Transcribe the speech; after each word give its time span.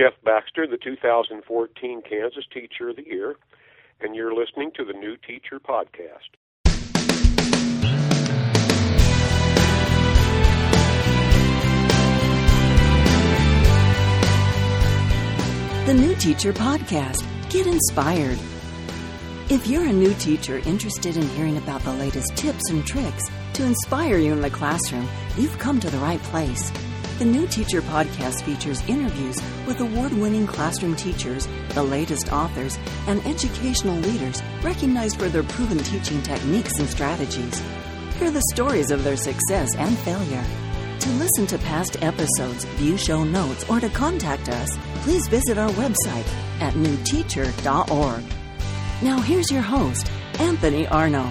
Jeff 0.00 0.14
Baxter, 0.24 0.66
the 0.66 0.78
2014 0.78 2.02
Kansas 2.08 2.44
Teacher 2.54 2.88
of 2.88 2.96
the 2.96 3.04
Year, 3.04 3.36
and 4.00 4.16
you're 4.16 4.34
listening 4.34 4.70
to 4.74 4.82
the 4.82 4.94
New 4.94 5.14
Teacher 5.18 5.60
Podcast. 5.60 6.30
The 15.84 15.92
New 15.92 16.14
Teacher 16.14 16.54
Podcast. 16.54 17.26
Get 17.50 17.66
inspired. 17.66 18.38
If 19.50 19.66
you're 19.66 19.84
a 19.84 19.92
new 19.92 20.14
teacher 20.14 20.62
interested 20.64 21.18
in 21.18 21.28
hearing 21.30 21.58
about 21.58 21.82
the 21.82 21.92
latest 21.92 22.38
tips 22.38 22.70
and 22.70 22.86
tricks 22.86 23.28
to 23.52 23.64
inspire 23.64 24.16
you 24.16 24.32
in 24.32 24.40
the 24.40 24.48
classroom, 24.48 25.06
you've 25.36 25.58
come 25.58 25.78
to 25.78 25.90
the 25.90 25.98
right 25.98 26.22
place. 26.22 26.72
The 27.20 27.26
New 27.26 27.46
Teacher 27.46 27.82
Podcast 27.82 28.40
features 28.44 28.82
interviews 28.88 29.36
with 29.66 29.78
award 29.80 30.14
winning 30.14 30.46
classroom 30.46 30.96
teachers, 30.96 31.46
the 31.74 31.82
latest 31.82 32.32
authors, 32.32 32.78
and 33.06 33.20
educational 33.26 33.96
leaders 33.96 34.42
recognized 34.62 35.18
for 35.18 35.28
their 35.28 35.42
proven 35.42 35.76
teaching 35.76 36.22
techniques 36.22 36.78
and 36.78 36.88
strategies. 36.88 37.62
Hear 38.14 38.30
the 38.30 38.42
stories 38.54 38.90
of 38.90 39.04
their 39.04 39.18
success 39.18 39.74
and 39.76 39.98
failure. 39.98 40.42
To 41.00 41.10
listen 41.10 41.46
to 41.48 41.58
past 41.58 42.02
episodes, 42.02 42.64
view 42.78 42.96
show 42.96 43.22
notes, 43.22 43.68
or 43.68 43.80
to 43.80 43.90
contact 43.90 44.48
us, 44.48 44.78
please 45.02 45.28
visit 45.28 45.58
our 45.58 45.68
website 45.72 46.26
at 46.62 46.72
newteacher.org. 46.72 48.24
Now, 49.02 49.20
here's 49.20 49.50
your 49.50 49.60
host, 49.60 50.10
Anthony 50.38 50.86
Arno. 50.86 51.30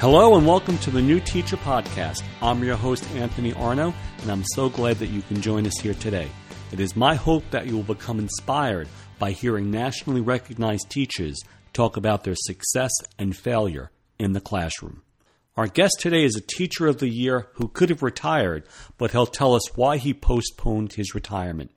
Hello, 0.00 0.36
and 0.36 0.44
welcome 0.44 0.78
to 0.78 0.90
the 0.90 1.00
New 1.00 1.20
Teacher 1.20 1.56
Podcast. 1.58 2.24
I'm 2.42 2.64
your 2.64 2.74
host, 2.74 3.08
Anthony 3.12 3.52
Arno, 3.52 3.94
and 4.22 4.30
I'm 4.30 4.44
so 4.54 4.68
glad 4.68 4.98
that 4.98 5.10
you 5.10 5.20
can 5.22 5.40
join 5.40 5.66
us 5.66 5.78
here 5.80 5.94
today. 5.94 6.28
It 6.70 6.78
is 6.78 6.94
my 6.94 7.16
hope 7.16 7.42
that 7.50 7.66
you 7.66 7.74
will 7.76 7.82
become 7.82 8.18
inspired 8.18 8.88
by 9.18 9.32
hearing 9.32 9.70
nationally 9.70 10.20
recognized 10.20 10.90
teachers 10.90 11.38
talk 11.72 11.96
about 11.96 12.22
their 12.22 12.36
success 12.36 12.92
and 13.18 13.36
failure 13.36 13.90
in 14.18 14.32
the 14.32 14.40
classroom. 14.40 15.02
Our 15.56 15.66
guest 15.66 15.96
today 15.98 16.24
is 16.24 16.36
a 16.36 16.40
teacher 16.40 16.86
of 16.86 16.98
the 16.98 17.08
year 17.08 17.48
who 17.54 17.68
could 17.68 17.90
have 17.90 18.02
retired, 18.02 18.64
but 18.96 19.10
he'll 19.10 19.26
tell 19.26 19.54
us 19.54 19.76
why 19.76 19.96
he 19.96 20.14
postponed 20.14 20.94
his 20.94 21.14
retirement. 21.14 21.72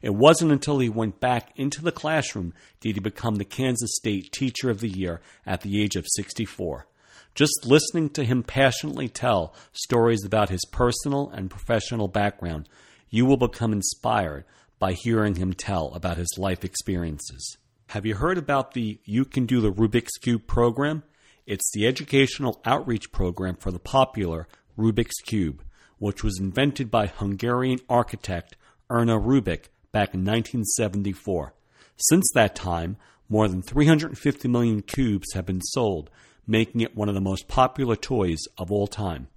It 0.00 0.14
wasn't 0.14 0.52
until 0.52 0.78
he 0.78 0.88
went 0.88 1.20
back 1.20 1.52
into 1.56 1.82
the 1.82 1.92
classroom 1.92 2.54
did 2.80 2.96
he 2.96 3.00
become 3.00 3.36
the 3.36 3.44
Kansas 3.44 3.96
State 3.96 4.30
Teacher 4.32 4.70
of 4.70 4.80
the 4.80 4.88
Year 4.88 5.20
at 5.44 5.62
the 5.62 5.82
age 5.82 5.96
of 5.96 6.06
64. 6.08 6.86
Just 7.40 7.64
listening 7.64 8.10
to 8.10 8.24
him 8.24 8.42
passionately 8.42 9.08
tell 9.08 9.54
stories 9.72 10.26
about 10.26 10.50
his 10.50 10.60
personal 10.70 11.30
and 11.30 11.50
professional 11.50 12.06
background, 12.06 12.68
you 13.08 13.24
will 13.24 13.38
become 13.38 13.72
inspired 13.72 14.44
by 14.78 14.92
hearing 14.92 15.36
him 15.36 15.54
tell 15.54 15.86
about 15.94 16.18
his 16.18 16.34
life 16.36 16.66
experiences. 16.66 17.56
Have 17.86 18.04
you 18.04 18.16
heard 18.16 18.36
about 18.36 18.74
the 18.74 19.00
You 19.06 19.24
Can 19.24 19.46
Do 19.46 19.62
the 19.62 19.72
Rubik's 19.72 20.18
Cube 20.18 20.46
program? 20.46 21.02
It's 21.46 21.70
the 21.72 21.86
educational 21.86 22.60
outreach 22.66 23.10
program 23.10 23.56
for 23.56 23.70
the 23.70 23.78
popular 23.78 24.46
Rubik's 24.76 25.22
Cube, 25.24 25.62
which 25.96 26.22
was 26.22 26.38
invented 26.38 26.90
by 26.90 27.06
Hungarian 27.06 27.78
architect 27.88 28.54
Ernő 28.90 29.18
Rubik 29.18 29.70
back 29.92 30.12
in 30.12 30.26
1974. 30.26 31.54
Since 31.96 32.28
that 32.34 32.54
time, 32.54 32.98
more 33.30 33.48
than 33.48 33.62
350 33.62 34.46
million 34.46 34.82
cubes 34.82 35.32
have 35.32 35.46
been 35.46 35.62
sold, 35.62 36.10
making 36.46 36.80
it 36.80 36.96
one 36.96 37.08
of 37.08 37.14
the 37.14 37.20
most 37.20 37.48
popular 37.48 37.96
toys 37.96 38.40
of 38.58 38.70
all 38.70 38.86
time. 38.86 39.28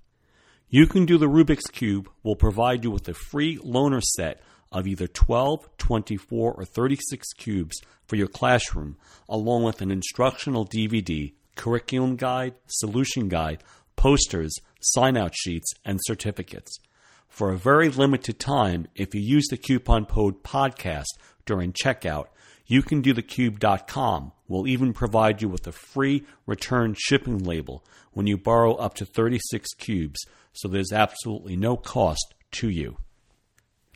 You 0.70 0.88
Can 0.88 1.06
Do 1.06 1.18
the 1.18 1.28
Rubik's 1.28 1.68
Cube 1.68 2.10
will 2.24 2.36
provide 2.36 2.84
you 2.84 2.92
with 2.92 3.08
a 3.08 3.14
free 3.14 3.58
loaner 3.58 4.02
set 4.02 4.42
of 4.72 4.88
either 4.88 5.08
12, 5.08 5.70
24, 5.78 6.54
or 6.54 6.66
36 6.66 7.28
cubes 7.34 7.78
for 8.06 8.16
your 8.16 8.28
classroom, 8.28 8.98
along 9.30 9.64
with 9.64 9.82
an 9.82 9.92
instructional 9.92 10.66
DVD 10.66 11.34
curriculum 11.56 12.16
guide, 12.16 12.56
solution 12.68 13.30
guide, 13.30 13.64
posters, 13.96 14.56
sign 14.80 15.16
out 15.16 15.36
sheets, 15.36 15.72
and 15.86 16.00
certificates. 16.04 16.80
For 17.28 17.52
a 17.52 17.58
very 17.58 17.90
limited 17.90 18.40
time, 18.40 18.88
if 18.96 19.14
you 19.16 19.22
use 19.22 19.48
the 19.50 19.58
coupon 19.58 20.06
code 20.06 20.44
podcast 20.44 21.06
during 21.46 21.74
checkout, 21.74 22.28
you 22.66 22.82
can 22.82 23.02
do 23.02 23.14
thecube.com 23.14 24.32
will 24.48 24.68
even 24.68 24.94
provide 24.94 25.42
you 25.42 25.50
with 25.50 25.68
a 25.68 25.72
free 25.72 26.24
return 26.46 26.96
shipping 26.98 27.40
label 27.40 27.84
when 28.12 28.28
you 28.28 28.38
borrow 28.38 28.74
up 28.76 28.94
to 28.96 29.06
36 29.06 29.74
cubes, 29.78 30.20
so 30.54 30.68
there's 30.68 30.92
absolutely 30.94 31.56
no 31.56 31.76
cost 31.76 32.34
to 32.52 32.70
you. 32.70 32.98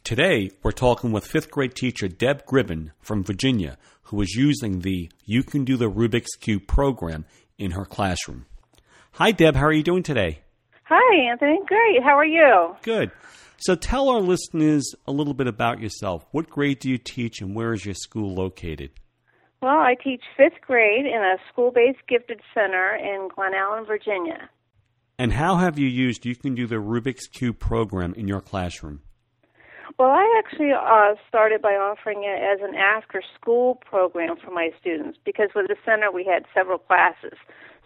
Today, 0.04 0.52
we're 0.64 0.72
talking 0.72 1.12
with 1.12 1.28
fifth 1.28 1.52
grade 1.52 1.76
teacher 1.76 2.08
Deb 2.08 2.46
Gribben 2.46 2.92
from 3.02 3.24
Virginia, 3.24 3.78
who 4.04 4.22
is 4.22 4.36
using 4.36 4.80
the 4.80 5.12
You 5.26 5.44
Can 5.44 5.66
Do 5.66 5.76
the 5.76 5.92
Rubik's 5.92 6.36
Cube 6.36 6.66
program 6.66 7.26
in 7.58 7.72
her 7.72 7.86
classroom. 7.86 8.46
Hi, 9.14 9.32
Deb. 9.32 9.56
How 9.56 9.66
are 9.66 9.74
you 9.74 9.84
doing 9.84 10.04
today? 10.04 10.40
Hi, 10.84 11.30
Anthony. 11.30 11.60
Great. 11.68 12.02
How 12.04 12.18
are 12.18 12.26
you? 12.26 12.76
Good. 12.84 13.12
So 13.60 13.76
tell 13.76 14.10
our 14.10 14.22
listeners 14.22 14.94
a 15.08 15.12
little 15.12 15.34
bit 15.34 15.48
about 15.48 15.80
yourself. 15.80 16.26
What 16.32 16.50
grade 16.50 16.80
do 16.80 16.90
you 16.90 16.98
teach 16.98 17.42
and 17.42 17.56
where 17.56 17.74
is 17.74 17.86
your 17.86 17.96
school 17.96 18.34
located? 18.34 18.92
Well, 19.62 19.80
I 19.80 19.96
teach 20.04 20.22
fifth 20.36 20.62
grade 20.62 21.06
in 21.08 21.22
a 21.22 21.38
school 21.52 21.72
based 21.72 22.00
gifted 22.08 22.42
center 22.54 22.96
in 22.96 23.30
Glen 23.34 23.54
Allen, 23.56 23.86
Virginia. 23.86 24.50
And 25.18 25.34
how 25.34 25.56
have 25.58 25.80
you 25.80 25.88
used 25.88 26.26
You 26.26 26.36
Can 26.36 26.54
Do 26.54 26.68
the 26.68 26.76
Rubik's 26.76 27.26
Cube 27.26 27.58
program 27.58 28.14
in 28.14 28.28
your 28.28 28.42
classroom? 28.42 29.02
Well, 29.98 30.12
I 30.12 30.32
actually 30.38 30.74
uh, 30.74 31.16
started 31.28 31.60
by 31.60 31.74
offering 31.74 32.24
it 32.24 32.40
as 32.40 32.60
an 32.62 32.76
after 32.76 33.24
school 33.34 33.82
program 33.84 34.36
for 34.38 34.52
my 34.52 34.70
students 34.80 35.18
because 35.26 35.50
with 35.56 35.68
the 35.70 35.76
center 35.84 36.12
we 36.12 36.24
had 36.24 36.46
several 36.54 36.78
classes. 36.78 37.34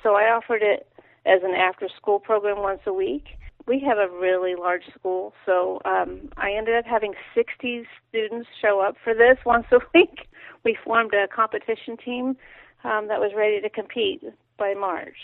So 0.03 0.15
I 0.15 0.23
offered 0.23 0.61
it 0.61 0.91
as 1.25 1.41
an 1.43 1.53
after 1.53 1.87
school 1.95 2.19
program 2.19 2.61
once 2.61 2.81
a 2.85 2.91
week. 2.91 3.37
We 3.67 3.83
have 3.87 3.97
a 3.97 4.11
really 4.11 4.55
large 4.55 4.83
school, 4.97 5.33
so 5.45 5.79
um, 5.85 6.29
I 6.37 6.51
ended 6.57 6.75
up 6.75 6.85
having 6.85 7.13
60 7.35 7.83
students 8.09 8.47
show 8.61 8.81
up 8.81 8.95
for 9.03 9.13
this 9.13 9.37
once 9.45 9.65
a 9.71 9.79
week. 9.93 10.27
We 10.63 10.77
formed 10.83 11.13
a 11.13 11.27
competition 11.27 11.97
team 12.03 12.37
um, 12.83 13.07
that 13.07 13.19
was 13.19 13.31
ready 13.35 13.61
to 13.61 13.69
compete 13.69 14.23
by 14.57 14.73
March. 14.73 15.17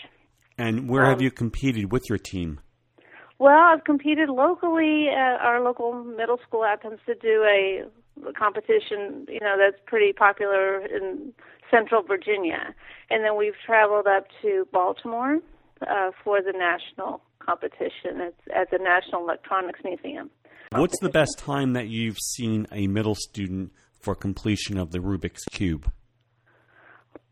And 0.56 0.88
where 0.88 1.04
um, 1.04 1.10
have 1.10 1.22
you 1.22 1.30
competed 1.30 1.92
with 1.92 2.08
your 2.08 2.18
team? 2.18 2.60
Well, 3.38 3.58
I've 3.58 3.84
competed 3.84 4.28
locally. 4.28 5.06
At 5.08 5.40
our 5.40 5.60
local 5.62 6.02
middle 6.02 6.38
school 6.46 6.64
happens 6.64 6.98
to 7.06 7.14
do 7.14 7.44
a, 7.44 7.84
a 8.28 8.32
competition, 8.32 9.26
you 9.28 9.40
know, 9.40 9.54
that's 9.56 9.80
pretty 9.86 10.12
popular 10.12 10.84
in 10.84 11.32
central 11.70 12.02
Virginia. 12.02 12.74
And 13.10 13.24
then 13.24 13.36
we've 13.36 13.54
traveled 13.64 14.06
up 14.06 14.26
to 14.42 14.66
Baltimore 14.72 15.38
uh, 15.82 16.10
for 16.24 16.42
the 16.42 16.52
national 16.52 17.20
competition 17.48 18.20
at, 18.20 18.34
at 18.54 18.70
the 18.70 18.78
National 18.78 19.22
Electronics 19.22 19.80
Museum. 19.84 20.30
What's 20.72 21.00
the 21.00 21.08
best 21.08 21.38
time 21.38 21.72
that 21.72 21.88
you've 21.88 22.18
seen 22.18 22.66
a 22.70 22.86
middle 22.86 23.14
student 23.14 23.72
for 24.00 24.14
completion 24.14 24.76
of 24.76 24.90
the 24.90 24.98
Rubik's 24.98 25.44
Cube? 25.50 25.90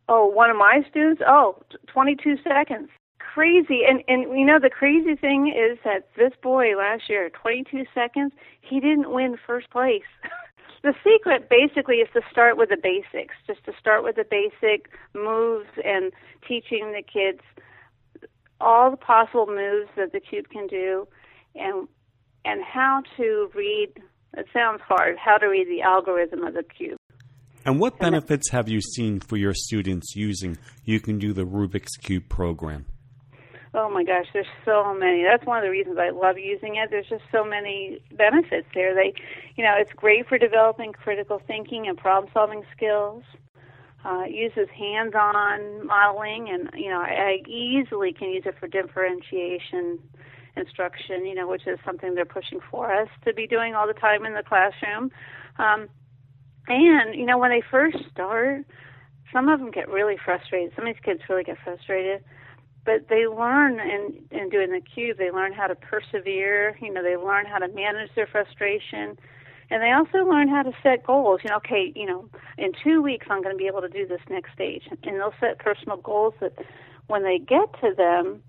Oh, 0.09 0.27
one 0.27 0.50
of 0.50 0.56
my 0.56 0.82
students? 0.88 1.21
Oh, 1.27 1.62
22 1.93 2.37
seconds 2.43 2.88
crazy. 3.37 3.81
And 3.87 4.03
and 4.09 4.38
you 4.38 4.47
know 4.47 4.59
the 4.59 4.71
crazy 4.71 5.15
thing 5.15 5.49
is 5.49 5.78
that 5.84 6.09
this 6.16 6.33
boy 6.43 6.75
last 6.75 7.03
year, 7.10 7.28
22 7.28 7.84
seconds, 7.94 8.33
he 8.62 8.81
didn't 8.81 9.10
win 9.10 9.37
first 9.47 9.69
place. 9.69 10.09
the 10.83 10.94
secret 11.04 11.50
basically 11.50 11.97
is 11.97 12.09
to 12.15 12.22
start 12.31 12.56
with 12.56 12.71
the 12.71 12.78
basics, 12.83 13.34
just 13.47 13.62
to 13.66 13.72
start 13.78 14.03
with 14.03 14.16
the 14.16 14.25
basic 14.25 14.88
moves 15.15 15.69
and 15.84 16.12
teaching 16.48 16.93
the 16.97 17.03
kids 17.03 17.43
all 18.61 18.91
the 18.91 18.97
possible 18.97 19.47
moves 19.47 19.89
that 19.97 20.12
the 20.12 20.21
cube 20.21 20.49
can 20.50 20.67
do 20.67 21.06
and 21.55 21.89
and 22.44 22.62
how 22.62 23.03
to 23.17 23.50
read 23.55 23.89
it 24.37 24.47
sounds 24.53 24.81
hard 24.87 25.17
how 25.19 25.37
to 25.37 25.47
read 25.47 25.69
the 25.69 25.83
algorithm 25.83 26.44
of 26.44 26.55
the 26.55 26.62
cube 26.62 26.98
and 27.65 27.81
what 27.81 27.98
benefits 27.98 28.51
have 28.51 28.69
you 28.69 28.81
seen 28.81 29.21
for 29.21 29.36
your 29.36 29.54
students 29.54 30.15
using 30.15 30.57
you 30.84 31.01
can 31.01 31.19
do 31.19 31.33
the 31.33 31.45
rubik's 31.45 31.97
cube 31.97 32.28
program 32.28 32.86
Oh 33.78 33.91
my 33.91 34.04
gosh, 34.04 34.25
there's 34.33 34.47
so 34.65 34.95
many. 34.95 35.22
That's 35.22 35.45
one 35.45 35.59
of 35.59 35.65
the 35.65 35.71
reasons 35.71 35.98
I 35.98 36.09
love 36.09 36.39
using 36.39 36.77
it. 36.77 36.89
There's 36.89 37.09
just 37.10 37.25
so 37.31 37.45
many 37.45 38.01
benefits 38.16 38.66
there. 38.75 38.95
They, 38.95 39.13
you 39.57 39.63
know, 39.63 39.75
it's 39.77 39.92
great 39.92 40.27
for 40.27 40.39
developing 40.39 40.95
critical 40.95 41.42
thinking 41.47 41.86
and 41.86 41.98
problem-solving 41.98 42.63
skills. 42.75 43.22
Uh, 44.07 44.23
uses 44.25 44.69
hands-on 44.79 45.85
modeling, 45.85 46.49
and 46.49 46.71
you 46.81 46.89
know, 46.89 47.01
I, 47.01 47.41
I 47.43 47.51
easily 47.51 48.13
can 48.13 48.31
use 48.31 48.45
it 48.47 48.55
for 48.61 48.69
differentiation 48.69 49.99
instruction. 50.57 51.27
You 51.27 51.35
know, 51.35 51.49
which 51.49 51.67
is 51.67 51.77
something 51.85 52.15
they're 52.15 52.25
pushing 52.25 52.61
for 52.71 52.93
us 52.95 53.09
to 53.25 53.35
be 53.35 53.49
doing 53.49 53.75
all 53.75 53.89
the 53.89 53.95
time 53.95 54.25
in 54.25 54.35
the 54.35 54.45
classroom. 54.45 55.11
Um, 55.59 55.89
and 56.69 57.17
you 57.17 57.27
know, 57.27 57.37
when 57.37 57.51
they 57.51 57.63
first 57.69 57.97
start, 58.13 58.65
some 59.33 59.49
of 59.49 59.59
them 59.59 59.73
get 59.73 59.89
really 59.89 60.17
frustrated. 60.25 60.71
Some 60.77 60.87
of 60.87 60.95
these 60.95 61.03
kids 61.05 61.23
really 61.29 61.43
get 61.43 61.57
frustrated 61.65 62.23
but 62.85 63.09
they 63.11 63.27
learn 63.27 63.81
in 63.81 64.23
in 64.31 64.49
doing 64.49 64.71
the 64.71 64.81
cube 64.81 65.19
they 65.19 65.33
learn 65.33 65.53
how 65.53 65.67
to 65.67 65.75
persevere 65.75 66.79
you 66.81 66.93
know 66.93 67.03
they 67.03 67.17
learn 67.17 67.45
how 67.45 67.59
to 67.59 67.69
manage 67.69 68.09
their 68.15 68.29
frustration 68.29 69.19
And 69.71 69.83
they 69.83 69.92
also 69.92 70.28
learn 70.28 70.48
how 70.48 70.63
to 70.63 70.72
set 70.83 71.04
goals. 71.04 71.41
You 71.42 71.51
know, 71.51 71.57
okay, 71.57 71.92
you 71.95 72.07
know, 72.07 72.28
in 72.57 72.72
two 72.84 73.03
weeks 73.03 73.27
I'm 73.28 73.42
going 73.42 73.54
to 73.54 73.59
be 73.59 73.66
able 73.66 73.80
to 73.80 73.89
do 73.89 74.07
this 74.07 74.21
next 74.30 74.53
stage. 74.53 74.84
And 74.91 75.16
they'll 75.16 75.34
set 75.41 75.59
personal 75.59 75.97
goals 75.97 76.34
that 76.41 76.53
when 77.09 77.24
they 77.24 77.39
get 77.39 77.72
to 77.80 77.92
them 77.97 78.42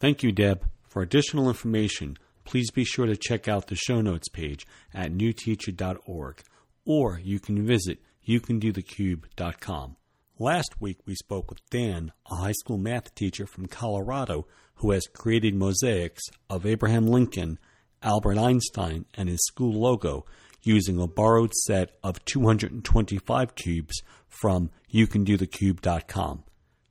Thank 0.00 0.24
you, 0.24 0.32
Deb. 0.32 0.68
For 0.88 1.00
additional 1.00 1.46
information, 1.46 2.16
please 2.44 2.72
be 2.72 2.84
sure 2.84 3.06
to 3.06 3.16
check 3.16 3.46
out 3.46 3.68
the 3.68 3.76
show 3.76 4.00
notes 4.00 4.28
page 4.28 4.66
at 4.92 5.12
newteacher.org 5.12 6.42
or 6.84 7.20
you 7.22 7.38
can 7.38 7.64
visit 7.64 8.00
youcandothecube.com. 8.26 9.96
Last 10.40 10.80
week 10.80 10.98
we 11.06 11.14
spoke 11.14 11.50
with 11.50 11.60
Dan, 11.70 12.10
a 12.28 12.34
high 12.34 12.52
school 12.52 12.78
math 12.78 13.14
teacher 13.14 13.46
from 13.46 13.66
Colorado 13.68 14.48
who 14.76 14.90
has 14.90 15.06
created 15.06 15.54
mosaics 15.54 16.24
of 16.50 16.66
Abraham 16.66 17.06
Lincoln, 17.06 17.60
Albert 18.02 18.38
Einstein, 18.38 19.04
and 19.14 19.28
his 19.28 19.44
school 19.46 19.80
logo 19.80 20.24
using 20.62 21.00
a 21.00 21.06
borrowed 21.06 21.52
set 21.54 21.90
of 22.02 22.24
225 22.24 23.54
cubes 23.54 24.02
from 24.28 24.70
youcandothecube.com. 24.92 26.44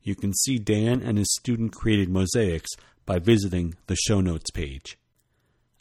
You 0.03 0.15
can 0.15 0.33
see 0.33 0.57
Dan 0.57 1.01
and 1.01 1.17
his 1.17 1.33
student 1.35 1.73
created 1.73 2.09
mosaics 2.09 2.69
by 3.05 3.19
visiting 3.19 3.75
the 3.87 3.95
show 3.95 4.21
notes 4.21 4.51
page. 4.51 4.97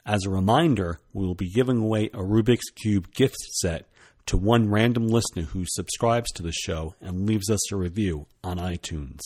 As 0.05 0.25
a 0.25 0.31
reminder, 0.31 1.00
we 1.12 1.27
will 1.27 1.35
be 1.35 1.50
giving 1.50 1.79
away 1.79 2.06
a 2.06 2.19
Rubik's 2.19 2.71
Cube 2.71 3.12
gift 3.12 3.37
set 3.37 3.88
to 4.27 4.37
one 4.37 4.71
random 4.71 5.06
listener 5.09 5.43
who 5.43 5.65
subscribes 5.67 6.31
to 6.32 6.43
the 6.43 6.53
show 6.53 6.94
and 7.00 7.27
leaves 7.27 7.50
us 7.50 7.73
a 7.73 7.77
review 7.77 8.27
on 8.43 8.59
iTunes. 8.59 9.21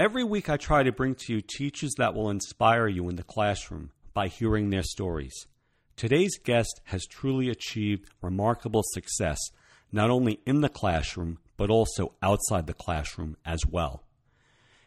Every 0.00 0.24
week, 0.24 0.48
I 0.48 0.56
try 0.56 0.82
to 0.82 0.92
bring 0.92 1.14
to 1.16 1.34
you 1.34 1.42
teachers 1.42 1.92
that 1.98 2.14
will 2.14 2.30
inspire 2.30 2.88
you 2.88 3.10
in 3.10 3.16
the 3.16 3.22
classroom 3.22 3.90
by 4.14 4.28
hearing 4.28 4.70
their 4.70 4.82
stories. 4.82 5.46
Today's 5.94 6.38
guest 6.38 6.80
has 6.84 7.04
truly 7.04 7.50
achieved 7.50 8.08
remarkable 8.22 8.82
success 8.82 9.38
not 9.92 10.08
only 10.08 10.40
in 10.46 10.62
the 10.62 10.70
classroom, 10.70 11.38
but 11.58 11.68
also 11.68 12.14
outside 12.22 12.66
the 12.66 12.72
classroom 12.72 13.36
as 13.44 13.66
well. 13.66 14.02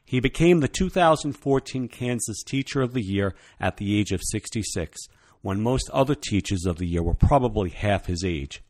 He 0.03 0.19
became 0.19 0.61
the 0.61 0.67
2014 0.67 1.89
Kansas 1.89 2.41
Teacher 2.41 2.81
of 2.81 2.93
the 2.93 3.03
Year 3.03 3.35
at 3.59 3.77
the 3.77 3.99
age 3.99 4.11
of 4.11 4.21
66, 4.31 4.99
when 5.43 5.61
most 5.61 5.91
other 5.91 6.15
teachers 6.15 6.65
of 6.65 6.77
the 6.77 6.87
year 6.87 7.03
were 7.03 7.13
probably 7.13 7.69
half 7.69 8.07
his 8.07 8.23
age. 8.25 8.63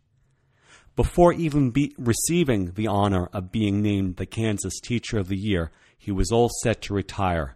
Before 0.97 1.31
even 1.31 1.71
be- 1.71 1.95
receiving 1.97 2.73
the 2.73 2.87
honor 2.87 3.27
of 3.31 3.53
being 3.53 3.81
named 3.81 4.17
the 4.17 4.25
Kansas 4.25 4.81
Teacher 4.81 5.17
of 5.17 5.29
the 5.29 5.37
Year, 5.37 5.71
he 6.03 6.11
was 6.11 6.33
all 6.33 6.50
set 6.61 6.81
to 6.81 6.94
retire. 6.94 7.55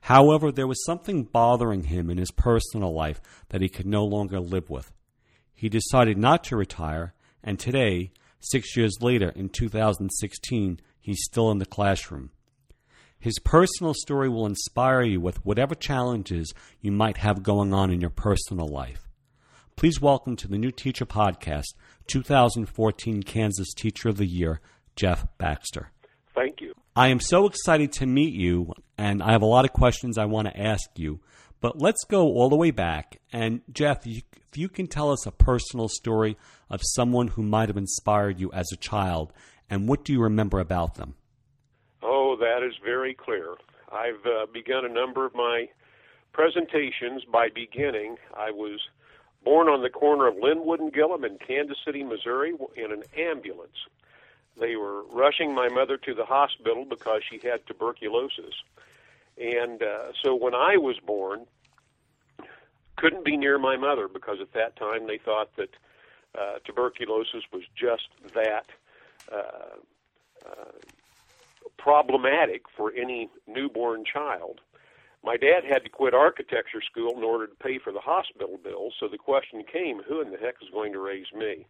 However, 0.00 0.50
there 0.50 0.66
was 0.66 0.82
something 0.86 1.24
bothering 1.24 1.84
him 1.84 2.08
in 2.08 2.16
his 2.16 2.30
personal 2.30 2.94
life 2.94 3.20
that 3.50 3.60
he 3.60 3.68
could 3.68 3.84
no 3.84 4.06
longer 4.06 4.40
live 4.40 4.70
with. 4.70 4.90
He 5.54 5.68
decided 5.68 6.16
not 6.16 6.42
to 6.44 6.56
retire 6.56 7.12
and 7.42 7.58
today, 7.58 8.12
six 8.40 8.74
years 8.74 8.96
later, 9.02 9.28
in 9.36 9.50
2016, 9.50 10.80
he's 10.98 11.22
still 11.24 11.50
in 11.50 11.58
the 11.58 11.66
classroom. 11.66 12.30
His 13.18 13.38
personal 13.38 13.92
story 13.92 14.30
will 14.30 14.46
inspire 14.46 15.02
you 15.02 15.20
with 15.20 15.44
whatever 15.44 15.74
challenges 15.74 16.54
you 16.80 16.90
might 16.90 17.18
have 17.18 17.42
going 17.42 17.74
on 17.74 17.90
in 17.90 18.00
your 18.00 18.08
personal 18.08 18.66
life. 18.66 19.10
Please 19.76 20.00
welcome 20.00 20.36
to 20.36 20.48
the 20.48 20.56
New 20.56 20.70
Teacher 20.70 21.04
Podcast 21.04 21.74
2014 22.06 23.24
Kansas 23.24 23.74
Teacher 23.74 24.08
of 24.08 24.16
the 24.16 24.26
Year, 24.26 24.62
Jeff 24.96 25.26
Baxter. 25.36 25.90
Thank 26.34 26.62
you. 26.62 26.73
I 26.96 27.08
am 27.08 27.18
so 27.18 27.46
excited 27.46 27.90
to 27.94 28.06
meet 28.06 28.34
you, 28.34 28.72
and 28.96 29.20
I 29.20 29.32
have 29.32 29.42
a 29.42 29.46
lot 29.46 29.64
of 29.64 29.72
questions 29.72 30.16
I 30.16 30.26
want 30.26 30.46
to 30.46 30.56
ask 30.56 30.88
you. 30.94 31.18
But 31.60 31.80
let's 31.80 32.04
go 32.04 32.22
all 32.26 32.48
the 32.48 32.56
way 32.56 32.70
back. 32.70 33.20
And 33.32 33.62
Jeff, 33.72 34.06
you, 34.06 34.20
if 34.52 34.56
you 34.56 34.68
can 34.68 34.86
tell 34.86 35.10
us 35.10 35.26
a 35.26 35.32
personal 35.32 35.88
story 35.88 36.36
of 36.70 36.82
someone 36.84 37.28
who 37.28 37.42
might 37.42 37.68
have 37.68 37.76
inspired 37.76 38.38
you 38.38 38.52
as 38.52 38.70
a 38.72 38.76
child, 38.76 39.32
and 39.68 39.88
what 39.88 40.04
do 40.04 40.12
you 40.12 40.22
remember 40.22 40.60
about 40.60 40.94
them? 40.94 41.14
Oh, 42.00 42.36
that 42.38 42.64
is 42.64 42.74
very 42.84 43.12
clear. 43.12 43.56
I've 43.90 44.24
uh, 44.24 44.46
begun 44.52 44.84
a 44.84 44.88
number 44.88 45.26
of 45.26 45.34
my 45.34 45.68
presentations 46.32 47.24
by 47.24 47.48
beginning. 47.52 48.18
I 48.36 48.52
was 48.52 48.78
born 49.44 49.66
on 49.66 49.82
the 49.82 49.90
corner 49.90 50.28
of 50.28 50.36
Linwood 50.36 50.78
and 50.78 50.92
Gillham 50.92 51.24
in 51.24 51.38
Kansas 51.44 51.78
City, 51.84 52.04
Missouri, 52.04 52.52
in 52.76 52.92
an 52.92 53.02
ambulance. 53.18 53.88
They 54.58 54.76
were 54.76 55.02
rushing 55.04 55.54
my 55.54 55.68
mother 55.68 55.96
to 55.98 56.14
the 56.14 56.24
hospital 56.24 56.84
because 56.84 57.22
she 57.28 57.40
had 57.46 57.66
tuberculosis. 57.66 58.54
And 59.36 59.82
uh, 59.82 60.12
so 60.22 60.34
when 60.34 60.54
I 60.54 60.76
was 60.76 60.96
born, 61.04 61.46
couldn't 62.96 63.24
be 63.24 63.36
near 63.36 63.58
my 63.58 63.76
mother 63.76 64.06
because 64.06 64.38
at 64.40 64.52
that 64.52 64.76
time 64.76 65.06
they 65.06 65.18
thought 65.18 65.56
that 65.56 65.70
uh, 66.38 66.58
tuberculosis 66.64 67.42
was 67.52 67.62
just 67.76 68.08
that 68.34 68.66
uh, 69.32 69.76
uh, 70.46 70.72
problematic 71.76 72.62
for 72.76 72.92
any 72.92 73.28
newborn 73.46 74.04
child. 74.04 74.60
My 75.24 75.36
dad 75.36 75.64
had 75.64 75.84
to 75.84 75.90
quit 75.90 76.12
architecture 76.12 76.82
school 76.82 77.16
in 77.16 77.24
order 77.24 77.46
to 77.46 77.54
pay 77.54 77.78
for 77.78 77.92
the 77.92 78.00
hospital 78.00 78.58
bills, 78.62 78.94
so 79.00 79.08
the 79.08 79.18
question 79.18 79.64
came 79.64 80.02
who 80.02 80.20
in 80.20 80.30
the 80.30 80.36
heck 80.36 80.56
is 80.62 80.68
going 80.70 80.92
to 80.92 80.98
raise 80.98 81.32
me? 81.34 81.66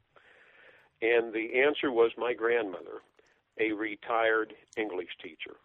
And 1.05 1.35
the 1.35 1.61
answer 1.61 1.93
was 1.93 2.13
my 2.17 2.33
grandmother, 2.33 3.03
a 3.61 3.73
retired 3.73 4.55
English 4.77 5.11
teacher 5.23 5.57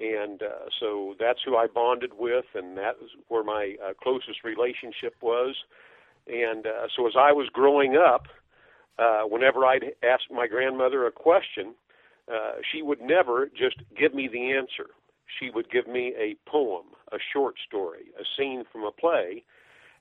and 0.00 0.42
uh, 0.42 0.70
so 0.80 1.14
that's 1.20 1.40
who 1.44 1.56
I 1.56 1.66
bonded 1.66 2.12
with, 2.18 2.46
and 2.54 2.76
that 2.78 3.00
was 3.00 3.10
where 3.28 3.44
my 3.44 3.76
uh, 3.84 3.92
closest 4.02 4.42
relationship 4.44 5.14
was. 5.20 5.54
And 6.26 6.66
uh, 6.66 6.88
so 6.96 7.06
as 7.06 7.12
I 7.18 7.32
was 7.32 7.48
growing 7.52 7.96
up, 7.96 8.26
uh, 8.98 9.22
whenever 9.22 9.64
I'd 9.66 9.92
ask 10.02 10.22
my 10.30 10.46
grandmother 10.46 11.06
a 11.06 11.12
question, 11.12 11.74
uh, 12.32 12.52
she 12.72 12.80
would 12.80 13.00
never 13.02 13.46
just 13.46 13.76
give 13.96 14.14
me 14.14 14.28
the 14.28 14.52
answer. 14.52 14.90
She 15.38 15.50
would 15.50 15.70
give 15.70 15.86
me 15.86 16.14
a 16.18 16.34
poem, 16.48 16.86
a 17.12 17.18
short 17.32 17.56
story, 17.66 18.06
a 18.18 18.24
scene 18.36 18.64
from 18.72 18.84
a 18.84 18.92
play, 18.92 19.44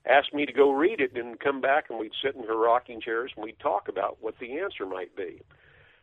ask 0.09 0.33
me 0.33 0.45
to 0.45 0.53
go 0.53 0.71
read 0.71 0.99
it, 0.99 1.15
and 1.15 1.39
come 1.39 1.61
back, 1.61 1.85
and 1.89 1.99
we'd 1.99 2.11
sit 2.23 2.35
in 2.35 2.43
her 2.43 2.57
rocking 2.57 2.99
chairs 2.99 3.31
and 3.35 3.43
we'd 3.45 3.59
talk 3.59 3.87
about 3.87 4.17
what 4.21 4.35
the 4.39 4.57
answer 4.59 4.85
might 4.85 5.15
be, 5.15 5.41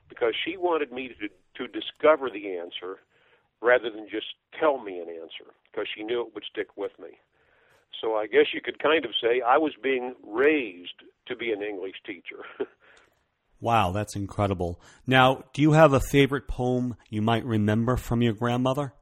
because 0.09 0.35
she 0.45 0.57
wanted 0.57 0.93
me 0.93 1.09
to 1.21 1.29
to 1.57 1.67
discover 1.67 2.29
the 2.29 2.57
answer 2.57 2.99
rather 3.63 3.91
than 3.91 4.07
just 4.11 4.27
tell 4.59 4.79
me 4.79 4.99
an 4.99 5.09
answer 5.09 5.53
because 5.71 5.87
she 5.95 6.03
knew 6.03 6.21
it 6.21 6.35
would 6.35 6.45
stick 6.51 6.77
with 6.77 6.93
me. 6.99 7.19
So 8.01 8.15
I 8.15 8.27
guess 8.27 8.47
you 8.53 8.61
could 8.61 8.79
kind 8.79 9.05
of 9.05 9.13
say 9.21 9.41
I 9.41 9.57
was 9.57 9.73
being 9.83 10.15
raised 10.27 11.03
to 11.27 11.37
be 11.37 11.51
an 11.51 11.63
English 11.63 11.97
teacher. 12.05 12.45
wow, 13.61 13.91
that's 13.93 14.17
incredible. 14.17 14.81
Now, 15.07 15.45
do 15.55 15.63
you 15.63 15.73
have 15.73 15.93
a 15.93 16.01
favorite 16.01 16.47
poem 16.47 16.97
you 17.09 17.23
might 17.23 17.45
remember 17.45 17.97
from 17.97 18.23
your 18.23 18.35
grandmother? 18.35 18.93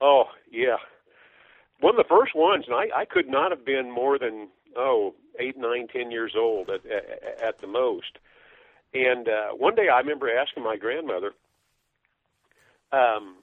Oh, 0.00 0.24
yeah. 0.50 0.76
One 1.82 1.98
of 1.98 1.98
the 1.98 2.08
first 2.08 2.32
ones, 2.36 2.64
and 2.68 2.76
I, 2.76 3.00
I 3.00 3.04
could 3.04 3.28
not 3.28 3.50
have 3.50 3.64
been 3.64 3.90
more 3.90 4.16
than, 4.16 4.48
oh, 4.76 5.16
eight, 5.40 5.56
nine, 5.58 5.88
ten 5.92 6.12
years 6.12 6.34
old 6.36 6.70
at, 6.70 6.86
at, 6.86 7.42
at 7.42 7.60
the 7.60 7.66
most. 7.66 8.18
And 8.94 9.28
uh, 9.28 9.48
one 9.56 9.74
day 9.74 9.88
I 9.92 9.98
remember 9.98 10.30
asking 10.30 10.62
my 10.62 10.76
grandmother, 10.76 11.32
um, 12.92 13.38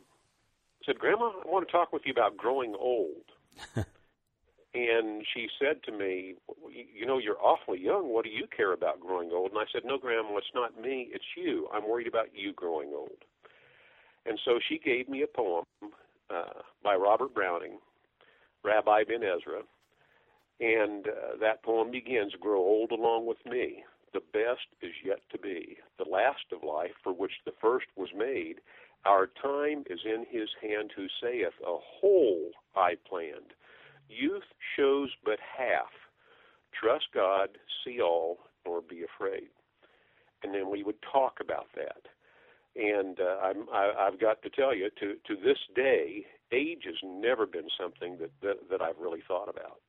said, 0.85 0.99
Grandma, 0.99 1.31
I 1.45 1.49
want 1.49 1.67
to 1.67 1.71
talk 1.71 1.91
with 1.91 2.03
you 2.05 2.13
about 2.13 2.37
growing 2.37 2.75
old. 2.79 3.25
and 3.75 5.25
she 5.33 5.49
said 5.59 5.83
to 5.83 5.91
me, 5.91 6.35
You 6.95 7.05
know, 7.05 7.17
you're 7.17 7.41
awfully 7.41 7.81
young. 7.81 8.13
What 8.13 8.23
do 8.23 8.31
you 8.31 8.47
care 8.55 8.71
about 8.71 9.01
growing 9.01 9.31
old? 9.33 9.51
And 9.51 9.59
I 9.59 9.65
said, 9.73 9.81
No, 9.83 9.97
Grandma, 9.97 10.37
it's 10.37 10.47
not 10.55 10.79
me. 10.79 11.09
It's 11.11 11.25
you. 11.35 11.67
I'm 11.73 11.89
worried 11.89 12.07
about 12.07 12.27
you 12.33 12.53
growing 12.53 12.93
old. 12.95 13.25
And 14.25 14.39
so 14.45 14.59
she 14.65 14.79
gave 14.79 15.09
me 15.09 15.23
a 15.23 15.27
poem 15.27 15.65
uh, 16.29 16.61
by 16.81 16.95
Robert 16.95 17.33
Browning, 17.33 17.79
Rabbi 18.63 19.03
Ben 19.07 19.23
Ezra. 19.23 19.61
And 20.59 21.07
uh, 21.07 21.37
that 21.41 21.63
poem 21.63 21.91
begins 21.91 22.33
Grow 22.39 22.59
old 22.59 22.91
along 22.91 23.25
with 23.27 23.37
me. 23.45 23.83
The 24.13 24.21
best 24.33 24.67
is 24.81 24.93
yet 25.05 25.19
to 25.31 25.37
be, 25.37 25.77
the 25.97 26.09
last 26.09 26.45
of 26.51 26.63
life 26.63 26.91
for 27.03 27.13
which 27.13 27.33
the 27.45 27.53
first 27.61 27.85
was 27.95 28.09
made 28.15 28.55
Our 29.05 29.27
time 29.41 29.83
is 29.89 29.99
in 30.05 30.25
his 30.29 30.49
hand 30.61 30.91
who 30.95 31.07
saith, 31.21 31.53
A 31.65 31.77
whole 31.79 32.51
I 32.75 32.95
planned. 33.07 33.53
Youth 34.09 34.43
shows 34.75 35.09
but 35.23 35.39
half. 35.39 35.91
Trust 36.79 37.05
God, 37.13 37.49
see 37.85 38.01
all, 38.01 38.39
nor 38.65 38.81
be 38.81 39.03
afraid. 39.03 39.49
And 40.43 40.53
then 40.53 40.69
we 40.69 40.83
would 40.83 41.01
talk 41.11 41.39
about 41.41 41.67
that. 41.75 42.01
And 42.75 43.19
uh, 43.19 43.53
I, 43.73 44.07
I've 44.07 44.19
got 44.19 44.41
to 44.43 44.49
tell 44.49 44.75
you, 44.75 44.89
to, 44.99 45.15
to 45.27 45.41
this 45.41 45.57
day, 45.75 46.25
age 46.51 46.83
has 46.85 46.95
never 47.03 47.45
been 47.45 47.67
something 47.79 48.17
that, 48.19 48.31
that, 48.41 48.69
that 48.69 48.81
I've 48.81 48.97
really 48.99 49.21
thought 49.27 49.49
about. 49.49 49.79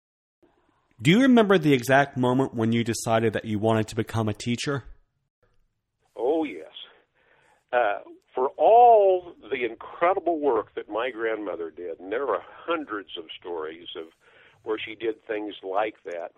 Do 1.03 1.11
you 1.11 1.23
remember 1.23 1.57
the 1.57 1.73
exact 1.73 2.17
moment 2.17 2.55
when 2.55 2.73
you 2.73 2.85
decided 2.85 3.33
that 3.33 3.47
you 3.47 3.59
wanted 3.59 3.89
to 3.89 3.97
become 3.97 4.29
a 4.29 4.35
teacher? 4.35 4.85
Oh, 6.15 6.45
yes. 6.45 6.73
Uh, 7.73 8.01
for 8.35 8.49
all 8.59 9.33
the 9.51 9.65
incredible 9.65 10.39
work 10.39 10.75
that 10.75 10.89
my 10.91 11.11
grandmother 11.11 11.71
did, 11.71 11.99
and 12.01 12.13
there 12.13 12.29
are 12.29 12.43
hundreds 12.67 13.11
of 13.19 13.25
stories 13.39 13.87
of 13.97 14.07
where 14.63 14.79
she 14.79 14.95
did 14.95 15.25
things 15.27 15.55
like 15.63 15.95
that, 16.05 16.33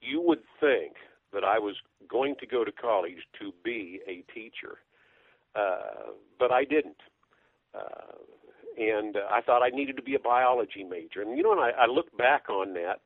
you 0.00 0.20
would 0.20 0.42
think 0.60 0.94
that 1.32 1.42
I 1.42 1.58
was 1.58 1.76
going 2.08 2.36
to 2.40 2.46
go 2.46 2.64
to 2.64 2.72
college 2.72 3.26
to 3.40 3.52
be 3.64 4.00
a 4.06 4.22
teacher, 4.32 4.78
uh, 5.54 6.12
but 6.38 6.52
I 6.52 6.64
didn't. 6.64 7.00
Uh, 7.74 8.16
and 8.76 9.16
uh, 9.16 9.20
I 9.30 9.40
thought 9.40 9.62
I 9.62 9.70
needed 9.70 9.96
to 9.96 10.02
be 10.02 10.14
a 10.14 10.20
biology 10.20 10.84
major. 10.84 11.22
And 11.22 11.36
you 11.36 11.42
know, 11.42 11.50
when 11.50 11.58
I, 11.58 11.72
I 11.78 11.86
look 11.86 12.16
back 12.16 12.48
on 12.48 12.74
that, 12.74 13.00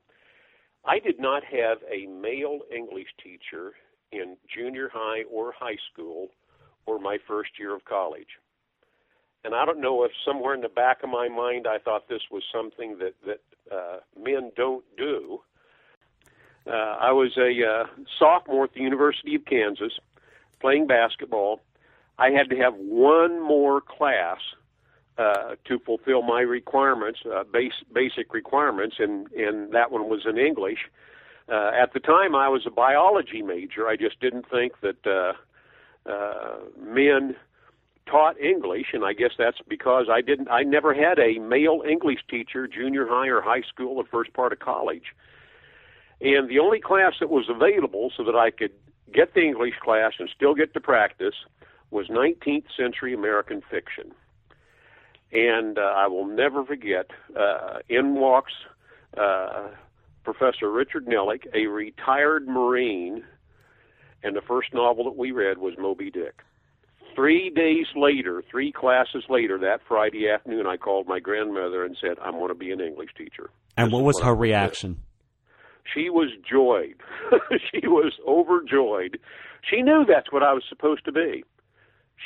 I 0.85 0.99
did 0.99 1.19
not 1.19 1.43
have 1.45 1.79
a 1.91 2.07
male 2.07 2.61
English 2.75 3.09
teacher 3.23 3.73
in 4.13 4.37
junior 4.53 4.91
high 4.93 5.25
or 5.31 5.53
high 5.59 5.77
school 5.93 6.29
or 6.87 6.99
my 6.99 7.19
first 7.29 7.51
year 7.59 7.75
of 7.75 7.85
college. 7.85 8.39
And 9.45 9.55
I 9.55 9.65
don't 9.65 9.81
know 9.81 10.05
if 10.05 10.11
somewhere 10.27 10.55
in 10.55 10.61
the 10.61 10.69
back 10.69 11.03
of 11.03 11.11
my 11.11 11.29
mind 11.29 11.67
I 11.67 11.79
thought 11.79 12.09
this 12.09 12.23
was 12.31 12.43
something 12.53 12.99
that 12.99 13.15
that 13.27 13.41
uh, 13.75 13.99
men 14.19 14.51
don't 14.57 14.85
do. 14.97 15.41
Uh, 16.67 16.97
I 17.01 17.13
was 17.13 17.37
a 17.39 17.51
uh, 17.65 17.87
sophomore 18.19 18.65
at 18.65 18.75
the 18.75 18.81
University 18.81 19.35
of 19.35 19.45
Kansas 19.47 19.93
playing 20.61 20.87
basketball. 20.87 21.61
I 22.19 22.31
had 22.31 22.51
to 22.51 22.57
have 22.57 22.75
one 22.75 23.43
more 23.43 23.81
class 23.81 24.39
uh, 25.21 25.55
to 25.67 25.79
fulfill 25.81 26.23
my 26.23 26.41
requirements, 26.41 27.21
uh, 27.31 27.45
base, 27.45 27.75
basic 27.93 28.33
requirements, 28.33 28.97
and, 28.99 29.31
and 29.33 29.71
that 29.73 29.91
one 29.91 30.09
was 30.09 30.23
in 30.27 30.39
English. 30.39 30.79
Uh, 31.47 31.73
at 31.79 31.93
the 31.93 32.01
time, 32.01 32.35
I 32.35 32.49
was 32.49 32.63
a 32.67 32.71
biology 32.71 33.43
major. 33.43 33.87
I 33.87 33.97
just 33.97 34.19
didn't 34.21 34.47
think 34.51 34.81
that 34.81 35.07
uh, 35.07 36.11
uh, 36.11 36.61
men 36.79 37.37
taught 38.07 38.41
English, 38.41 38.87
and 38.95 39.05
I 39.05 39.13
guess 39.13 39.33
that's 39.37 39.59
because 39.69 40.07
I 40.11 40.23
didn't. 40.23 40.49
I 40.49 40.63
never 40.63 40.95
had 40.95 41.19
a 41.19 41.39
male 41.39 41.83
English 41.87 42.21
teacher, 42.31 42.67
junior 42.67 43.07
high 43.07 43.29
or 43.29 43.43
high 43.43 43.63
school, 43.63 43.99
or 43.99 44.05
first 44.05 44.33
part 44.33 44.55
of 44.55 44.61
college. 44.61 45.15
And 46.23 46.49
the 46.49 46.61
only 46.61 46.81
class 46.81 47.15
that 47.21 47.29
was 47.29 47.47
available 47.51 48.11
so 48.17 48.25
that 48.25 48.37
I 48.37 48.51
could 48.51 48.73
get 49.13 49.35
the 49.35 49.43
English 49.43 49.75
class 49.83 50.13
and 50.19 50.31
still 50.35 50.55
get 50.55 50.73
to 50.75 50.81
practice 50.81 51.35
was 51.91 52.09
19th 52.09 52.67
century 52.75 53.13
American 53.13 53.63
fiction. 53.71 54.13
And 55.33 55.79
uh, 55.79 55.83
I 55.83 56.09
will 56.09 56.27
never 56.27 56.65
forget, 56.65 57.07
uh, 57.39 57.79
in 57.89 58.15
walks 58.15 58.53
uh, 59.17 59.69
Professor 60.25 60.71
Richard 60.71 61.07
Nellick, 61.07 61.47
a 61.55 61.67
retired 61.67 62.47
Marine, 62.47 63.25
and 64.23 64.37
the 64.37 64.43
first 64.43 64.75
novel 64.75 65.05
that 65.05 65.17
we 65.17 65.31
read 65.31 65.59
was 65.59 65.75
Moby 65.79 66.11
Dick. 66.11 66.43
Three 67.15 67.51
days 67.51 67.87
later, 67.97 68.43
three 68.51 68.71
classes 68.71 69.25
later, 69.29 69.59
that 69.59 69.81
Friday 69.87 70.29
afternoon, 70.29 70.67
I 70.67 70.77
called 70.77 71.09
my 71.09 71.19
grandmother 71.19 71.85
and 71.85 71.97
said, 72.01 72.19
"I 72.23 72.31
want 72.31 72.51
to 72.51 72.55
be 72.55 72.71
an 72.71 72.81
English 72.81 73.11
teacher." 73.17 73.51
And 73.77 73.89
This 73.89 73.95
what 73.95 74.05
was 74.05 74.21
her 74.21 74.35
reaction? 74.35 74.99
She 75.93 76.09
was 76.09 76.31
joyed. 76.49 76.97
she 77.73 77.87
was 77.87 78.13
overjoyed. 78.27 79.19
She 79.69 79.83
knew 79.83 80.05
that's 80.07 80.31
what 80.31 80.43
I 80.43 80.53
was 80.53 80.63
supposed 80.69 81.05
to 81.07 81.13
be. 81.13 81.45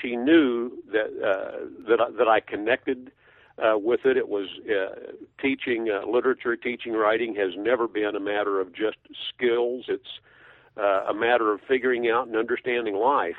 She 0.00 0.16
knew 0.16 0.72
that 0.92 1.06
uh, 1.22 1.88
that 1.88 2.00
I, 2.00 2.10
that 2.18 2.28
I 2.28 2.40
connected 2.40 3.12
uh, 3.58 3.78
with 3.78 4.04
it. 4.04 4.16
It 4.16 4.28
was 4.28 4.48
uh, 4.68 5.12
teaching 5.40 5.88
uh, 5.90 6.06
literature, 6.06 6.56
teaching 6.56 6.92
writing 6.92 7.34
has 7.36 7.52
never 7.56 7.86
been 7.86 8.16
a 8.16 8.20
matter 8.20 8.60
of 8.60 8.72
just 8.72 8.96
skills. 9.28 9.84
It's 9.88 10.20
uh, 10.76 11.04
a 11.08 11.14
matter 11.14 11.52
of 11.52 11.60
figuring 11.68 12.08
out 12.08 12.26
and 12.26 12.36
understanding 12.36 12.94
life. 12.94 13.36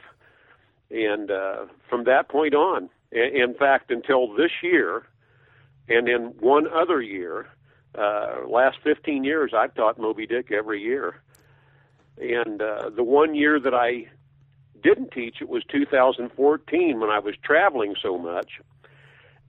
And 0.90 1.32
uh, 1.32 1.66
from 1.90 2.06
that 2.06 2.30
point 2.30 2.54
on, 2.54 2.90
in 3.12 3.56
fact, 3.58 3.92
until 3.92 4.34
this 4.34 4.52
year, 4.62 5.04
and 5.88 6.08
in 6.08 6.34
one 6.40 6.68
other 6.68 7.02
year, 7.02 7.48
uh, 7.98 8.48
last 8.48 8.78
15 8.84 9.24
years, 9.24 9.52
I've 9.56 9.74
taught 9.74 10.00
Moby 10.00 10.26
Dick 10.26 10.52
every 10.52 10.82
year. 10.82 11.22
And 12.18 12.62
uh, 12.62 12.90
the 12.96 13.04
one 13.04 13.36
year 13.36 13.60
that 13.60 13.74
I 13.74 14.08
didn't 14.86 15.12
teach, 15.12 15.38
it 15.42 15.50
was 15.50 15.64
2014 15.72 17.00
when 17.00 17.10
I 17.10 17.20
was 17.20 17.34
traveling 17.44 17.96
so 18.02 18.18
much, 18.18 18.62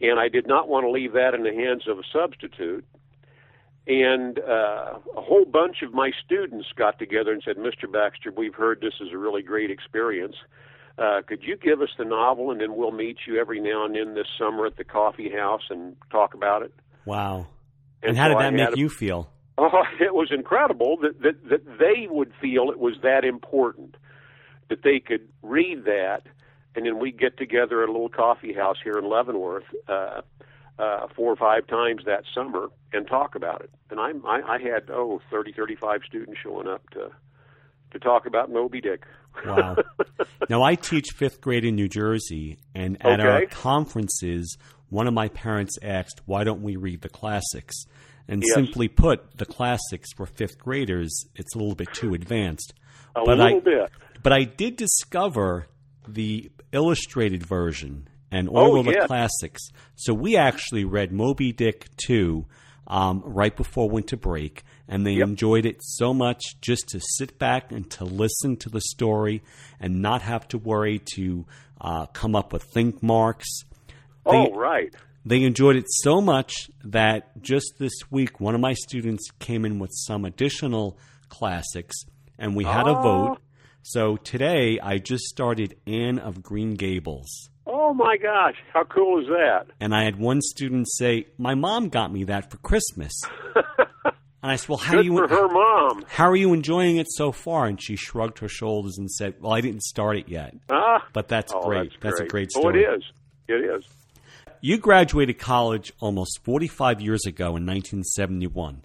and 0.00 0.19
I 0.19 0.28
did 0.28 0.47
not 0.47 0.69
want 0.69 0.85
to 0.85 0.90
leave 0.90 1.12
that 1.12 1.35
in 1.35 1.43
the 1.43 1.52
hands 1.52 1.87
of 1.87 1.99
a 1.99 2.02
substitute. 2.12 2.85
And 3.87 4.38
uh, 4.40 4.99
a 5.16 5.21
whole 5.21 5.45
bunch 5.45 5.83
of 5.83 5.93
my 5.93 6.11
students 6.25 6.66
got 6.75 6.99
together 6.99 7.33
and 7.33 7.43
said, 7.45 7.57
Mr. 7.57 7.90
Baxter, 7.90 8.33
we've 8.37 8.55
heard 8.55 8.81
this 8.81 8.95
is 9.00 9.12
a 9.12 9.19
really 9.19 9.43
great 9.43 9.71
experience. 9.71 10.35
Uh, 10.99 11.21
could 11.25 11.43
you 11.43 11.57
give 11.57 11.83
us 11.83 11.90
the 11.99 12.05
novel 12.05 12.50
and 12.50 12.61
then 12.61 12.75
we'll 12.75 12.90
meet 12.90 13.19
you 13.26 13.38
every 13.38 13.61
now 13.61 13.85
and 13.85 13.95
then 13.95 14.14
this 14.14 14.26
summer 14.38 14.66
at 14.66 14.76
the 14.76 14.85
coffee 14.85 15.31
house 15.31 15.62
and 15.71 15.95
talk 16.11 16.35
about 16.35 16.62
it? 16.62 16.73
Wow. 17.05 17.47
And, 18.02 18.16
how 18.16 18.25
so 18.25 18.28
did 18.31 18.38
that 18.40 18.55
make 18.55 18.76
a- 18.76 18.78
you 18.78 18.88
feel? 18.88 19.31
Oh, 19.59 19.85
it 19.99 20.12
was 20.12 20.28
incredible 20.31 20.99
that, 21.00 21.23
that 21.23 21.49
that 21.49 21.64
they 21.78 22.07
would 22.11 22.31
feel 22.43 22.71
it 22.71 22.78
was 22.78 22.97
that 23.02 23.25
important 23.25 23.97
that 24.68 24.82
they 24.82 25.00
could 25.00 25.28
read 25.42 25.85
that, 25.85 26.23
and 26.75 26.85
then 26.87 26.99
we 26.99 27.12
get 27.12 27.37
together 27.38 27.82
at 27.82 27.88
a 27.88 27.92
little 27.92 28.08
coffee 28.08 28.52
house 28.52 28.76
here 28.82 28.99
in 28.99 29.04
Leavenworth 29.08 29.64
uh, 29.88 30.20
uh, 30.78 31.06
four 31.14 31.32
or 31.32 31.37
five 31.37 31.66
times 31.66 32.02
that 32.04 32.25
summer 32.35 32.68
and 32.92 33.06
talk 33.06 33.35
about 33.35 33.62
it. 33.62 33.70
And 33.90 33.99
I, 34.00 34.11
I, 34.26 34.54
I 34.56 34.58
had 34.58 34.90
oh 34.90 35.20
thirty, 35.30 35.52
thirty-five 35.52 36.00
students 36.06 36.38
showing 36.42 36.66
up 36.68 36.88
to 36.90 37.11
to 37.92 37.99
talk 37.99 38.26
about 38.26 38.50
Moby 38.50 38.80
Dick. 38.80 39.04
Wow. 39.46 39.76
now, 40.49 40.62
I 40.62 40.75
teach 40.76 41.08
fifth 41.14 41.40
grade 41.42 41.64
in 41.64 41.75
New 41.76 41.88
Jersey, 41.88 42.58
and 42.75 42.96
at 43.04 43.20
our 43.20 43.44
conferences, 43.46 44.56
one 44.88 45.06
of 45.06 45.14
my 45.14 45.28
parents 45.28 45.76
asked, 45.82 46.23
Why 46.26 46.42
don't 46.42 46.62
we 46.62 46.76
read 46.76 47.02
the 47.02 47.08
classics? 47.08 47.75
And 48.28 48.42
Yes. 48.44 48.54
simply 48.54 48.88
put, 48.88 49.37
the 49.38 49.46
classics 49.46 50.12
for 50.16 50.26
fifth 50.26 50.58
graders, 50.58 51.12
it's 51.37 51.54
a 51.54 51.58
little 51.58 51.75
bit 51.76 51.92
too 51.92 52.12
advanced. 52.14 52.75
a 53.14 53.20
But 53.25 53.38
little 53.38 53.58
I- 53.58 53.61
bit. 53.61 53.90
But 54.23 54.32
I 54.32 54.44
did 54.44 54.76
discover 54.76 55.66
the 56.08 56.50
illustrated 56.73 57.44
version 57.44 58.08
and 58.30 58.49
all 58.49 58.76
Oh, 58.76 58.80
of 58.80 58.87
the 58.87 58.92
yeah. 58.92 59.06
classics. 59.06 59.62
So 59.94 60.12
we 60.14 60.37
actually 60.37 60.85
read 60.85 61.12
Moby 61.12 61.52
Dick 61.52 61.88
2 62.06 62.44
um, 62.88 63.23
right 63.25 63.56
before 63.56 63.88
winter 63.90 64.16
break, 64.16 64.62
and 64.88 65.04
they 65.06 65.14
Yep. 65.14 65.28
enjoyed 65.28 65.66
it 65.66 65.78
so 65.82 66.14
much 66.14 66.40
just 66.61 66.88
to 66.90 67.00
sit 67.00 67.37
back 67.38 67.73
and 67.73 67.90
to 67.90 68.04
listen 68.04 68.56
to 68.58 68.68
the 68.68 68.80
story 68.80 69.42
and 69.80 70.00
not 70.02 70.23
have 70.23 70.46
to 70.49 70.58
worry 70.58 71.00
to 71.14 71.46
uh, 71.80 72.06
come 72.06 72.35
up 72.37 72.52
with 72.52 72.62
think 72.62 73.02
marks. 73.02 73.49
Oh, 74.25 74.54
right. 74.54 74.94
They 75.25 75.42
enjoyed 75.42 75.75
it 75.76 75.87
so 75.88 76.20
much 76.20 76.70
that 76.85 77.42
just 77.42 77.75
this 77.78 77.92
week, 78.11 78.38
one 78.40 78.54
of 78.54 78.61
my 78.61 78.75
students 78.75 79.28
came 79.40 79.64
in 79.64 79.78
with 79.80 79.90
some 79.92 80.25
additional 80.25 80.96
classics, 81.28 81.96
and 82.38 82.54
we 82.56 82.64
had 82.64 82.87
a 82.87 82.96
Oh. 82.96 83.02
vote. 83.02 83.38
So 83.88 84.16
today, 84.16 84.81
I 84.81 84.99
just 84.99 85.26
started 85.26 85.76
Anne 85.87 86.19
of 86.19 86.43
Green 86.43 86.75
Gables. 86.75 87.50
Oh 87.69 87.95
my 87.95 88.16
gosh, 88.16 88.57
how 88.75 88.83
cool 88.83 89.21
is 89.21 89.28
that? 89.28 89.66
And 89.78 89.95
I 89.95 90.02
had 90.02 90.19
one 90.19 90.40
student 90.43 90.88
say, 90.90 91.28
My 91.38 91.55
mom 91.55 91.88
got 91.88 92.12
me 92.12 92.25
that 92.25 92.50
for 92.50 92.57
Christmas. 92.57 93.12
and 93.55 94.16
I 94.43 94.57
said, 94.57 94.69
Well, 94.69 94.78
how, 94.78 94.97
Good 94.97 95.05
you, 95.05 95.16
for 95.16 95.28
her 95.28 95.47
mom. 95.47 96.05
how 96.09 96.28
are 96.28 96.35
you 96.35 96.52
enjoying 96.52 96.97
it 96.97 97.07
so 97.09 97.31
far? 97.31 97.66
And 97.66 97.81
she 97.81 97.95
shrugged 97.95 98.40
her 98.40 98.49
shoulders 98.49 98.99
and 98.99 99.09
said, 99.09 99.35
Well, 99.40 99.52
I 99.52 99.61
didn't 99.61 99.85
start 99.85 100.16
it 100.16 100.28
yet. 100.28 100.57
Ah, 100.69 101.07
But 101.12 101.28
that's 101.28 101.52
oh, 101.55 101.62
great. 101.62 101.93
That's, 102.00 102.19
a 102.19 102.25
great 102.25 102.50
story. 102.50 102.85
Oh, 102.85 102.93
it 102.93 102.97
is. 102.97 103.05
It 103.47 103.76
is. 103.76 103.85
You 104.61 104.78
graduated 104.78 105.38
college 105.38 105.93
almost 106.00 106.40
45 106.43 107.00
years 107.00 107.25
ago 107.25 107.50
in 107.50 107.64
1971. 107.64 108.83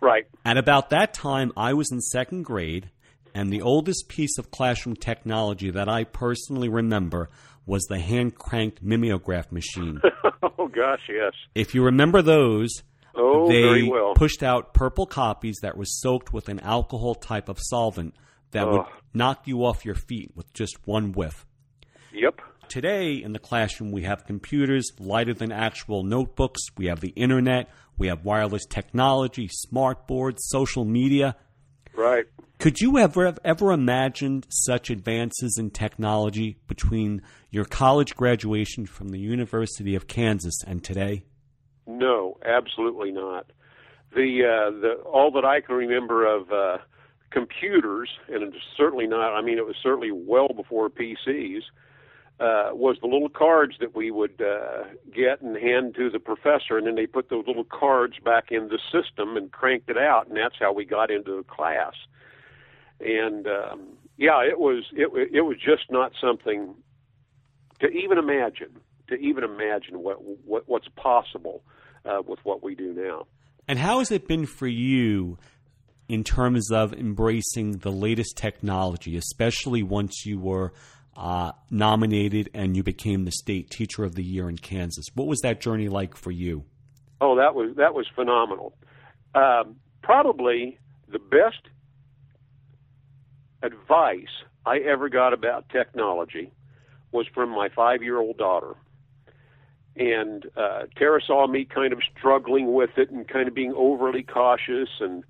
Right. 0.00 0.28
At 0.44 0.56
about 0.56 0.90
that 0.90 1.14
time, 1.14 1.52
I 1.56 1.72
was 1.72 1.90
in 1.90 2.00
second 2.00 2.44
grade, 2.44 2.90
and 3.36 3.52
the 3.52 3.62
oldest 3.62 4.08
piece 4.08 4.38
of 4.38 4.50
classroom 4.50 4.96
technology 4.96 5.70
that 5.70 5.88
I 5.88 6.04
personally 6.04 6.68
remember 6.68 7.28
was 7.66 7.82
the 7.84 7.98
hand 7.98 8.34
cranked 8.36 8.82
mimeograph 8.82 9.50
machine. 9.52 10.00
oh 10.58 10.68
gosh, 10.68 11.00
yes. 11.08 11.32
if 11.54 11.74
you 11.74 11.84
remember 11.84 12.22
those, 12.22 12.82
Oh, 13.18 13.48
they 13.48 13.62
very 13.62 13.88
well. 13.88 14.14
pushed 14.14 14.42
out 14.42 14.74
purple 14.74 15.06
copies 15.06 15.56
that 15.62 15.76
were 15.76 15.84
soaked 15.86 16.32
with 16.32 16.48
an 16.48 16.60
alcohol 16.60 17.14
type 17.14 17.48
of 17.48 17.58
solvent 17.60 18.14
that 18.52 18.66
would 18.68 18.80
Oh. 18.80 18.88
knock 19.14 19.46
you 19.46 19.64
off 19.64 19.84
your 19.84 19.94
feet 19.94 20.30
with 20.34 20.52
just 20.52 20.76
one 20.86 21.12
whiff. 21.12 21.46
Yep. 22.12 22.40
Today 22.68 23.14
in 23.14 23.32
the 23.32 23.38
classroom, 23.38 23.90
we 23.92 24.02
have 24.02 24.26
computers 24.26 24.90
lighter 24.98 25.32
than 25.34 25.52
actual 25.52 26.02
notebooks. 26.02 26.60
We 26.76 26.86
have 26.86 27.00
the 27.00 27.10
internet. 27.16 27.68
We 27.98 28.08
have 28.08 28.24
wireless 28.24 28.66
technology, 28.66 29.48
smart 29.50 30.06
boards, 30.06 30.42
social 30.46 30.84
media. 30.84 31.36
Right. 31.96 32.26
Could 32.58 32.80
you 32.80 32.98
ever 32.98 33.26
have 33.26 33.38
ever 33.44 33.72
imagined 33.72 34.46
such 34.48 34.90
advances 34.90 35.56
in 35.58 35.70
technology 35.70 36.56
between 36.66 37.22
your 37.50 37.64
college 37.64 38.14
graduation 38.16 38.86
from 38.86 39.10
the 39.10 39.18
University 39.18 39.94
of 39.94 40.06
Kansas 40.06 40.62
and 40.66 40.82
today? 40.82 41.24
No, 41.86 42.38
absolutely 42.44 43.12
not. 43.12 43.50
The 44.14 44.42
uh, 44.44 44.80
the 44.80 44.94
all 45.04 45.30
that 45.32 45.44
I 45.44 45.60
can 45.60 45.74
remember 45.74 46.26
of 46.26 46.50
uh, 46.50 46.78
computers, 47.30 48.08
and 48.28 48.42
it's 48.42 48.56
certainly 48.76 49.06
not. 49.06 49.34
I 49.34 49.42
mean, 49.42 49.58
it 49.58 49.66
was 49.66 49.76
certainly 49.82 50.10
well 50.10 50.48
before 50.48 50.88
PCs. 50.88 51.62
Uh, 52.38 52.68
was 52.72 52.98
the 53.00 53.06
little 53.06 53.30
cards 53.30 53.76
that 53.80 53.96
we 53.96 54.10
would 54.10 54.42
uh, 54.42 54.84
get 55.14 55.40
and 55.40 55.56
hand 55.56 55.94
to 55.94 56.10
the 56.10 56.18
professor, 56.18 56.76
and 56.76 56.86
then 56.86 56.94
they 56.94 57.06
put 57.06 57.30
those 57.30 57.46
little 57.46 57.64
cards 57.64 58.18
back 58.22 58.52
in 58.52 58.68
the 58.68 58.78
system 58.92 59.38
and 59.38 59.52
cranked 59.52 59.88
it 59.88 59.96
out, 59.96 60.28
and 60.28 60.36
that's 60.36 60.56
how 60.60 60.70
we 60.70 60.84
got 60.84 61.10
into 61.10 61.34
the 61.34 61.44
class. 61.44 61.94
And 63.00 63.46
um, 63.46 63.96
yeah, 64.18 64.42
it 64.44 64.58
was 64.58 64.84
it 64.92 65.08
it 65.32 65.40
was 65.42 65.56
just 65.56 65.90
not 65.90 66.12
something 66.20 66.74
to 67.80 67.88
even 67.88 68.18
imagine 68.18 68.80
to 69.08 69.14
even 69.14 69.44
imagine 69.44 70.02
what, 70.02 70.22
what 70.44 70.64
what's 70.68 70.88
possible 70.88 71.62
uh, 72.04 72.22
with 72.26 72.40
what 72.44 72.62
we 72.62 72.74
do 72.74 72.92
now. 72.92 73.26
And 73.68 73.78
how 73.78 73.98
has 73.98 74.10
it 74.10 74.28
been 74.28 74.46
for 74.46 74.66
you 74.66 75.38
in 76.08 76.22
terms 76.22 76.70
of 76.70 76.92
embracing 76.92 77.78
the 77.78 77.90
latest 77.90 78.36
technology, 78.36 79.16
especially 79.16 79.82
once 79.82 80.24
you 80.24 80.38
were 80.38 80.72
uh, 81.16 81.52
nominated 81.70 82.50
and 82.52 82.76
you 82.76 82.82
became 82.82 83.24
the 83.24 83.32
state 83.32 83.70
teacher 83.70 84.04
of 84.04 84.14
the 84.14 84.22
year 84.22 84.48
in 84.48 84.58
Kansas. 84.58 85.06
What 85.14 85.26
was 85.26 85.40
that 85.40 85.60
journey 85.60 85.88
like 85.88 86.16
for 86.16 86.30
you? 86.30 86.64
Oh, 87.20 87.36
that 87.36 87.54
was 87.54 87.76
that 87.76 87.94
was 87.94 88.06
phenomenal. 88.14 88.76
Um, 89.34 89.76
probably 90.02 90.78
the 91.08 91.18
best 91.18 91.68
advice 93.62 94.28
I 94.66 94.78
ever 94.78 95.08
got 95.08 95.32
about 95.32 95.68
technology 95.70 96.52
was 97.12 97.26
from 97.32 97.50
my 97.50 97.68
five-year-old 97.68 98.36
daughter. 98.36 98.74
And 99.96 100.44
uh, 100.56 100.82
Tara 100.96 101.22
saw 101.26 101.46
me 101.46 101.64
kind 101.64 101.94
of 101.94 102.00
struggling 102.18 102.74
with 102.74 102.90
it 102.98 103.10
and 103.10 103.26
kind 103.26 103.48
of 103.48 103.54
being 103.54 103.72
overly 103.74 104.22
cautious 104.22 104.90
and 105.00 105.24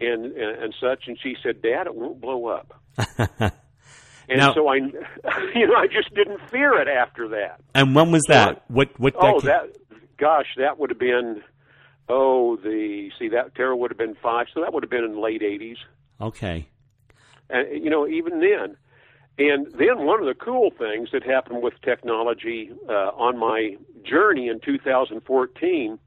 and 0.00 0.26
and, 0.26 0.62
and 0.62 0.74
such, 0.78 1.04
and 1.06 1.18
she 1.22 1.36
said, 1.42 1.62
"Dad, 1.62 1.86
it 1.86 1.94
won't 1.94 2.20
blow 2.20 2.46
up." 2.46 2.78
And 4.32 4.40
now, 4.40 4.54
so 4.54 4.66
I, 4.68 4.76
you 5.54 5.66
know, 5.66 5.74
I 5.74 5.86
just 5.86 6.14
didn't 6.14 6.40
fear 6.48 6.80
it 6.80 6.88
after 6.88 7.28
that. 7.28 7.60
And 7.74 7.94
when 7.94 8.10
was 8.10 8.22
that? 8.28 8.64
what 8.68 8.98
what? 8.98 9.14
Oh, 9.18 9.40
that 9.40 9.76
gosh, 10.16 10.46
that 10.56 10.78
would 10.78 10.88
have 10.88 10.98
been, 10.98 11.42
oh, 12.08 12.56
the 12.56 13.10
see 13.18 13.28
that 13.28 13.54
Tara 13.54 13.76
would 13.76 13.90
have 13.90 13.98
been 13.98 14.16
five, 14.22 14.46
so 14.54 14.62
that 14.62 14.72
would 14.72 14.82
have 14.82 14.90
been 14.90 15.04
in 15.04 15.12
the 15.12 15.20
late 15.20 15.42
'80s. 15.42 15.76
Okay. 16.18 16.66
And 17.50 17.84
you 17.84 17.90
know, 17.90 18.08
even 18.08 18.40
then, 18.40 18.78
and 19.38 19.66
then 19.72 20.06
one 20.06 20.18
of 20.18 20.24
the 20.26 20.34
cool 20.34 20.70
things 20.70 21.10
that 21.12 21.24
happened 21.24 21.62
with 21.62 21.74
technology 21.82 22.70
uh, 22.88 23.10
on 23.14 23.36
my 23.36 23.76
journey 24.02 24.48
in 24.48 24.60
2014, 24.60 25.98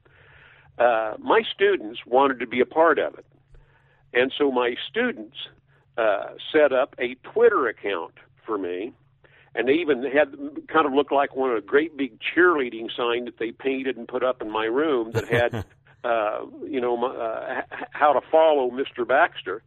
uh, 0.78 1.14
my 1.20 1.42
students 1.54 2.00
wanted 2.06 2.40
to 2.40 2.46
be 2.48 2.60
a 2.60 2.66
part 2.66 2.98
of 2.98 3.14
it, 3.14 3.26
and 4.12 4.32
so 4.36 4.50
my 4.50 4.74
students 4.90 5.36
uh, 5.96 6.34
set 6.52 6.72
up 6.72 6.94
a 6.98 7.14
Twitter 7.32 7.68
account 7.68 8.14
for 8.44 8.58
me. 8.58 8.92
And 9.54 9.68
they 9.68 9.74
even 9.74 10.02
had 10.02 10.36
kind 10.68 10.86
of 10.86 10.92
looked 10.92 11.12
like 11.12 11.34
one 11.34 11.50
of 11.50 11.56
a 11.56 11.62
great 11.62 11.96
big 11.96 12.18
cheerleading 12.20 12.94
sign 12.94 13.24
that 13.24 13.38
they 13.38 13.52
painted 13.52 13.96
and 13.96 14.06
put 14.06 14.22
up 14.22 14.42
in 14.42 14.50
my 14.50 14.66
room 14.66 15.12
that 15.12 15.28
had, 15.28 15.64
uh, 16.04 16.44
you 16.68 16.80
know, 16.80 17.02
uh, 17.02 17.62
how 17.90 18.12
to 18.12 18.20
follow 18.30 18.70
Mr. 18.70 19.08
Baxter. 19.08 19.62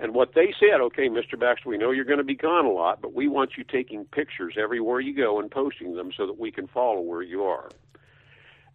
And 0.00 0.14
what 0.14 0.34
they 0.34 0.54
said, 0.58 0.80
okay, 0.80 1.08
Mr. 1.08 1.38
Baxter, 1.38 1.68
we 1.68 1.78
know 1.78 1.90
you're 1.90 2.04
going 2.04 2.18
to 2.18 2.24
be 2.24 2.34
gone 2.34 2.64
a 2.64 2.70
lot, 2.70 3.00
but 3.00 3.14
we 3.14 3.28
want 3.28 3.52
you 3.56 3.64
taking 3.64 4.04
pictures 4.06 4.54
everywhere 4.60 5.00
you 5.00 5.14
go 5.14 5.40
and 5.40 5.50
posting 5.50 5.94
them 5.94 6.10
so 6.16 6.26
that 6.26 6.38
we 6.38 6.50
can 6.50 6.66
follow 6.68 7.00
where 7.00 7.22
you 7.22 7.44
are. 7.44 7.68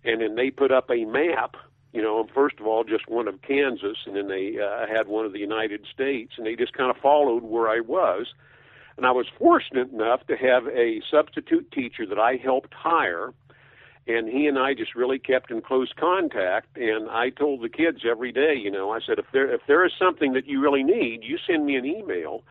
And 0.04 0.22
then 0.22 0.36
they 0.36 0.50
put 0.50 0.72
up 0.72 0.90
a 0.90 1.06
map 1.06 1.56
you 1.94 2.02
know, 2.02 2.28
first 2.34 2.60
of 2.60 2.66
all, 2.66 2.84
just 2.84 3.08
one 3.08 3.28
of 3.28 3.42
Kansas, 3.44 3.98
and 4.06 4.16
then 4.16 4.28
they 4.28 4.58
uh, 4.60 4.88
had 4.88 5.08
one 5.08 5.26
of 5.26 5.32
the 5.32 5.40
United 5.40 5.86
States, 5.94 6.34
and 6.38 6.46
they 6.46 6.56
just 6.56 6.74
kind 6.74 6.90
of 6.90 6.98
followed 6.98 7.44
where 7.44 7.70
I 7.70 7.80
was. 7.82 8.34
And 8.98 9.06
I 9.06 9.12
was 9.12 9.28
fortunate 9.38 9.92
enough 9.92 10.26
to 10.28 10.36
have 10.36 10.68
a 10.68 11.02
substitute 11.10 11.72
teacher 11.72 12.06
that 12.08 12.20
I 12.20 12.36
helped 12.36 12.74
hire, 12.74 13.34
and 14.08 14.28
he 14.28 14.48
and 14.48 14.58
I 14.58 14.74
just 14.74 14.96
really 14.96 15.20
kept 15.20 15.52
in 15.52 15.62
close 15.62 15.92
contact. 15.98 16.78
And 16.78 17.10
I 17.10 17.30
told 17.30 17.62
the 17.62 17.70
kids 17.70 18.00
every 18.10 18.32
day, 18.32 18.56
you 18.56 18.72
know, 18.72 18.92
I 18.92 19.00
said, 19.06 19.20
if 19.20 19.26
there 19.32 19.52
if 19.54 19.62
there 19.68 19.86
is 19.86 19.92
something 19.98 20.34
that 20.34 20.48
you 20.48 20.62
really 20.62 20.84
need, 20.84 21.24
you 21.24 21.38
send 21.46 21.66
me 21.66 21.76
an 21.76 21.86
email, 21.86 22.44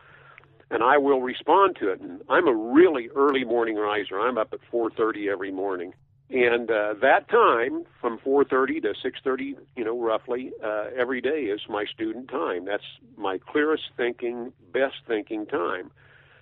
and 0.71 0.83
I 0.83 0.97
will 0.97 1.21
respond 1.21 1.75
to 1.81 1.89
it. 1.89 1.99
And 1.99 2.21
I'm 2.29 2.47
a 2.47 2.55
really 2.55 3.09
early 3.13 3.43
morning 3.43 3.75
riser. 3.75 4.21
I'm 4.21 4.37
up 4.37 4.53
at 4.53 4.59
4:30 4.71 5.29
every 5.29 5.51
morning 5.51 5.93
and 6.29 6.69
uh, 6.71 6.95
that 7.01 7.29
time 7.29 7.85
from 8.01 8.17
4:30 8.19 8.81
to 8.81 8.93
6:30, 8.93 9.55
you 9.75 9.83
know, 9.83 9.99
roughly 9.99 10.51
uh, 10.63 10.85
every 10.95 11.21
day 11.21 11.43
is 11.43 11.61
my 11.69 11.85
student 11.85 12.29
time. 12.29 12.65
That's 12.65 12.83
my 13.17 13.37
clearest 13.37 13.83
thinking, 13.97 14.53
best 14.71 14.95
thinking 15.07 15.45
time. 15.45 15.91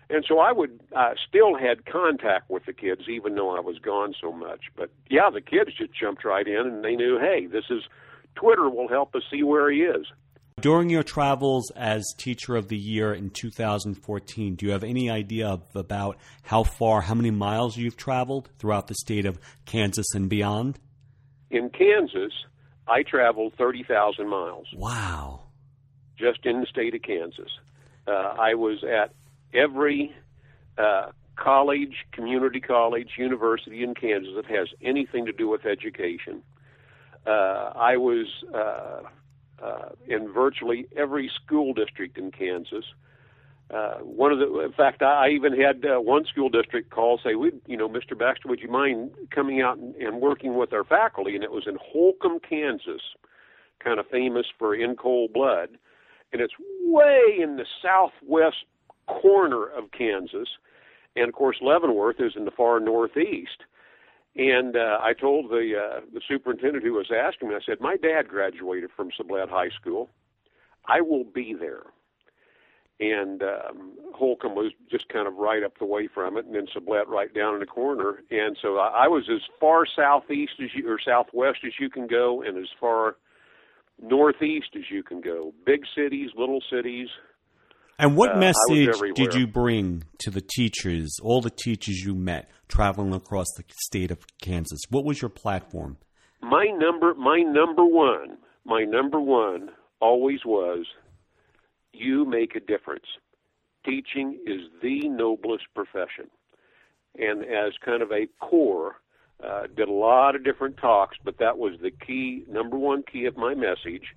And 0.09 0.25
so 0.27 0.39
I 0.39 0.51
would 0.51 0.79
uh, 0.93 1.13
still 1.27 1.55
had 1.55 1.85
contact 1.85 2.49
with 2.49 2.65
the 2.65 2.73
kids, 2.73 3.03
even 3.07 3.35
though 3.35 3.55
I 3.55 3.61
was 3.61 3.79
gone 3.79 4.13
so 4.19 4.31
much. 4.31 4.65
But 4.75 4.89
yeah, 5.09 5.29
the 5.29 5.41
kids 5.41 5.71
just 5.77 5.93
jumped 5.93 6.25
right 6.25 6.47
in, 6.47 6.67
and 6.67 6.83
they 6.83 6.95
knew, 6.95 7.17
hey, 7.17 7.45
this 7.45 7.65
is 7.69 7.83
Twitter 8.35 8.69
will 8.69 8.89
help 8.89 9.15
us 9.15 9.23
see 9.31 9.43
where 9.43 9.71
he 9.71 9.83
is. 9.83 10.07
During 10.59 10.89
your 10.89 11.03
travels 11.03 11.71
as 11.71 12.05
Teacher 12.17 12.55
of 12.55 12.67
the 12.67 12.77
Year 12.77 13.13
in 13.13 13.29
2014, 13.31 14.55
do 14.55 14.65
you 14.65 14.71
have 14.73 14.83
any 14.83 15.09
idea 15.09 15.47
of 15.47 15.63
about 15.75 16.17
how 16.43 16.63
far, 16.63 17.01
how 17.01 17.15
many 17.15 17.31
miles 17.31 17.77
you've 17.77 17.97
traveled 17.97 18.49
throughout 18.59 18.87
the 18.87 18.95
state 18.95 19.25
of 19.25 19.39
Kansas 19.65 20.13
and 20.13 20.29
beyond? 20.29 20.79
In 21.49 21.69
Kansas, 21.69 22.33
I 22.87 23.03
traveled 23.03 23.53
30,000 23.57 24.27
miles. 24.27 24.67
Wow. 24.75 25.45
Just 26.17 26.45
in 26.45 26.59
the 26.59 26.67
state 26.67 26.93
of 26.93 27.01
Kansas. 27.01 27.49
Uh, 28.05 28.11
I 28.11 28.53
was 28.53 28.83
at 28.83 29.13
every 29.53 30.13
uh, 30.77 31.11
college, 31.35 32.05
community 32.11 32.59
college, 32.59 33.11
university 33.17 33.83
in 33.83 33.95
Kansas 33.95 34.33
that 34.35 34.45
has 34.45 34.67
anything 34.81 35.25
to 35.25 35.31
do 35.31 35.47
with 35.47 35.65
education. 35.65 36.43
Uh, 37.25 37.71
I 37.75 37.97
was 37.97 38.27
uh, 39.63 39.89
in 40.07 40.31
virtually 40.31 40.87
every 40.95 41.29
school 41.43 41.73
district 41.73 42.17
in 42.17 42.31
Kansas. 42.31 42.85
Uh, 43.69 43.99
one 43.99 44.33
of 44.33 44.39
the, 44.39 44.59
in 44.59 44.73
fact, 44.73 45.01
I 45.01 45.29
even 45.29 45.57
had 45.57 45.85
uh, 45.85 46.01
one 46.01 46.25
school 46.25 46.49
district 46.49 46.89
call 46.89 47.19
say, 47.23 47.35
"We, 47.35 47.51
you 47.67 47.77
know, 47.77 47.87
Mr. 47.87 48.17
Baxter, 48.17 48.49
would 48.49 48.59
you 48.59 48.69
mind 48.69 49.11
coming 49.29 49.61
out 49.61 49.77
and, 49.77 49.95
and 49.95 50.19
working 50.19 50.55
with 50.55 50.73
our 50.73 50.83
faculty?" 50.83 51.35
And 51.35 51.43
it 51.43 51.51
was 51.51 51.67
in 51.67 51.77
Holcomb, 51.81 52.39
Kansas, 52.39 53.01
kind 53.79 53.99
of 53.99 54.07
famous 54.07 54.45
for 54.59 54.75
in 54.75 54.95
cold 54.95 55.31
blood, 55.31 55.69
and 56.33 56.41
it's 56.41 56.53
way 56.83 57.37
in 57.39 57.55
the 57.55 57.65
southwest 57.81 58.65
corner 59.07 59.67
of 59.67 59.91
Kansas, 59.91 60.49
and 61.15 61.29
of 61.29 61.33
course 61.33 61.57
Leavenworth 61.61 62.19
is 62.19 62.33
in 62.35 62.43
the 62.45 62.51
far 62.51 62.79
northeast. 62.81 63.63
And 64.35 64.77
uh, 64.77 64.97
I 65.01 65.13
told 65.13 65.49
the 65.49 65.73
uh, 65.77 66.01
the 66.13 66.21
superintendent 66.27 66.83
who 66.83 66.93
was 66.93 67.11
asking 67.11 67.49
me, 67.49 67.55
I 67.55 67.59
said, 67.65 67.81
"My 67.81 67.97
dad 67.97 68.29
graduated 68.29 68.89
from 68.95 69.09
Sublette 69.09 69.49
High 69.49 69.69
School. 69.69 70.09
I 70.87 71.01
will 71.01 71.25
be 71.25 71.53
there." 71.59 71.83
And 73.01 73.41
um, 73.41 73.93
Holcomb 74.13 74.53
was 74.53 74.71
just 74.89 75.09
kind 75.09 75.27
of 75.27 75.33
right 75.35 75.63
up 75.63 75.79
the 75.79 75.85
way 75.85 76.07
from 76.07 76.37
it, 76.37 76.45
and 76.45 76.55
then 76.55 76.67
Sublette 76.73 77.07
right 77.07 77.33
down 77.33 77.55
in 77.55 77.59
the 77.59 77.65
corner. 77.65 78.19
And 78.29 78.55
so 78.61 78.77
I, 78.77 79.05
I 79.05 79.07
was 79.07 79.27
as 79.29 79.41
far 79.59 79.85
southeast 79.85 80.53
as 80.63 80.69
you 80.75 80.87
or 80.87 80.99
southwest 81.03 81.59
as 81.65 81.73
you 81.79 81.89
can 81.89 82.07
go, 82.07 82.41
and 82.41 82.57
as 82.57 82.69
far 82.79 83.17
northeast 84.01 84.69
as 84.77 84.83
you 84.89 85.03
can 85.03 85.19
go. 85.19 85.51
Big 85.65 85.81
cities, 85.93 86.29
little 86.37 86.61
cities, 86.71 87.09
and 88.01 88.17
what 88.17 88.35
uh, 88.35 88.39
message 88.39 88.99
did 89.13 89.35
you 89.35 89.45
bring 89.45 90.03
to 90.19 90.31
the 90.31 90.41
teachers, 90.41 91.17
all 91.21 91.39
the 91.39 91.51
teachers 91.51 91.99
you 91.99 92.15
met 92.15 92.49
traveling 92.71 93.13
across 93.13 93.47
the 93.57 93.63
state 93.83 94.09
of 94.09 94.25
Kansas? 94.41 94.79
What 94.89 95.05
was 95.05 95.21
your 95.21 95.29
platform? 95.29 95.97
My 96.41 96.65
number, 96.65 97.13
my 97.13 97.41
number 97.41 97.85
one, 97.85 98.37
my 98.65 98.83
number 98.83 99.19
one 99.19 99.69
always 99.99 100.39
was, 100.45 100.85
you 101.93 102.25
make 102.25 102.55
a 102.55 102.59
difference. 102.59 103.05
Teaching 103.85 104.39
is 104.47 104.61
the 104.81 105.07
noblest 105.09 105.65
profession, 105.75 106.29
and 107.19 107.43
as 107.43 107.73
kind 107.83 108.01
of 108.01 108.11
a 108.11 108.27
core, 108.39 108.95
uh, 109.45 109.63
did 109.75 109.87
a 109.87 109.91
lot 109.91 110.35
of 110.35 110.43
different 110.43 110.77
talks, 110.77 111.17
but 111.23 111.37
that 111.39 111.57
was 111.57 111.73
the 111.81 111.91
key, 111.91 112.45
number 112.47 112.77
one 112.77 113.03
key 113.11 113.25
of 113.25 113.35
my 113.35 113.53
message 113.53 114.15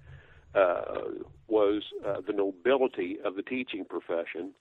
uh, 0.55 1.03
was 1.49 1.83
uh, 2.07 2.21
the 2.27 2.33
nobility 2.33 3.19
of 3.25 3.35
the 3.35 3.43
teaching 3.43 3.85
profession. 3.85 4.53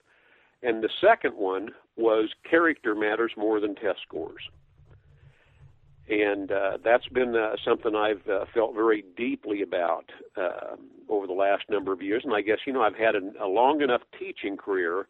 And 0.64 0.82
the 0.82 0.88
second 0.98 1.36
one 1.36 1.68
was 1.96 2.30
character 2.48 2.94
matters 2.94 3.32
more 3.36 3.60
than 3.60 3.74
test 3.74 4.00
scores. 4.06 4.42
And 6.08 6.50
uh, 6.50 6.78
that's 6.82 7.06
been 7.08 7.36
uh, 7.36 7.56
something 7.64 7.94
I've 7.94 8.26
uh, 8.28 8.46
felt 8.52 8.74
very 8.74 9.04
deeply 9.16 9.62
about 9.62 10.10
uh, 10.36 10.76
over 11.08 11.26
the 11.26 11.34
last 11.34 11.64
number 11.70 11.92
of 11.92 12.02
years. 12.02 12.22
And 12.24 12.34
I 12.34 12.40
guess, 12.40 12.58
you 12.66 12.72
know, 12.72 12.82
I've 12.82 12.96
had 12.96 13.14
a, 13.14 13.44
a 13.44 13.46
long 13.46 13.82
enough 13.82 14.00
teaching 14.18 14.56
career 14.56 15.06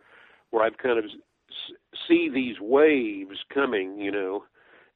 where 0.50 0.64
I've 0.64 0.78
kind 0.78 0.98
of 0.98 1.04
s- 1.04 1.76
see 2.08 2.28
these 2.32 2.56
waves 2.60 3.38
coming, 3.52 3.98
you 3.98 4.10
know, 4.10 4.44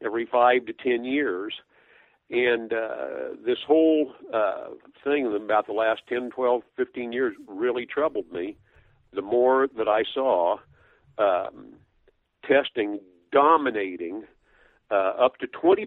every 0.05 0.27
five 0.27 0.67
to 0.67 0.73
ten 0.73 1.05
years. 1.05 1.55
And 2.31 2.73
uh, 2.73 3.37
this 3.45 3.59
whole 3.67 4.13
uh, 4.35 4.69
thing 5.03 5.35
about 5.35 5.67
the 5.67 5.73
last 5.73 6.03
10, 6.09 6.31
12, 6.31 6.63
15 6.77 7.13
years 7.13 7.35
really 7.47 7.87
troubled 7.87 8.31
me. 8.33 8.57
The 9.13 9.23
more 9.23 9.69
that 9.77 9.89
I 9.89 10.03
saw 10.15 10.59
um, 11.19 11.75
testing 12.47 13.01
dominating 13.33 14.25
uh, 14.91 15.13
up 15.21 15.37
to 15.39 15.47
20% 15.47 15.87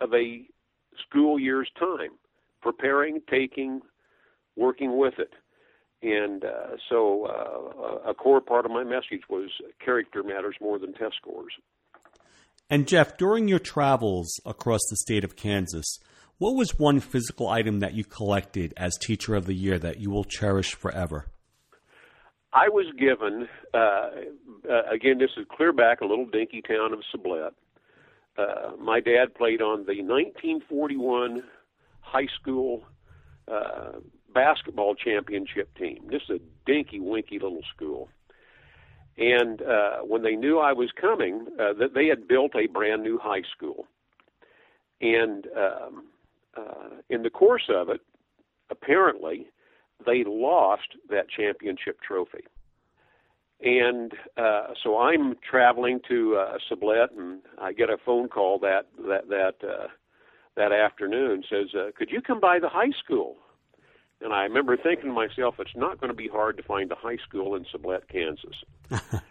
of 0.00 0.14
a 0.14 0.42
school 1.06 1.38
year's 1.38 1.68
time, 1.78 2.10
preparing, 2.60 3.20
taking, 3.30 3.80
working 4.56 4.98
with 4.98 5.14
it. 5.18 5.32
And 6.02 6.44
uh, 6.44 6.76
so 6.88 7.26
uh, 7.26 8.10
a 8.10 8.14
core 8.14 8.40
part 8.40 8.64
of 8.64 8.70
my 8.70 8.84
message 8.84 9.22
was 9.28 9.50
character 9.84 10.22
matters 10.22 10.56
more 10.60 10.78
than 10.78 10.94
test 10.94 11.16
scores. 11.20 11.52
And 12.70 12.88
Jeff, 12.88 13.18
during 13.18 13.48
your 13.48 13.58
travels 13.58 14.40
across 14.46 14.80
the 14.88 14.96
state 14.96 15.24
of 15.24 15.36
Kansas, 15.36 15.98
what 16.38 16.54
was 16.54 16.78
one 16.78 17.00
physical 17.00 17.48
item 17.48 17.80
that 17.80 17.92
you 17.92 18.04
collected 18.04 18.72
as 18.76 18.96
Teacher 18.96 19.34
of 19.34 19.44
the 19.44 19.54
Year 19.54 19.78
that 19.78 20.00
you 20.00 20.10
will 20.10 20.24
cherish 20.24 20.74
forever? 20.74 21.26
I 22.52 22.68
was 22.68 22.86
given, 22.98 23.48
uh, 23.72 24.10
uh, 24.68 24.82
again, 24.90 25.18
this 25.18 25.30
is 25.36 25.46
clear 25.50 25.72
back, 25.72 26.00
a 26.00 26.04
little 26.04 26.26
dinky 26.26 26.62
town 26.62 26.92
of 26.92 27.00
Sublette. 27.14 27.52
Uh, 28.36 28.76
my 28.78 29.00
dad 29.00 29.34
played 29.34 29.62
on 29.62 29.84
the 29.86 30.02
1941 30.02 31.42
high 32.00 32.26
school 32.40 32.84
uh, 33.46 33.92
basketball 34.34 34.94
championship 34.94 35.76
team. 35.76 36.08
This 36.10 36.22
is 36.28 36.36
a 36.36 36.40
dinky, 36.66 36.98
winky 36.98 37.38
little 37.38 37.62
school. 37.74 38.08
And 39.16 39.60
uh, 39.62 39.98
when 39.98 40.22
they 40.22 40.34
knew 40.34 40.58
I 40.58 40.72
was 40.72 40.90
coming, 40.98 41.46
uh, 41.58 41.74
that 41.74 41.94
they 41.94 42.06
had 42.06 42.26
built 42.26 42.52
a 42.56 42.66
brand 42.66 43.02
new 43.02 43.18
high 43.18 43.42
school. 43.54 43.86
And 45.00 45.46
um, 45.56 46.06
uh, 46.56 46.96
in 47.08 47.22
the 47.22 47.30
course 47.30 47.68
of 47.68 47.90
it, 47.90 48.00
apparently, 48.70 49.48
they 50.06 50.24
lost 50.24 50.96
that 51.08 51.28
championship 51.28 52.00
trophy. 52.00 52.44
And 53.62 54.12
uh, 54.36 54.68
so 54.82 54.98
I'm 54.98 55.36
traveling 55.48 56.00
to 56.08 56.36
uh, 56.36 56.58
Sublette, 56.70 57.16
and 57.16 57.40
I 57.60 57.72
get 57.72 57.90
a 57.90 57.98
phone 57.98 58.28
call 58.28 58.58
that 58.60 58.86
that 59.06 59.28
that 59.28 59.54
uh, 59.62 59.88
that 60.56 60.72
afternoon. 60.72 61.44
Says, 61.48 61.74
uh, 61.74 61.90
"Could 61.96 62.10
you 62.10 62.22
come 62.22 62.40
by 62.40 62.58
the 62.58 62.70
high 62.70 62.92
school?" 63.04 63.36
And 64.22 64.32
I 64.32 64.44
remember 64.44 64.78
thinking 64.78 65.10
to 65.10 65.12
myself, 65.12 65.56
"It's 65.58 65.76
not 65.76 66.00
going 66.00 66.08
to 66.08 66.16
be 66.16 66.28
hard 66.28 66.56
to 66.56 66.62
find 66.62 66.90
a 66.90 66.94
high 66.94 67.18
school 67.18 67.54
in 67.54 67.66
Sublette, 67.66 68.08
Kansas." 68.08 68.64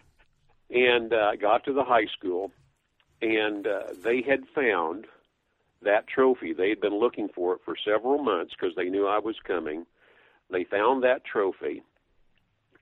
and 0.70 1.12
uh, 1.12 1.30
I 1.32 1.36
got 1.36 1.64
to 1.64 1.72
the 1.72 1.84
high 1.84 2.06
school, 2.16 2.52
and 3.20 3.66
uh, 3.66 3.82
they 4.04 4.22
had 4.22 4.44
found 4.54 5.06
that 5.82 6.06
trophy. 6.06 6.52
They 6.52 6.68
had 6.68 6.80
been 6.80 6.98
looking 6.98 7.28
for 7.34 7.54
it 7.54 7.60
for 7.64 7.74
several 7.84 8.22
months 8.22 8.52
because 8.58 8.76
they 8.76 8.90
knew 8.90 9.08
I 9.08 9.18
was 9.18 9.36
coming. 9.44 9.86
They 10.50 10.64
found 10.64 11.02
that 11.04 11.24
trophy 11.24 11.82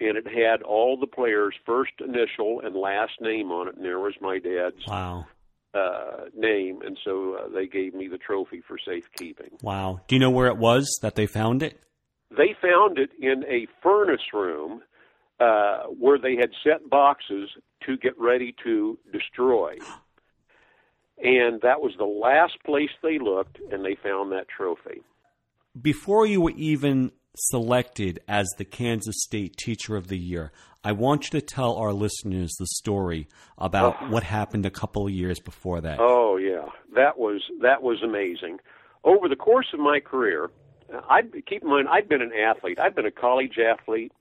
and 0.00 0.16
it 0.16 0.26
had 0.26 0.62
all 0.62 0.96
the 0.96 1.06
players' 1.06 1.54
first 1.66 1.92
initial 2.00 2.60
and 2.62 2.74
last 2.76 3.12
name 3.20 3.50
on 3.50 3.68
it, 3.68 3.76
and 3.76 3.84
there 3.84 3.98
was 3.98 4.14
my 4.20 4.38
dad's 4.38 4.86
wow. 4.86 5.26
uh, 5.74 6.26
name, 6.36 6.82
and 6.82 6.96
so 7.04 7.34
uh, 7.34 7.48
they 7.48 7.66
gave 7.66 7.94
me 7.94 8.08
the 8.08 8.18
trophy 8.18 8.62
for 8.66 8.78
safekeeping. 8.78 9.58
Wow. 9.62 10.00
Do 10.06 10.14
you 10.14 10.20
know 10.20 10.30
where 10.30 10.46
it 10.46 10.56
was 10.56 10.98
that 11.02 11.16
they 11.16 11.26
found 11.26 11.62
it? 11.62 11.80
They 12.30 12.54
found 12.60 12.98
it 12.98 13.10
in 13.20 13.44
a 13.44 13.66
furnace 13.82 14.32
room 14.32 14.82
uh, 15.40 15.84
where 15.84 16.18
they 16.18 16.36
had 16.36 16.50
set 16.62 16.88
boxes 16.88 17.50
to 17.86 17.96
get 17.96 18.18
ready 18.18 18.54
to 18.64 18.98
destroy. 19.12 19.76
And 21.20 21.60
that 21.62 21.80
was 21.80 21.94
the 21.98 22.04
last 22.04 22.62
place 22.64 22.90
they 23.02 23.18
looked, 23.18 23.58
and 23.72 23.84
they 23.84 23.96
found 24.00 24.30
that 24.30 24.46
trophy. 24.48 25.02
Before 25.80 26.26
you 26.26 26.40
were 26.40 26.52
even 26.56 27.12
selected 27.36 28.20
as 28.28 28.48
the 28.58 28.64
Kansas 28.64 29.16
State 29.22 29.56
Teacher 29.56 29.96
of 29.96 30.08
the 30.08 30.18
Year, 30.18 30.52
I 30.84 30.92
want 30.92 31.24
you 31.32 31.40
to 31.40 31.44
tell 31.44 31.74
our 31.76 31.92
listeners 31.92 32.52
the 32.58 32.66
story 32.66 33.28
about 33.56 33.96
Oh. 34.00 34.08
what 34.10 34.22
happened 34.22 34.64
a 34.66 34.70
couple 34.70 35.06
of 35.06 35.12
years 35.12 35.40
before 35.40 35.80
that. 35.80 35.98
Oh 36.00 36.36
yeah, 36.36 36.66
that 36.94 37.18
was 37.18 37.42
that 37.60 37.82
was 37.82 38.02
amazing. 38.02 38.60
Over 39.04 39.28
the 39.28 39.36
course 39.36 39.72
of 39.72 39.80
my 39.80 40.00
career, 40.00 40.50
I 41.08 41.22
keep 41.46 41.62
in 41.62 41.68
mind 41.68 41.88
I've 41.88 42.08
been 42.08 42.22
an 42.22 42.32
athlete. 42.32 42.78
I've 42.78 42.94
been 42.94 43.06
a 43.06 43.10
college 43.10 43.58
athlete. 43.58 44.12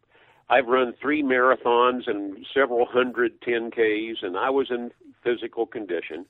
I've 0.49 0.67
run 0.67 0.93
three 1.01 1.21
marathons 1.23 2.07
and 2.07 2.45
several 2.53 2.85
hundred 2.85 3.41
10Ks, 3.41 4.23
and 4.23 4.37
I 4.37 4.49
was 4.49 4.71
in 4.71 4.91
physical 5.23 5.65
condition. 5.65 6.25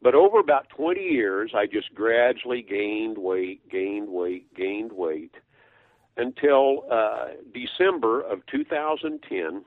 But 0.00 0.14
over 0.14 0.38
about 0.38 0.68
20 0.68 1.00
years, 1.00 1.52
I 1.54 1.66
just 1.66 1.94
gradually 1.94 2.62
gained 2.62 3.18
weight, 3.18 3.68
gained 3.68 4.08
weight, 4.08 4.54
gained 4.54 4.92
weight 4.92 5.34
until 6.16 6.84
uh, 6.90 7.28
December 7.52 8.20
of 8.20 8.44
2010. 8.46 9.64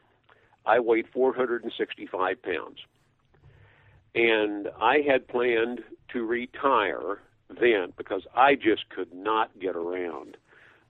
I 0.65 0.79
weighed 0.79 1.07
465 1.13 2.41
pounds. 2.41 2.79
And 4.13 4.69
I 4.81 4.99
had 5.07 5.27
planned 5.27 5.81
to 6.09 6.25
retire 6.25 7.19
then 7.49 7.93
because 7.95 8.23
I 8.35 8.55
just 8.55 8.89
could 8.89 9.13
not 9.13 9.57
get 9.59 9.75
around. 9.75 10.37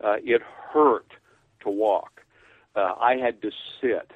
Uh, 0.03 0.15
it 0.23 0.41
hurt 0.41 1.11
to 1.61 1.69
walk. 1.69 2.21
Uh, 2.75 2.93
I 2.99 3.17
had 3.17 3.41
to 3.41 3.51
sit. 3.81 4.11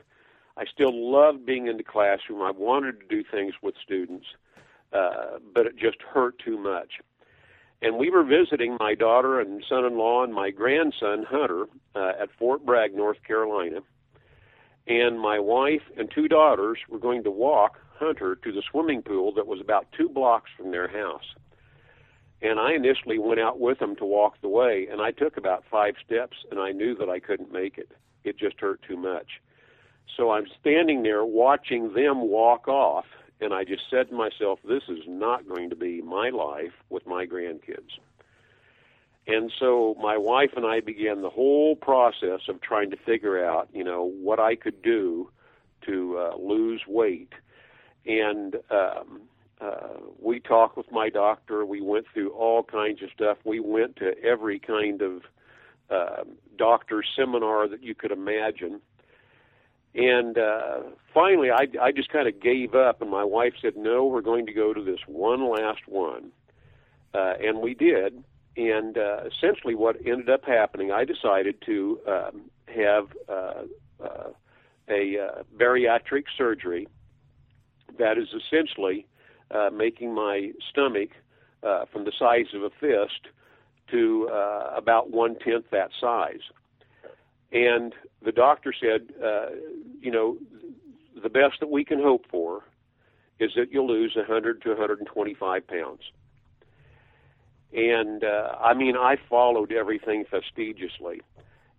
I 0.58 0.66
still 0.66 1.12
loved 1.12 1.46
being 1.46 1.68
in 1.68 1.78
the 1.78 1.84
classroom. 1.84 2.42
I 2.42 2.52
wanted 2.52 3.00
to 3.02 3.08
do 3.08 3.24
things 3.24 3.54
with 3.62 3.76
students, 3.84 4.28
uh, 4.94 5.40
but 5.54 5.66
it 5.66 5.76
just 5.78 6.02
hurt 6.02 6.40
too 6.40 6.58
much. 6.58 7.00
And 7.82 7.98
we 7.98 8.12
were 8.12 8.24
visiting 8.24 8.78
my 8.80 8.94
daughter 8.94 9.40
and 9.40 9.64
son-in-law 9.68 10.24
and 10.24 10.34
my 10.34 10.52
grandson 10.52 11.24
Hunter 11.24 11.66
uh, 11.96 12.12
at 12.22 12.30
Fort 12.38 12.66
Bragg, 12.66 12.94
North 12.94 13.18
Carolina. 13.26 13.80
And 14.88 15.20
my 15.20 15.40
wife 15.40 15.82
and 15.98 16.10
two 16.14 16.28
daughters 16.28 16.80
were 16.90 17.00
going 17.00 17.24
to 17.24 17.32
walk 17.32 17.80
Hunter 17.98 18.36
to 18.36 18.52
the 18.52 18.64
swimming 18.70 19.02
pool 19.02 19.34
that 19.34 19.48
was 19.48 19.60
about 19.62 19.88
two 19.98 20.10
blocks 20.10 20.50
from 20.56 20.72
their 20.72 20.88
house. 20.88 21.36
And 22.42 22.60
I 22.60 22.74
initially 22.74 23.20
went 23.20 23.40
out 23.40 23.60
with 23.60 23.80
them 23.80 23.96
to 23.98 24.06
walk 24.06 24.42
the 24.42 24.50
way, 24.50 24.88
and 24.92 25.00
I 25.02 25.12
took 25.12 25.38
about 25.38 25.64
five 25.70 25.94
steps, 26.04 26.38
and 26.50 26.60
I 26.60 26.72
knew 26.72 26.96
that 26.96 27.10
I 27.10 27.20
couldn't 27.20 27.52
make 27.52 27.78
it. 27.78 27.92
It 28.24 28.38
just 28.38 28.60
hurt 28.60 28.82
too 28.88 28.98
much. 28.98 29.28
So 30.18 30.32
I'm 30.32 30.48
standing 30.60 31.04
there 31.04 31.24
watching 31.24 31.94
them 31.94 32.28
walk 32.28 32.68
off, 32.68 33.06
and 33.42 33.54
I 33.54 33.64
just 33.64 33.84
said 33.90 34.10
to 34.10 34.16
myself, 34.16 34.60
this 34.64 34.84
is 34.88 35.00
not 35.08 35.48
going 35.48 35.70
to 35.72 35.76
be 35.76 36.02
my 36.02 36.30
life 36.30 36.74
with 36.90 37.06
my 37.08 37.26
grandkids. 37.26 37.98
And 39.28 39.52
so 39.60 39.96
my 40.02 40.18
wife 40.18 40.52
and 40.56 40.66
I 40.66 40.80
began 40.80 41.22
the 41.22 41.30
whole 41.30 41.76
process 41.76 42.42
of 42.48 42.62
trying 42.62 42.92
to 42.92 42.98
figure 42.98 43.44
out, 43.44 43.70
you 43.74 43.84
know, 43.84 44.04
what 44.04 44.40
I 44.40 44.56
could 44.56 44.82
do 44.82 45.30
to 45.86 46.18
uh, 46.18 46.38
lose 46.38 46.82
weight. 46.88 47.34
And 48.06 48.56
um, 48.70 49.22
uh, 49.60 50.00
we 50.20 50.40
talked 50.40 50.76
with 50.78 50.92
my 50.92 51.10
doctor. 51.10 51.66
We 51.66 51.82
went 51.82 52.06
through 52.14 52.32
all 52.32 52.64
kinds 52.64 53.04
of 53.04 53.10
stuff. 53.14 53.38
We 53.44 53.60
went 53.60 53.96
to 53.98 54.14
every 54.24 54.60
kind 54.60 55.02
of 55.02 55.22
uh, 55.90 56.24
doctor 56.58 57.04
seminar 57.16 57.68
that 57.68 57.84
you 57.84 57.94
could 57.94 58.12
imagine. 58.12 58.82
And 59.94 60.38
uh, 60.38 60.80
finally, 61.14 61.52
I, 61.52 61.68
I 61.82 61.92
just 61.92 62.10
kind 62.10 62.28
of 62.28 62.42
gave 62.42 62.76
up, 62.76 63.02
and 63.02 63.12
my 63.12 63.24
wife 63.24 63.54
said, 63.62 63.76
"No, 63.76 64.06
we're 64.06 64.22
going 64.22 64.46
to 64.46 64.54
go 64.54 64.74
to 64.74 64.82
this 64.82 65.00
one 65.06 65.50
last 65.50 65.82
one," 65.88 66.32
uh, 67.14 67.34
and 67.42 67.60
we 67.60 67.74
did. 67.74 68.24
And 68.56 68.98
uh, 68.98 69.22
essentially, 69.26 69.76
what 69.76 69.98
ended 70.06 70.30
up 70.30 70.46
happening, 70.46 70.92
I 70.92 71.04
decided 71.06 71.56
to 71.66 72.00
um, 72.08 72.42
have 72.74 73.08
uh, 73.28 73.64
uh, 74.02 74.30
a 74.90 75.18
uh, 75.20 75.44
bariatric 75.58 76.24
surgery 76.38 76.88
that 77.98 78.18
is 78.18 78.30
essentially 78.34 79.06
uh, 79.52 79.70
making 79.72 80.14
my 80.14 80.52
stomach 80.70 81.10
uh, 81.64 81.86
from 81.92 82.06
the 82.06 82.12
size 82.18 82.48
of 82.54 82.64
a 82.64 82.70
fist 82.70 83.28
to 83.90 84.30
uh, 84.32 84.74
about 84.76 85.12
one 85.12 85.36
tenth 85.40 85.66
that 85.72 85.90
size. 86.00 86.42
And 87.52 87.94
the 88.24 88.32
doctor 88.32 88.74
said, 88.80 89.14
uh, 89.24 89.48
you 90.00 90.12
know, 90.12 90.38
the 91.22 91.30
best 91.30 91.60
that 91.60 91.70
we 91.70 91.84
can 91.84 92.02
hope 92.02 92.26
for 92.30 92.64
is 93.40 93.52
that 93.56 93.72
you'll 93.72 93.88
lose 93.88 94.14
100 94.16 94.62
to 94.62 94.70
125 94.70 95.68
pounds. 95.68 96.02
And 97.74 98.24
uh, 98.24 98.56
I 98.60 98.74
mean, 98.74 98.96
I 98.96 99.18
followed 99.30 99.72
everything 99.72 100.26
fastidiously. 100.30 101.22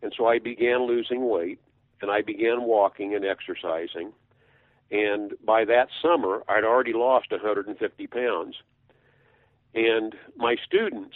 And 0.03 0.13
so 0.17 0.27
I 0.27 0.39
began 0.39 0.87
losing 0.87 1.29
weight. 1.29 1.61
and 2.01 2.11
I 2.11 2.21
began 2.21 2.65
walking 2.65 3.15
and 3.15 3.25
exercising. 3.25 4.13
And 4.91 5.33
by 5.45 5.65
that 5.65 5.89
summer, 6.03 6.43
I'd 6.49 6.65
already 6.65 6.93
lost 6.93 7.31
150 7.31 8.07
pounds. 8.09 8.57
And 9.75 10.15
my 10.37 10.57
students 10.67 11.15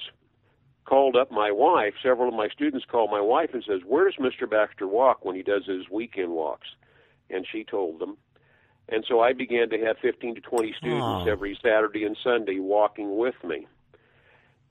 called 0.87 1.16
up 1.16 1.31
my 1.31 1.51
wife. 1.51 1.94
Several 2.03 2.29
of 2.29 2.35
my 2.35 2.49
students 2.49 2.87
called 2.87 3.11
my 3.11 3.20
wife 3.20 3.51
and 3.53 3.62
says, 3.64 3.83
"Where 3.85 4.05
does 4.05 4.16
Mr. 4.16 4.49
Baxter 4.49 4.87
walk 4.87 5.25
when 5.25 5.37
he 5.37 5.42
does 5.42 5.66
his 5.66 5.90
weekend 5.90 6.31
walks?" 6.31 6.68
And 7.29 7.46
she 7.46 7.64
told 7.64 7.99
them. 7.99 8.16
And 8.88 9.05
so 9.05 9.18
I 9.20 9.33
began 9.33 9.68
to 9.70 9.85
have 9.85 9.99
15 9.99 10.37
to 10.37 10.40
20 10.40 10.72
students 10.75 11.05
Oh. 11.05 11.29
every 11.29 11.57
Saturday 11.61 12.05
and 12.05 12.16
Sunday 12.16 12.61
walking 12.61 13.16
with 13.16 13.42
me. 13.42 13.66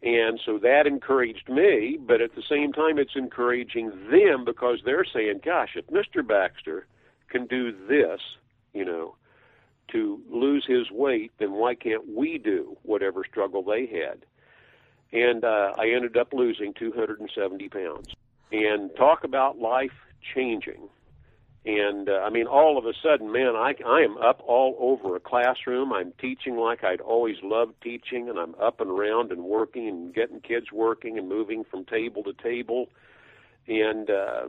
And 0.01 0.39
so 0.45 0.57
that 0.59 0.87
encouraged 0.87 1.49
me, 1.49 1.97
but 1.99 2.21
at 2.21 2.33
the 2.35 2.43
same 2.43 2.71
time, 2.71 2.97
it's 2.97 3.15
encouraging 3.15 3.91
them 4.09 4.45
because 4.45 4.81
they're 4.83 5.03
saying, 5.03 5.39
gosh, 5.43 5.75
if 5.75 5.87
Mr. 5.87 6.25
Baxter 6.25 6.85
can 7.27 7.45
do 7.47 7.71
this, 7.71 8.21
you 8.73 8.85
know, 8.85 9.15
to 9.89 10.21
lose 10.29 10.65
his 10.65 10.89
weight, 10.91 11.31
then 11.39 11.53
why 11.53 11.75
can't 11.75 12.07
we 12.07 12.37
do 12.37 12.77
whatever 12.83 13.23
struggle 13.23 13.63
they 13.63 13.85
had? 13.85 14.25
And 15.11 15.43
uh, 15.43 15.73
I 15.77 15.89
ended 15.89 16.17
up 16.17 16.33
losing 16.33 16.73
270 16.73 17.69
pounds. 17.69 18.13
And 18.51 18.95
talk 18.95 19.23
about 19.23 19.59
life 19.59 19.91
changing. 20.33 20.89
And 21.65 22.09
uh, 22.09 22.21
I 22.23 22.29
mean, 22.29 22.45
all 22.45 22.77
of 22.77 22.85
a 22.85 22.93
sudden, 23.01 23.31
man, 23.31 23.55
I, 23.55 23.73
I 23.85 24.01
am 24.01 24.17
up 24.17 24.41
all 24.45 24.75
over 24.79 25.15
a 25.15 25.19
classroom. 25.19 25.91
I'm 25.91 26.13
teaching 26.19 26.57
like 26.57 26.83
I'd 26.83 27.01
always 27.01 27.37
loved 27.41 27.73
teaching, 27.81 28.29
and 28.29 28.37
I'm 28.37 28.53
up 28.61 28.81
and 28.81 28.89
around 28.89 29.31
and 29.31 29.43
working 29.43 29.87
and 29.87 30.13
getting 30.13 30.41
kids 30.41 30.71
working 30.71 31.17
and 31.17 31.27
moving 31.27 31.63
from 31.63 31.83
table 31.85 32.23
to 32.23 32.33
table. 32.33 32.89
And 33.67 34.11
uh, 34.11 34.43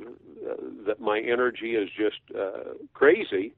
that 0.85 1.01
my 1.01 1.21
energy 1.21 1.75
is 1.75 1.89
just 1.89 2.21
uh, 2.39 2.75
crazy. 2.93 3.55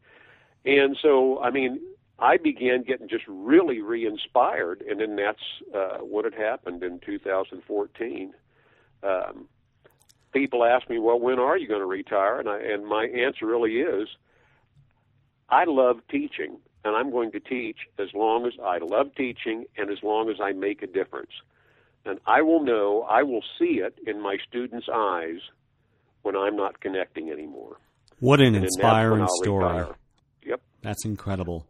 And 0.64 0.96
so, 1.02 1.42
I 1.42 1.50
mean, 1.50 1.80
I 2.18 2.36
began 2.36 2.82
getting 2.82 3.08
just 3.08 3.24
really 3.28 3.80
re-inspired, 3.80 4.82
and 4.82 5.00
then 5.00 5.16
that's 5.16 5.42
uh, 5.74 5.98
what 5.98 6.24
had 6.24 6.34
happened 6.34 6.82
in 6.82 6.98
2014. 7.00 8.32
Um, 9.04 9.48
people 10.32 10.64
ask 10.64 10.88
me, 10.90 10.98
"Well, 10.98 11.20
when 11.20 11.38
are 11.38 11.56
you 11.56 11.68
going 11.68 11.80
to 11.80 11.86
retire?" 11.86 12.40
And 12.40 12.48
I, 12.48 12.58
and 12.58 12.86
my 12.86 13.04
answer 13.06 13.46
really 13.46 13.76
is, 13.80 14.08
I 15.48 15.64
love 15.64 16.00
teaching, 16.10 16.58
and 16.84 16.96
I'm 16.96 17.10
going 17.10 17.30
to 17.32 17.40
teach 17.40 17.78
as 17.98 18.08
long 18.14 18.46
as 18.46 18.54
I 18.62 18.78
love 18.78 19.14
teaching 19.16 19.66
and 19.76 19.90
as 19.90 20.02
long 20.02 20.28
as 20.28 20.36
I 20.42 20.52
make 20.52 20.82
a 20.82 20.86
difference. 20.88 21.32
And 22.04 22.18
I 22.26 22.42
will 22.42 22.62
know, 22.62 23.02
I 23.08 23.22
will 23.22 23.42
see 23.58 23.80
it 23.80 23.98
in 24.06 24.20
my 24.20 24.38
students' 24.48 24.88
eyes 24.92 25.40
when 26.22 26.36
I'm 26.36 26.56
not 26.56 26.80
connecting 26.80 27.30
anymore. 27.30 27.76
What 28.20 28.40
an 28.40 28.46
And 28.46 28.54
then 28.56 28.62
that's 28.62 28.76
when 28.78 28.86
inspiring 28.86 29.26
story. 29.42 29.64
retire. 29.66 29.94
Yep. 30.44 30.60
That's 30.82 31.04
incredible. 31.04 31.66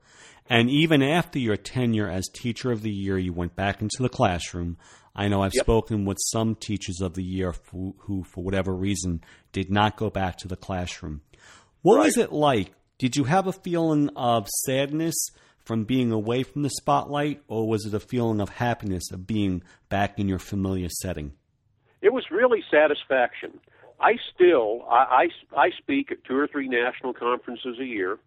And 0.49 0.71
even 0.71 1.03
after 1.03 1.39
your 1.39 1.57
tenure 1.57 2.09
as 2.09 2.29
Teacher 2.29 2.73
of 2.73 2.83
the 2.83 2.91
Year, 2.91 3.19
you 3.19 3.33
went 3.33 3.55
back 3.55 3.83
into 3.83 3.99
the 4.03 4.09
classroom. 4.09 4.79
I 5.15 5.29
know 5.29 5.43
I've 5.43 5.55
Yep. 5.55 5.65
spoken 5.65 6.05
with 6.05 6.17
some 6.21 6.55
Teachers 6.55 7.01
of 7.01 7.15
the 7.15 7.25
Year 7.25 7.55
who, 7.71 7.95
who, 8.01 8.25
for 8.25 8.43
whatever 8.43 8.75
reason, 8.75 9.21
did 9.53 9.71
not 9.71 9.97
go 9.97 10.11
back 10.11 10.37
to 10.39 10.49
the 10.49 10.57
classroom. 10.57 11.23
What 11.83 11.99
was 11.99 12.17
it 12.17 12.33
like? 12.33 12.73
Did 12.99 13.17
you 13.17 13.25
have 13.25 13.47
a 13.47 13.53
feeling 13.53 14.11
of 14.17 14.49
sadness 14.65 15.15
from 15.65 15.85
being 15.85 16.13
away 16.13 16.43
from 16.43 16.63
the 16.63 16.71
spotlight, 16.71 17.43
or 17.47 17.69
was 17.69 17.85
it 17.85 17.93
a 17.93 18.01
feeling 18.01 18.41
of 18.41 18.49
happiness 18.49 19.13
of 19.13 19.27
being 19.27 19.63
back 19.89 20.19
in 20.19 20.29
your 20.29 20.39
familiar 20.39 20.89
setting? 20.89 21.33
It 22.01 22.13
was 22.13 22.25
really 22.31 22.65
satisfaction. 22.71 23.61
I 24.01 24.13
still 24.35 24.87
I, 24.89 25.29
I, 25.55 25.61
I 25.61 25.71
speak 25.79 26.11
at 26.13 26.25
two 26.25 26.37
or 26.37 26.47
three 26.47 26.69
national 26.69 27.13
conferences 27.13 27.79
a 27.81 27.85
year. 27.85 28.19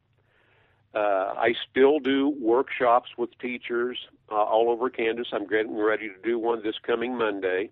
Uh, 0.93 1.33
I 1.37 1.53
still 1.69 1.99
do 1.99 2.35
workshops 2.39 3.11
with 3.17 3.29
teachers 3.39 3.97
uh, 4.29 4.35
all 4.35 4.69
over 4.69 4.89
Kansas. 4.89 5.27
I'm 5.31 5.47
getting 5.47 5.77
ready 5.77 6.09
to 6.09 6.15
do 6.23 6.37
one 6.37 6.61
this 6.63 6.75
coming 6.85 7.17
Monday 7.17 7.69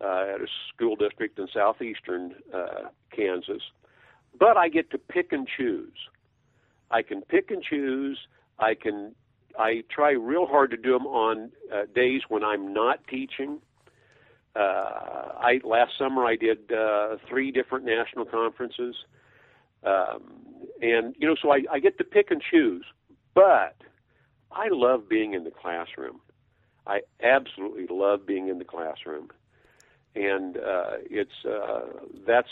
uh, 0.00 0.34
at 0.34 0.40
a 0.40 0.46
school 0.74 0.96
district 0.96 1.38
in 1.38 1.46
southeastern 1.52 2.34
uh, 2.52 2.88
Kansas. 3.14 3.62
But 4.38 4.56
I 4.56 4.68
get 4.68 4.90
to 4.90 4.98
pick 4.98 5.32
and 5.32 5.48
choose. 5.48 5.96
I 6.90 7.02
can 7.02 7.22
pick 7.22 7.50
and 7.50 7.62
choose. 7.62 8.18
I 8.58 8.74
can. 8.74 9.14
I 9.58 9.82
try 9.90 10.12
real 10.12 10.46
hard 10.46 10.70
to 10.70 10.76
do 10.76 10.92
them 10.92 11.06
on 11.06 11.50
uh, 11.72 11.82
days 11.94 12.22
when 12.28 12.44
I'm 12.44 12.72
not 12.72 13.06
teaching. 13.08 13.58
Uh, 14.54 15.32
I 15.38 15.60
last 15.64 15.92
summer 15.98 16.24
I 16.24 16.36
did 16.36 16.72
uh, 16.72 17.16
three 17.28 17.50
different 17.50 17.84
national 17.84 18.24
conferences, 18.24 18.94
um, 19.84 20.22
and 20.80 21.14
you 21.18 21.26
know, 21.26 21.36
so 21.40 21.50
I, 21.50 21.62
I 21.70 21.78
get 21.78 21.98
to 21.98 22.04
pick 22.04 22.30
and 22.30 22.42
choose. 22.50 22.84
But 23.34 23.76
I 24.50 24.68
love 24.70 25.08
being 25.08 25.34
in 25.34 25.44
the 25.44 25.50
classroom. 25.50 26.20
I 26.86 27.00
absolutely 27.22 27.86
love 27.90 28.26
being 28.26 28.48
in 28.48 28.58
the 28.58 28.64
classroom, 28.64 29.28
and 30.14 30.56
uh, 30.56 30.96
it's 31.10 31.44
uh, 31.44 31.80
that's. 32.26 32.48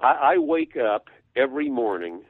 I, 0.00 0.34
I 0.34 0.38
wake 0.38 0.76
up 0.76 1.08
every 1.36 1.68
morning, 1.68 2.22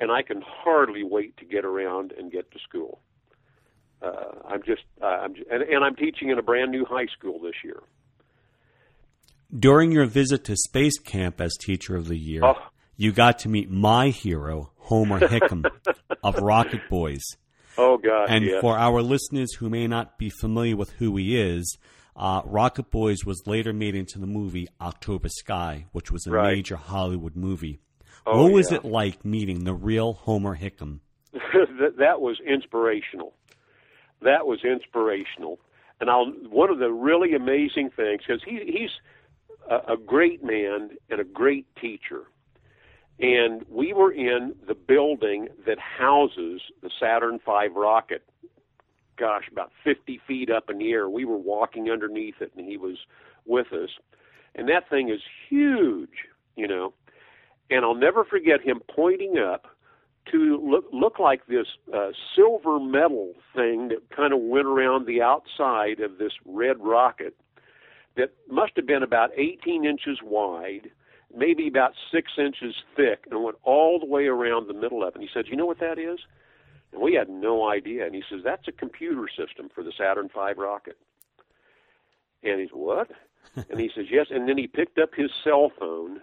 and 0.00 0.10
I 0.10 0.22
can 0.22 0.42
hardly 0.44 1.04
wait 1.04 1.36
to 1.36 1.44
get 1.44 1.64
around 1.64 2.12
and 2.12 2.32
get 2.32 2.50
to 2.50 2.58
school. 2.68 3.00
Uh, 4.02 4.32
I'm 4.48 4.62
just, 4.62 4.82
uh, 5.02 5.06
I'm, 5.06 5.34
and, 5.50 5.62
and 5.62 5.84
I'm 5.84 5.94
teaching 5.94 6.30
in 6.30 6.38
a 6.38 6.42
brand 6.42 6.70
new 6.70 6.86
high 6.86 7.06
school 7.06 7.38
this 7.38 7.52
year. 7.62 7.80
During 9.56 9.92
your 9.92 10.06
visit 10.06 10.44
to 10.44 10.56
Space 10.56 10.98
Camp 10.98 11.40
as 11.40 11.54
Teacher 11.60 11.96
of 11.96 12.08
the 12.08 12.16
Year, 12.16 12.40
Oh. 12.44 12.54
You 13.00 13.12
got 13.12 13.38
to 13.38 13.48
meet 13.48 13.70
my 13.70 14.10
hero, 14.10 14.72
Homer 14.76 15.20
Hickam 15.20 15.64
of 16.22 16.36
Rocket 16.36 16.82
Boys. 16.88 17.22
Oh 17.78 17.96
God! 17.96 18.26
And 18.28 18.44
yeah. 18.44 18.60
for 18.60 18.76
our 18.76 19.00
listeners 19.00 19.54
who 19.54 19.70
may 19.70 19.86
not 19.86 20.18
be 20.18 20.28
familiar 20.28 20.76
with 20.76 20.90
who 20.98 21.16
he 21.16 21.40
is, 21.40 21.78
uh, 22.16 22.42
Rocket 22.44 22.90
Boys 22.90 23.24
was 23.24 23.46
later 23.46 23.72
made 23.72 23.94
into 23.94 24.18
the 24.18 24.26
movie 24.26 24.66
October 24.80 25.28
Sky, 25.28 25.86
which 25.92 26.10
was 26.10 26.26
a 26.26 26.32
Right. 26.32 26.56
major 26.56 26.76
Hollywood 26.76 27.36
movie. 27.36 27.78
Oh, 28.26 28.42
what 28.42 28.52
was 28.52 28.70
yeah. 28.70 28.78
it 28.78 28.84
like 28.84 29.24
meeting 29.24 29.64
the 29.64 29.72
real 29.72 30.12
Homer 30.12 30.56
Hickam? 30.56 30.98
that, 31.32 31.94
that 31.98 32.20
was 32.20 32.38
inspirational. 32.40 33.34
That 34.20 34.46
was 34.46 34.62
inspirational. 34.64 35.60
And 36.00 36.10
I'll 36.10 36.26
one 36.50 36.70
of 36.70 36.80
the 36.80 36.90
really 36.90 37.34
amazing 37.34 37.90
things 37.96 38.22
because 38.26 38.42
he, 38.44 38.56
he's 38.66 38.90
a, 39.70 39.94
a 39.94 39.96
great 39.96 40.44
man 40.44 40.90
and 41.08 41.20
a 41.20 41.24
great 41.24 41.66
teacher. 41.80 42.24
And 43.20 43.64
we 43.68 43.92
were 43.92 44.12
in 44.12 44.54
the 44.66 44.74
building 44.74 45.48
that 45.66 45.78
houses 45.78 46.62
the 46.82 46.90
Saturn 46.98 47.38
V 47.44 47.68
rocket. 47.74 48.22
Gosh, 49.18 49.44
about 49.52 49.72
50 49.84 50.20
feet 50.26 50.50
up 50.50 50.70
in 50.70 50.78
the 50.78 50.90
air. 50.92 51.08
We 51.10 51.26
were 51.26 51.36
walking 51.36 51.90
underneath 51.90 52.36
it, 52.40 52.52
and 52.56 52.66
he 52.66 52.78
was 52.78 52.96
with 53.44 53.72
us. 53.72 53.90
And 54.54 54.68
that 54.68 54.88
thing 54.88 55.10
is 55.10 55.20
huge, 55.48 56.26
you 56.56 56.66
know. 56.66 56.94
And 57.70 57.84
I'll 57.84 57.94
never 57.94 58.24
forget 58.24 58.62
him 58.62 58.80
pointing 58.94 59.36
up 59.38 59.66
to 60.32 60.60
look 60.62 60.84
look 60.92 61.18
like 61.18 61.46
this 61.46 61.66
uh, 61.94 62.10
silver 62.34 62.80
metal 62.80 63.34
thing 63.54 63.88
that 63.88 64.08
kind 64.14 64.32
of 64.32 64.40
went 64.40 64.66
around 64.66 65.06
the 65.06 65.22
outside 65.22 66.00
of 66.00 66.18
this 66.18 66.32
red 66.44 66.76
rocket 66.80 67.34
that 68.16 68.32
must 68.48 68.72
have 68.76 68.86
been 68.86 69.02
about 69.02 69.30
18 69.36 69.84
inches 69.84 70.18
wide, 70.22 70.90
maybe 71.34 71.68
about 71.68 71.94
six 72.12 72.32
inches 72.38 72.74
thick, 72.96 73.24
and 73.30 73.42
went 73.42 73.56
all 73.62 73.98
the 73.98 74.06
way 74.06 74.26
around 74.26 74.66
the 74.68 74.74
middle 74.74 75.02
of 75.02 75.10
it. 75.10 75.14
And 75.16 75.22
he 75.22 75.30
said, 75.32 75.48
"You 75.48 75.56
know 75.56 75.66
what 75.66 75.78
that 75.80 75.98
is?" 75.98 76.20
And 76.92 77.00
we 77.00 77.14
had 77.14 77.28
no 77.28 77.68
idea. 77.68 78.04
And 78.06 78.14
he 78.14 78.22
says, 78.28 78.42
"That's 78.42 78.66
a 78.68 78.72
computer 78.72 79.28
system 79.28 79.68
for 79.68 79.82
the 79.84 79.92
Saturn 79.92 80.28
V 80.28 80.52
rocket." 80.56 80.98
And 82.42 82.60
he's 82.60 82.70
what? 82.72 83.10
and 83.70 83.78
he 83.80 83.90
says, 83.94 84.06
"Yes." 84.10 84.26
And 84.30 84.48
then 84.48 84.58
he 84.58 84.66
picked 84.66 84.98
up 84.98 85.14
his 85.14 85.30
cell 85.44 85.70
phone, 85.78 86.20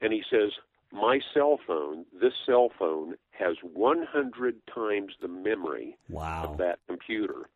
and 0.00 0.12
he 0.12 0.22
says, 0.28 0.52
"My 0.92 1.20
cell 1.32 1.58
phone, 1.66 2.06
this 2.12 2.34
cell 2.46 2.70
phone 2.78 3.16
has 3.30 3.56
100 3.62 4.66
times 4.66 5.14
the 5.20 5.28
memory 5.28 5.96
Wow. 6.08 6.44
of 6.44 6.58
that 6.58 6.80
computer." 6.86 7.48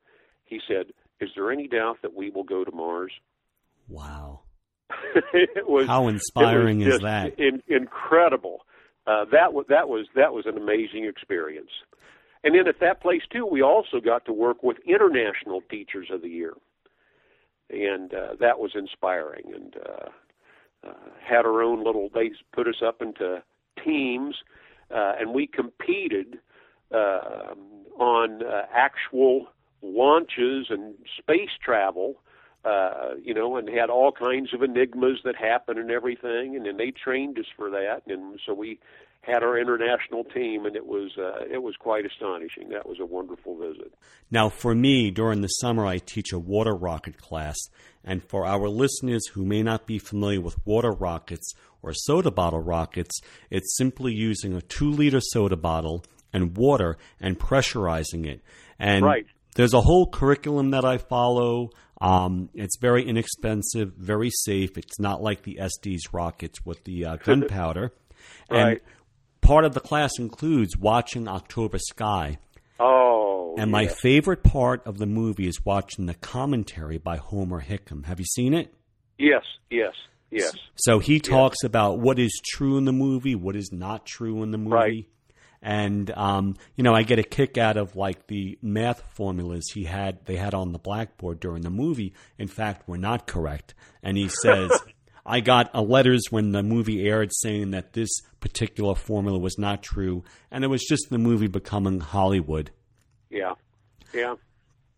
He 0.45 0.61
said, 0.67 0.93
"Is 1.21 1.31
there 1.35 1.51
any 1.51 1.67
doubt 1.69 2.03
that 2.03 2.15
we 2.15 2.31
will 2.31 2.45
go 2.45 2.65
to 2.65 2.73
Mars?" 2.73 3.13
Wow. 3.89 4.41
It 5.33 5.69
was 5.69 5.87
How 5.87 6.09
inspiring 6.09 6.79
was 6.79 6.95
is 6.95 7.01
that? 7.01 7.39
In, 7.39 7.63
incredible. 7.69 8.67
Uh, 9.07 9.25
that 9.33 9.53
was 9.53 9.67
that 9.69 9.89
was 9.89 10.07
that 10.15 10.33
was 10.33 10.47
an 10.47 10.57
amazing 10.57 11.05
experience. 11.05 11.71
And 12.43 12.55
then 12.55 12.69
at 12.69 12.81
that 12.81 13.01
place 13.01 13.23
too, 13.31 13.47
we 13.47 13.63
also 13.63 14.01
got 14.01 14.25
to 14.27 14.33
work 14.33 14.63
with 14.63 14.79
international 14.87 15.63
teachers 15.71 16.09
of 16.11 16.23
the 16.23 16.29
year, 16.29 16.55
and 17.71 18.13
uh, 18.13 18.35
that 18.41 18.59
was 18.59 18.73
inspiring. 18.75 19.53
And 19.55 19.77
uh, 19.77 20.09
uh, 20.87 20.93
had 21.27 21.47
our 21.47 21.63
own 21.63 21.85
little. 21.85 22.11
They 22.13 22.33
put 22.53 22.69
us 22.69 22.83
up 22.87 23.01
into 23.01 23.43
teams, 23.83 24.37
uh, 24.95 25.15
and 25.19 25.33
we 25.33 25.47
competed 25.47 26.39
uh, 26.93 27.55
on 27.99 28.43
uh, 28.43 28.63
actual 28.75 29.49
launches 29.83 30.67
and 30.71 30.95
space 31.19 31.51
travel 31.63 32.17
uh, 32.65 33.15
you 33.23 33.35
know, 33.35 33.57
and 33.57 33.69
had 33.69 33.91
all 33.91 34.13
kinds 34.13 34.55
of 34.55 34.63
enigmas 34.63 35.19
that 35.25 35.37
happened 35.37 35.79
and 35.79 35.91
everything, 35.91 36.57
and 36.57 36.67
then 36.67 36.77
they 36.77 36.91
trained 36.91 37.39
us 37.39 37.47
for 37.57 37.71
that, 37.71 38.03
and 38.07 38.41
so 38.47 38.55
we 38.55 38.79
had 39.27 39.43
our 39.43 39.59
international 39.59 40.25
team, 40.25 40.67
and 40.67 40.77
it 40.77 40.87
was 40.87 41.13
uh, 41.19 41.45
it 41.51 41.63
was 41.63 41.77
quite 41.77 42.05
astonishing. 42.05 42.71
That 42.71 42.87
was 42.87 43.01
a 43.01 43.07
wonderful 43.07 43.57
visit. 43.59 43.93
Now, 44.31 44.49
for 44.49 44.75
me, 44.75 45.11
during 45.11 45.41
the 45.41 45.49
summer, 45.49 45.87
I 45.87 45.99
teach 45.99 46.33
a 46.33 46.39
water 46.39 46.75
rocket 46.75 47.19
class, 47.19 47.57
and 48.05 48.23
for 48.23 48.47
our 48.47 48.69
listeners 48.69 49.27
who 49.29 49.45
may 49.45 49.63
not 49.63 49.87
be 49.87 49.99
familiar 49.99 50.41
with 50.41 50.65
water 50.67 50.93
rockets 50.93 51.55
or 51.83 51.93
soda 51.93 52.31
bottle 52.31 52.63
rockets, 52.63 53.21
it's 53.51 53.77
simply 53.77 54.13
using 54.13 54.55
a 54.55 54.63
two 54.63 54.91
liter 54.91 55.21
soda 55.21 55.57
bottle 55.57 56.05
and 56.33 56.57
water 56.57 56.97
and 57.21 57.39
pressurizing 57.39 58.27
it. 58.27 58.43
And 58.79 59.05
right. 59.05 59.27
There's 59.55 59.75
a 59.75 59.81
whole 59.81 60.07
curriculum 60.07 60.71
that 60.71 60.85
I 60.85 60.99
follow. 60.99 61.71
Um, 62.01 62.51
it's 62.55 62.77
very 62.79 63.05
inexpensive, 63.05 63.95
very 63.97 64.31
safe. 64.31 64.77
It's 64.77 64.99
not 64.99 65.23
like 65.23 65.43
the 65.43 65.61
Estes 65.61 66.13
rockets 66.13 66.65
with 66.65 66.85
the 66.85 67.07
uh, 67.07 67.17
gunpowder. 67.25 67.93
right. 68.51 68.69
And 68.69 68.81
part 69.41 69.65
of 69.65 69.75
the 69.75 69.81
class 69.81 70.19
includes 70.19 70.77
watching 70.77 71.29
October 71.29 71.79
Sky. 71.79 72.39
Oh. 72.81 73.55
And 73.57 73.71
my 73.71 73.83
yes. 73.83 74.01
favorite 74.01 74.43
part 74.43 74.85
of 74.87 74.99
the 74.99 75.07
movie 75.07 75.47
is 75.47 75.65
watching 75.65 76.07
the 76.07 76.15
commentary 76.15 76.99
by 76.99 77.17
Homer 77.17 77.63
Hickam. 77.63 78.07
Have 78.07 78.19
you 78.19 78.27
seen 78.27 78.53
it? 78.53 78.75
Yes, 79.17 79.45
yes, 79.71 79.93
yes. 80.31 80.53
So 80.75 80.99
he 80.99 81.21
talks 81.21 81.63
about 81.63 82.01
what 82.01 82.19
is 82.19 82.41
true 82.45 82.77
in 82.77 82.85
the 82.85 82.93
movie, 82.93 83.37
what 83.37 83.55
is 83.55 83.71
not 83.71 84.05
true 84.07 84.43
in 84.43 84.51
the 84.51 84.59
movie. 84.59 84.75
Right. 84.75 85.09
And 85.65 86.11
um, 86.11 86.57
you 86.77 86.85
know, 86.85 86.95
I 86.95 87.05
get 87.05 87.19
a 87.19 87.23
kick 87.23 87.57
out 87.57 87.79
of 87.79 87.97
like 87.97 88.27
the 88.27 88.59
math 88.61 89.03
formulas 89.15 89.71
he 89.73 89.85
had 89.85 90.23
they 90.27 90.37
had 90.37 90.53
on 90.53 90.73
the 90.73 90.79
blackboard 90.79 91.41
during 91.41 91.63
the 91.63 91.71
movie. 91.71 92.13
In 92.39 92.49
fact, 92.49 92.87
were 92.87 92.99
not 92.99 93.27
correct. 93.27 93.75
And 94.03 94.19
he 94.19 94.29
says, 94.29 94.71
"I 95.27 95.41
got 95.41 95.75
letters 95.75 96.25
when 96.31 96.53
the 96.53 96.63
movie 96.63 97.09
aired 97.09 97.31
saying 97.33 97.71
that 97.71 97.95
this 97.95 98.11
particular 98.41 98.95
formula 98.95 99.39
was 99.39 99.59
not 99.59 99.83
true, 99.83 100.23
and 100.51 100.65
it 100.65 100.69
was 100.69 100.85
just 100.85 101.09
the 101.09 101.17
movie 101.17 101.49
becoming 101.49 102.01
Hollywood." 102.01 102.71
Yeah, 103.31 103.55
yeah. 104.13 104.35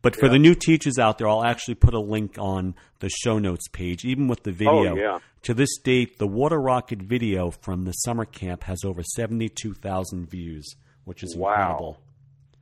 But 0.07 0.14
for 0.14 0.27
Yeah. 0.27 0.33
the 0.35 0.38
new 0.38 0.55
teachers 0.55 1.01
out 1.01 1.19
there, 1.19 1.27
I'll 1.27 1.45
actually 1.45 1.75
put 1.75 1.92
a 1.92 1.99
link 1.99 2.37
on 2.38 2.77
the 3.01 3.09
show 3.09 3.40
notes 3.40 3.66
page, 3.66 4.05
even 4.05 4.29
with 4.29 4.45
the 4.45 4.53
video. 4.53 4.92
Oh, 4.92 4.97
yeah. 4.97 5.19
To 5.42 5.53
this 5.53 5.79
date, 5.79 6.19
the 6.19 6.29
Water 6.29 6.61
Rocket 6.61 7.03
video 7.03 7.51
from 7.51 7.87
the 7.87 7.90
summer 7.90 8.25
camp 8.25 8.62
has 8.64 8.85
over 8.85 9.03
72,000 9.03 10.31
views, 10.31 10.77
which 11.07 11.25
is 11.25 11.37
Wow. 11.37 11.51
incredible. 11.51 11.99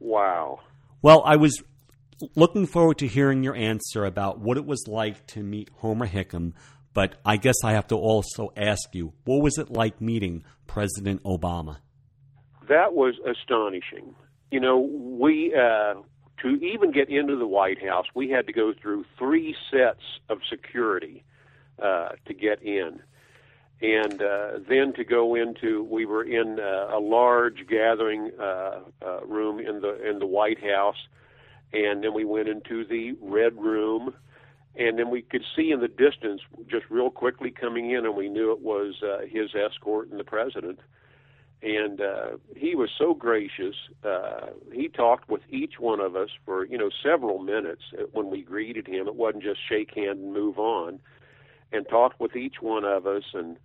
Wow. 0.00 0.60
Well, 1.02 1.22
I 1.26 1.36
was 1.36 1.62
looking 2.34 2.64
forward 2.64 2.96
to 3.00 3.06
hearing 3.06 3.42
your 3.42 3.54
answer 3.54 4.06
about 4.06 4.38
what 4.40 4.56
it 4.56 4.64
was 4.64 4.82
like 4.88 5.26
to 5.26 5.42
meet 5.42 5.68
Homer 5.80 6.06
Hickam, 6.06 6.54
but 6.94 7.16
I 7.26 7.36
guess 7.36 7.56
I 7.62 7.72
have 7.72 7.88
to 7.88 7.96
also 7.96 8.52
ask 8.56 8.94
you, 8.94 9.12
what 9.26 9.42
was 9.42 9.58
it 9.58 9.70
like 9.70 10.00
meeting 10.00 10.44
President 10.66 11.22
Obama? 11.24 11.76
That 12.70 12.94
was 12.94 13.16
astonishing. 13.26 14.14
You 14.50 14.60
know, 14.60 14.78
we 14.78 15.54
uh, 15.54 15.96
to 16.42 16.48
even 16.56 16.90
get 16.90 17.08
into 17.08 17.36
the 17.36 17.46
White 17.46 17.82
House, 17.82 18.06
we 18.14 18.30
had 18.30 18.46
to 18.46 18.52
go 18.52 18.72
through 18.72 19.04
three 19.18 19.56
sets 19.70 20.02
of 20.28 20.38
security 20.48 21.22
uh, 21.82 22.10
to 22.26 22.34
get 22.34 22.62
in, 22.62 23.00
and 23.80 24.22
uh, 24.22 24.58
then 24.68 24.92
to 24.94 25.04
go 25.04 25.34
into. 25.34 25.84
We 25.84 26.06
were 26.06 26.24
in 26.24 26.58
uh, 26.58 26.96
a 26.96 27.00
large 27.00 27.66
gathering 27.68 28.30
uh, 28.38 28.80
uh, 29.04 29.24
room 29.24 29.58
in 29.60 29.80
the 29.80 30.08
in 30.08 30.18
the 30.18 30.26
White 30.26 30.62
House, 30.62 31.08
and 31.72 32.02
then 32.02 32.14
we 32.14 32.24
went 32.24 32.48
into 32.48 32.84
the 32.84 33.16
Red 33.20 33.56
Room. 33.56 34.14
And 34.76 34.98
then 34.98 35.08
we 35.08 35.22
could 35.22 35.44
see 35.54 35.70
in 35.70 35.78
the 35.78 35.86
distance, 35.86 36.40
just 36.66 36.86
real 36.90 37.08
quickly 37.08 37.52
coming 37.52 37.92
in, 37.92 38.04
and 38.04 38.16
we 38.16 38.28
knew 38.28 38.50
it 38.50 38.60
was 38.60 39.04
uh, 39.04 39.18
his 39.24 39.54
escort 39.54 40.10
and 40.10 40.18
the 40.18 40.24
president 40.24 40.80
and 41.62 42.00
uh, 42.00 42.36
he 42.56 42.74
was 42.74 42.90
so 42.98 43.14
gracious. 43.14 43.74
Uh, 44.02 44.48
he 44.72 44.88
talked 44.88 45.28
with 45.28 45.42
each 45.50 45.74
one 45.78 46.00
of 46.00 46.14
us 46.16 46.28
for 46.44 46.66
you 46.66 46.78
know 46.78 46.90
several 47.02 47.38
minutes 47.38 47.82
when 48.12 48.30
we 48.30 48.42
greeted 48.42 48.86
him. 48.86 49.06
It 49.06 49.14
wasn't 49.14 49.42
just 49.44 49.60
shake 49.68 49.94
hand 49.94 50.20
and 50.20 50.32
move 50.32 50.58
on, 50.58 51.00
and 51.72 51.88
talked 51.88 52.20
with 52.20 52.36
each 52.36 52.56
one 52.60 52.84
of 52.84 53.06
us, 53.06 53.24
and 53.32 53.56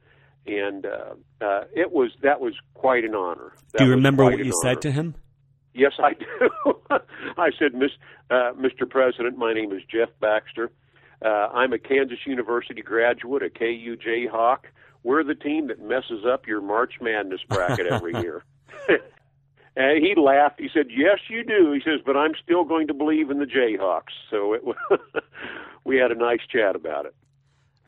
and 0.45 0.86
uh, 0.86 1.13
uh, 1.41 1.63
it 1.73 1.91
was 1.91 2.12
that 2.23 2.39
was 2.39 2.54
quite 2.73 3.04
an 3.04 3.15
honor. 3.15 3.54
That 3.73 3.80
Do 3.80 3.86
you 3.86 3.91
remember 3.91 4.23
what 4.23 4.38
you 4.38 4.45
honor. 4.45 4.54
said 4.63 4.82
to 4.84 4.91
him? 4.91 5.15
Yes, 5.73 5.93
I 5.99 6.13
do. 6.13 6.73
I 7.38 7.49
said, 7.58 7.73
Miss, 7.73 7.91
uh, 8.32 8.54
Mr. 8.58 8.89
President, 8.89 9.38
my 9.38 9.54
name 9.54 9.71
is 9.71 9.82
Jeff 9.89 10.10
Baxter. 10.19 10.71
Uh, 11.23 11.49
I'm 11.53 11.73
a 11.73 11.79
Kansas 11.79 12.19
University 12.25 12.82
graduate, 12.82 13.43
a 13.43 13.49
KU 13.49 13.97
Jayhawk. 13.97 14.60
We're 15.03 15.23
the 15.23 15.36
team 15.36 15.67
that 15.67 15.82
messes 15.82 16.25
up 16.25 16.47
your 16.47 16.62
March 16.62 16.93
Madness 17.01 17.41
bracket 17.47 17.88
every 17.88 18.13
year. 18.21 18.43
and 19.75 20.03
he 20.03 20.13
laughed. 20.19 20.60
He 20.60 20.69
said, 20.73 20.88
"Yes, 20.89 21.19
you 21.29 21.43
do." 21.43 21.71
He 21.73 21.82
says, 21.84 22.01
"But 22.05 22.17
I'm 22.17 22.34
still 22.41 22.63
going 22.63 22.88
to 22.88 22.93
believe 22.93 23.29
in 23.29 23.39
the 23.39 23.45
Jayhawks." 23.45 24.13
So 24.29 24.53
it 24.53 24.62
we 25.84 25.97
had 25.97 26.12
a 26.12 26.15
nice 26.15 26.41
chat 26.51 26.75
about 26.75 27.05
it. 27.05 27.15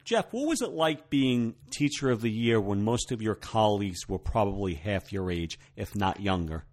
Jeff, 0.03 0.31
what 0.31 0.47
was 0.47 0.61
it 0.61 0.71
like 0.71 1.09
being 1.09 1.55
Teacher 1.69 2.09
of 2.09 2.21
the 2.21 2.31
Year 2.31 2.59
when 2.59 2.83
most 2.83 3.11
of 3.11 3.21
your 3.21 3.35
colleagues 3.35 4.09
were 4.09 4.17
probably 4.17 4.73
half 4.73 5.13
your 5.13 5.31
age, 5.31 5.59
if 5.75 5.95
not 5.95 6.19
younger? 6.19 6.65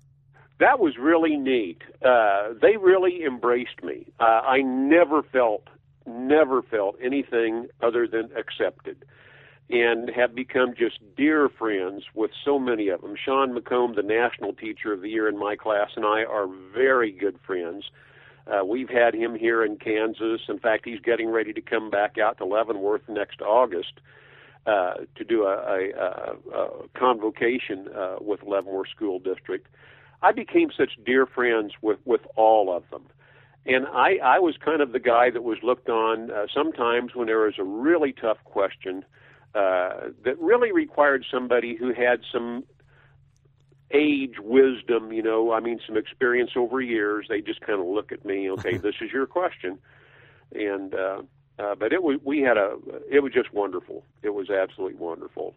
that 0.60 0.80
was 0.80 0.96
really 0.98 1.36
neat. 1.36 1.82
Uh, 2.04 2.54
they 2.60 2.76
really 2.76 3.24
embraced 3.24 3.82
me. 3.82 4.12
Uh, 4.18 4.24
I 4.24 4.60
never 4.62 5.22
felt, 5.22 5.68
never 6.08 6.62
felt 6.62 6.96
anything 7.02 7.68
other 7.82 8.06
than 8.06 8.30
accepted, 8.36 9.04
and 9.70 10.10
have 10.10 10.34
become 10.34 10.74
just 10.76 10.98
dear 11.16 11.48
friends 11.48 12.04
with 12.14 12.30
so 12.44 12.58
many 12.58 12.88
of 12.88 13.02
them. 13.02 13.14
Sean 13.22 13.54
McComb, 13.54 13.94
the 13.94 14.02
National 14.02 14.52
Teacher 14.52 14.92
of 14.92 15.02
the 15.02 15.10
Year 15.10 15.28
in 15.28 15.38
my 15.38 15.56
class, 15.56 15.90
and 15.96 16.04
I 16.04 16.24
are 16.24 16.48
very 16.74 17.12
good 17.12 17.38
friends. 17.46 17.84
Uh, 18.46 18.64
we've 18.64 18.88
had 18.88 19.14
him 19.14 19.34
here 19.34 19.62
in 19.62 19.76
Kansas. 19.76 20.40
In 20.48 20.58
fact, 20.58 20.86
he's 20.86 21.00
getting 21.00 21.28
ready 21.28 21.52
to 21.52 21.60
come 21.60 21.90
back 21.90 22.16
out 22.16 22.38
to 22.38 22.46
Leavenworth 22.46 23.06
next 23.08 23.42
August 23.42 24.00
uh, 24.66 24.94
to 25.16 25.24
do 25.24 25.44
a, 25.44 25.56
a, 25.56 25.90
a, 25.92 26.58
a 26.58 26.88
convocation 26.94 27.88
uh, 27.94 28.16
with 28.20 28.42
Leavenworth 28.42 28.88
School 28.88 29.18
District. 29.18 29.66
I 30.22 30.32
became 30.32 30.70
such 30.76 30.92
dear 31.04 31.26
friends 31.26 31.74
with 31.80 31.98
with 32.04 32.22
all 32.36 32.74
of 32.74 32.82
them, 32.90 33.04
and 33.66 33.86
I 33.86 34.18
I 34.22 34.38
was 34.38 34.56
kind 34.64 34.80
of 34.80 34.92
the 34.92 35.00
guy 35.00 35.30
that 35.30 35.42
was 35.42 35.58
looked 35.62 35.88
on 35.88 36.30
uh, 36.30 36.46
sometimes 36.54 37.14
when 37.14 37.26
there 37.26 37.40
was 37.40 37.54
a 37.58 37.64
really 37.64 38.12
tough 38.12 38.38
question 38.44 39.04
uh, 39.54 40.10
that 40.24 40.38
really 40.38 40.72
required 40.72 41.24
somebody 41.30 41.74
who 41.76 41.92
had 41.92 42.20
some 42.32 42.64
age, 43.90 44.34
wisdom, 44.40 45.12
you 45.12 45.22
know, 45.22 45.52
I 45.52 45.60
mean, 45.60 45.80
some 45.86 45.96
experience 45.96 46.50
over 46.56 46.80
years. 46.80 47.26
They 47.28 47.40
just 47.40 47.60
kind 47.60 47.80
of 47.80 47.86
look 47.86 48.12
at 48.12 48.24
me, 48.24 48.50
okay, 48.52 48.76
this 48.82 48.96
is 49.00 49.10
your 49.12 49.26
question, 49.26 49.78
and 50.52 50.94
uh, 50.94 51.22
uh, 51.58 51.74
but 51.74 51.92
it 51.92 52.02
was 52.02 52.18
we 52.24 52.40
had 52.40 52.56
a 52.56 52.76
it 53.10 53.22
was 53.22 53.32
just 53.32 53.52
wonderful. 53.52 54.04
It 54.22 54.30
was 54.30 54.50
absolutely 54.50 54.98
wonderful. 54.98 55.54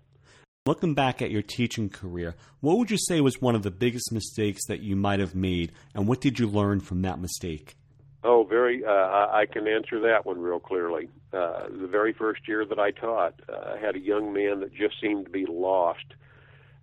Looking 0.65 0.93
back 0.93 1.23
at 1.23 1.31
your 1.31 1.41
teaching 1.41 1.89
career, 1.89 2.35
what 2.59 2.77
would 2.77 2.91
you 2.91 2.97
say 2.97 3.19
was 3.19 3.41
one 3.41 3.55
of 3.55 3.63
the 3.63 3.71
biggest 3.71 4.11
mistakes 4.11 4.61
that 4.67 4.81
you 4.81 4.95
might 4.95 5.19
have 5.19 5.33
made, 5.33 5.71
and 5.95 6.07
what 6.07 6.21
did 6.21 6.37
you 6.37 6.47
learn 6.47 6.79
from 6.79 7.01
that 7.01 7.19
mistake? 7.19 7.75
Oh, 8.23 8.43
very. 8.43 8.86
Uh, 8.86 8.91
I 8.91 9.45
can 9.51 9.67
answer 9.67 9.99
that 10.01 10.25
one 10.25 10.39
real 10.39 10.60
clearly. 10.60 11.10
Uh, 11.34 11.63
the 11.69 11.88
very 11.88 12.13
first 12.13 12.47
year 12.47 12.65
that 12.65 12.77
I 12.77 12.91
taught, 12.91 13.34
uh, 13.49 13.73
I 13.75 13.77
had 13.79 13.95
a 13.95 13.99
young 13.99 14.31
man 14.31 14.60
that 14.60 14.73
just 14.73 15.01
seemed 15.01 15.25
to 15.25 15.31
be 15.31 15.45
lost, 15.47 16.05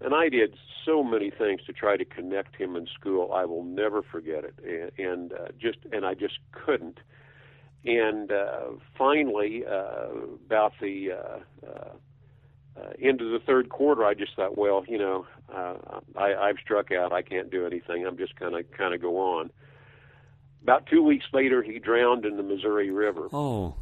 and 0.01 0.15
I 0.15 0.29
did 0.29 0.57
so 0.85 1.05
many 1.05 1.31
things 1.31 1.61
to 1.67 1.73
try 1.73 1.97
to 1.97 2.05
connect 2.05 2.57
him 2.57 2.75
in 2.75 2.87
school. 2.87 3.33
I 3.33 3.45
will 3.45 3.63
never 3.63 4.03
forget 4.03 4.45
it, 4.45 4.55
and, 4.99 5.07
and 5.07 5.33
uh, 5.33 5.49
just 5.61 5.79
and 5.93 6.05
I 6.05 6.15
just 6.15 6.39
couldn't. 6.51 6.99
And 7.85 8.33
uh, 8.33 8.73
finally, 8.97 9.65
uh, 9.65 10.09
about 10.47 10.73
the 10.81 11.13
uh, 11.13 11.67
uh, 11.67 11.91
uh, 12.77 12.91
into 12.99 13.31
the 13.31 13.39
third 13.45 13.69
quarter, 13.69 14.05
I 14.05 14.15
just 14.15 14.35
thought, 14.35 14.59
well, 14.59 14.85
you 14.89 14.99
know, 14.99 15.27
uh, 15.55 16.01
I, 16.17 16.35
I've 16.35 16.59
struck 16.63 16.91
out. 16.91 17.13
I 17.13 17.23
can't 17.23 17.51
do 17.51 17.65
anything. 17.67 18.07
I'm 18.07 18.17
just 18.17 18.33
of 18.41 18.71
kind 18.77 18.95
of 18.95 19.01
go 19.01 19.19
on. 19.19 19.51
About 20.63 20.87
two 20.87 21.03
weeks 21.03 21.27
later, 21.33 21.63
he 21.63 21.79
drowned 21.79 22.25
in 22.25 22.37
the 22.37 22.43
Missouri 22.43 22.91
River, 22.91 23.29
Oh, 23.33 23.75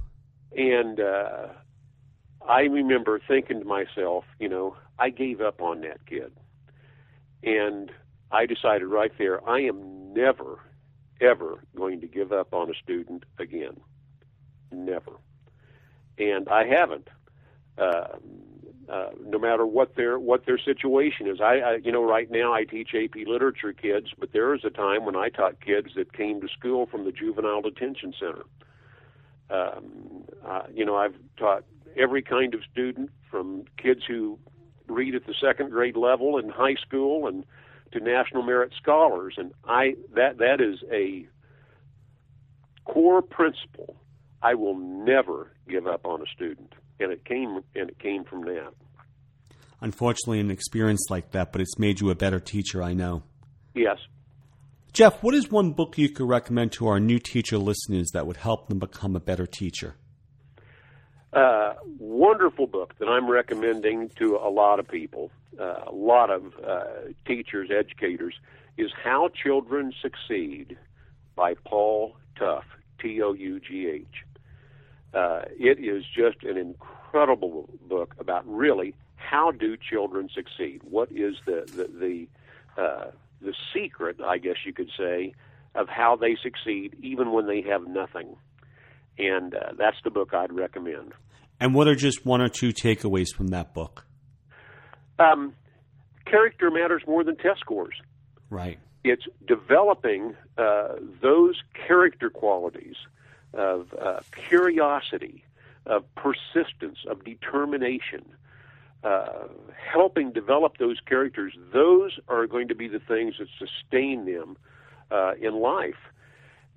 and 0.57 1.01
uh, 1.01 1.49
I 2.47 2.63
remember 2.63 3.21
thinking 3.27 3.61
to 3.61 3.65
myself, 3.67 4.25
you 4.39 4.49
know, 4.49 4.77
I 4.99 5.11
gave 5.11 5.41
up 5.41 5.61
on 5.61 5.81
that 5.83 6.05
kid, 6.07 6.33
and 7.43 7.91
I 8.31 8.47
decided 8.47 8.87
right 8.87 9.13
there, 9.19 9.47
I 9.49 9.61
am 9.61 10.13
never, 10.15 10.61
ever 11.21 11.63
going 11.75 12.01
to 12.03 12.07
give 12.07 12.33
up 12.33 12.55
on 12.55 12.71
a 12.71 12.75
student 12.75 13.25
again, 13.39 13.81
never, 14.71 15.13
and 16.19 16.49
I 16.49 16.67
haven't. 16.67 17.09
Uh, 17.77 18.17
uh, 18.89 19.11
no 19.25 19.39
matter 19.39 19.67
what 19.67 19.97
their 19.97 20.19
what 20.19 20.47
their 20.47 20.59
situation 20.59 21.27
is. 21.27 21.41
I, 21.41 21.55
I 21.59 21.75
you 21.77 21.93
know 21.93 22.05
right 22.05 22.31
now 22.31 22.53
I 22.53 22.65
teach 22.65 22.91
AP 22.95 23.27
literature 23.27 23.73
kids, 23.73 24.09
but 24.19 24.33
there 24.33 24.49
was 24.49 24.65
a 24.65 24.71
time 24.71 25.05
when 25.05 25.17
I 25.17 25.29
taught 25.29 25.61
kids 25.61 25.89
that 25.97 26.13
came 26.13 26.41
to 26.41 26.49
school 26.49 26.87
from 26.87 27.05
the 27.05 27.13
juvenile 27.13 27.63
detention 27.63 28.15
center. 28.19 28.45
Um, 29.51 30.25
Uh, 30.45 30.63
you 30.73 30.85
know, 30.85 30.97
I've 30.97 31.17
taught 31.37 31.65
every 31.97 32.23
kind 32.23 32.55
of 32.55 32.61
student 32.71 33.11
from 33.31 33.65
kids 33.77 34.03
who 34.07 34.39
read 34.87 35.15
at 35.15 35.27
the 35.27 35.35
second 35.41 35.71
grade 35.71 35.97
level 35.97 36.39
in 36.39 36.49
high 36.49 36.77
school 36.77 37.27
and 37.27 37.45
to 37.93 38.01
national 38.01 38.43
merit 38.43 38.73
scholars 38.81 39.35
and 39.37 39.53
I 39.65 39.97
that 40.15 40.39
that 40.39 40.61
is 40.61 40.79
a 40.93 41.27
core 42.85 43.23
principle 43.23 43.97
I 44.43 44.55
will 44.55 44.77
never 44.77 45.53
give 45.69 45.87
up 45.87 46.05
on 46.05 46.21
a 46.23 46.27
student 46.27 46.75
and 47.01 47.13
it 47.13 47.25
came 47.25 47.61
and 47.75 47.91
it 47.91 47.99
came 47.99 48.25
from 48.25 48.45
that. 48.45 48.73
Unfortunately 49.81 50.41
an 50.41 50.51
experience 50.51 51.07
like 51.11 51.33
that 51.33 51.53
but 51.53 51.61
it's 51.61 51.79
made 51.79 52.01
you 52.01 52.11
a 52.11 52.15
better 52.15 52.41
teacher 52.41 52.83
I 52.83 52.95
know. 52.95 53.23
Yes. 53.75 53.99
Jeff 54.93 55.23
what 55.23 55.35
is 55.35 55.51
one 55.51 55.73
book 55.73 55.99
you 55.99 56.09
could 56.09 56.29
recommend 56.29 56.73
to 56.73 56.87
our 56.87 57.01
new 57.01 57.19
teacher 57.19 57.59
listeners 57.59 58.11
that 58.13 58.27
would 58.27 58.39
help 58.39 58.69
them 58.69 58.79
become 58.79 59.15
a 59.17 59.21
better 59.21 59.47
teacher? 59.47 59.97
Uh, 61.33 61.75
wonderful 61.99 62.67
book 62.67 62.95
that 62.99 63.09
I'm 63.09 63.29
recommending 63.29 64.09
to 64.17 64.37
a 64.37 64.49
lot 64.49 64.81
of 64.81 64.89
people, 64.89 65.31
uh, 65.61 65.83
a 65.87 65.93
lot 65.93 66.31
of 66.31 66.55
uh, 66.67 66.85
teachers, 67.27 67.69
educators, 67.71 68.35
is 68.79 68.91
How 69.05 69.29
Children 69.29 69.93
Succeed 70.01 70.79
by 71.35 71.53
Paul 71.67 72.17
Tough, 72.39 72.65
T 72.99 73.21
O 73.23 73.35
U 73.35 73.61
G 73.61 73.87
H. 73.87 74.07
Uh, 75.17 75.43
it 75.59 75.79
is 75.79 76.05
just 76.05 76.45
an 76.45 76.59
incredible 76.59 77.71
book 77.89 78.15
about 78.19 78.47
really 78.47 78.95
how 79.15 79.51
do 79.51 79.77
children 79.77 80.29
succeed? 80.33 80.83
What 80.85 81.11
is 81.11 81.37
the 81.47 81.65
the 81.75 82.27
the, 82.77 82.83
uh, 82.83 83.11
the 83.41 83.55
secret, 83.75 84.19
I 84.23 84.37
guess 84.37 84.57
you 84.67 84.75
could 84.75 84.91
say, 84.97 85.33
of 85.75 85.89
how 85.89 86.17
they 86.17 86.37
succeed 86.43 86.97
even 87.01 87.33
when 87.33 87.47
they 87.47 87.63
have 87.63 87.87
nothing? 87.89 88.37
And 89.19 89.55
uh, 89.55 89.73
that's 89.79 89.97
the 90.05 90.11
book 90.11 90.35
I'd 90.35 90.53
recommend. 90.53 91.15
And 91.59 91.75
what 91.75 91.89
are 91.89 91.95
just 91.95 92.27
one 92.27 92.43
or 92.43 92.51
two 92.51 92.75
takeaways 92.75 93.35
from 93.35 93.49
that 93.49 93.73
book? 93.73 94.05
Um, 95.19 95.55
character 96.27 96.71
matters 96.71 97.03
more 97.07 97.25
than 97.25 97.37
test 97.37 97.61
scores. 97.61 97.95
Right. 98.51 98.79
It's 99.03 99.25
developing 99.49 100.35
uh, 100.59 100.97
those 101.23 101.55
character 101.87 102.29
qualities 102.29 102.97
of 103.55 103.95
uh, 104.01 104.21
curiosity, 104.49 105.45
of 105.87 106.05
persistence, 106.15 106.99
of 107.09 107.25
determination, 107.25 108.25
uh, 109.05 109.45
helping 109.93 110.33
develop 110.33 110.79
those 110.79 110.99
characters. 111.01 111.55
Those 111.73 112.19
are 112.29 112.47
going 112.47 112.69
to 112.69 112.75
be 112.75 112.89
the 112.89 112.99
things 112.99 113.35
that 113.39 113.49
sustain 113.59 114.25
them 114.25 114.57
uh, 115.11 115.35
in 115.41 115.61
life. 115.61 115.95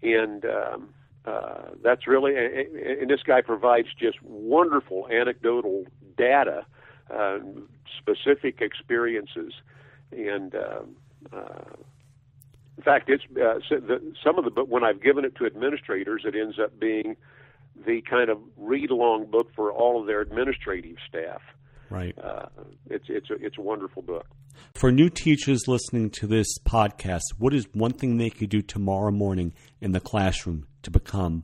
And 0.02 0.46
um, 0.46 0.90
uh, 1.26 1.70
that's 1.84 2.08
really, 2.08 2.36
and 2.38 3.10
this 3.10 3.24
guy 3.24 3.42
provides 3.42 3.88
just 4.00 4.22
wonderful 4.22 5.08
anecdotal 5.12 5.86
data, 6.18 6.66
uh, 7.14 7.40
specific 7.98 8.62
experiences, 8.62 9.54
and 10.12 10.56
uh, 10.56 10.82
uh, 11.34 11.76
in 12.80 12.84
fact, 12.84 13.10
it's 13.10 13.26
uh, 13.32 13.60
so 13.68 13.76
the, 13.76 14.14
some 14.24 14.40
of 14.40 14.46
the 14.46 14.52
but 14.52 14.70
when 14.70 14.86
I've 14.86 15.04
given 15.04 15.26
it 15.26 15.36
to 15.36 15.46
administrators, 15.46 16.22
it 16.24 16.34
ends 16.34 16.58
up 16.64 16.80
being 16.80 17.18
the 17.86 18.02
kind 18.10 18.30
of 18.30 18.38
read-along 18.56 19.30
book 19.30 19.52
for 19.54 19.70
all 19.70 20.00
of 20.00 20.08
their 20.08 20.22
administrative 20.22 20.96
staff. 21.06 21.42
Right. 21.90 22.18
Uh, 22.18 22.46
it's 22.90 23.04
it's 23.10 23.30
a, 23.30 23.34
it's 23.34 23.58
a 23.58 23.62
wonderful 23.62 24.02
book. 24.02 24.28
For 24.76 24.94
new 24.94 25.10
teachers 25.10 25.68
listening 25.68 26.10
to 26.12 26.28
this 26.28 26.48
podcast, 26.60 27.24
what 27.38 27.54
is 27.54 27.68
one 27.74 27.92
thing 27.92 28.16
they 28.16 28.30
could 28.30 28.50
do 28.50 28.62
tomorrow 28.62 29.12
morning 29.12 29.54
in 29.82 29.92
the 29.92 30.00
classroom 30.00 30.66
to 30.84 30.90
become 30.90 31.44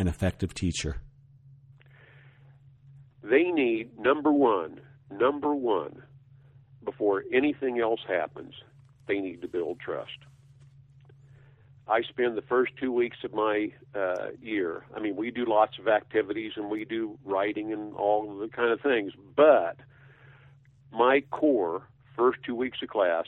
an 0.00 0.08
effective 0.08 0.52
teacher? 0.52 0.96
They 3.22 3.44
need 3.44 4.00
number 4.00 4.32
one, 4.32 4.80
number 5.12 5.54
one, 5.54 6.02
before 6.84 7.22
anything 7.32 7.78
else 7.78 8.00
happens, 8.08 8.54
they 9.06 9.20
need 9.20 9.42
to 9.42 9.48
build 9.48 9.78
trust. 9.78 10.18
I 11.88 12.02
spend 12.02 12.36
the 12.36 12.42
first 12.42 12.72
two 12.80 12.92
weeks 12.92 13.18
of 13.24 13.34
my 13.34 13.72
uh, 13.94 14.28
year. 14.40 14.84
I 14.94 15.00
mean, 15.00 15.16
we 15.16 15.30
do 15.30 15.44
lots 15.44 15.78
of 15.78 15.88
activities 15.88 16.52
and 16.56 16.70
we 16.70 16.84
do 16.84 17.18
writing 17.24 17.72
and 17.72 17.94
all 17.94 18.38
the 18.38 18.48
kind 18.48 18.70
of 18.70 18.80
things, 18.80 19.12
but 19.36 19.76
my 20.92 21.22
core 21.30 21.82
first 22.16 22.38
two 22.44 22.54
weeks 22.54 22.78
of 22.82 22.88
class 22.88 23.24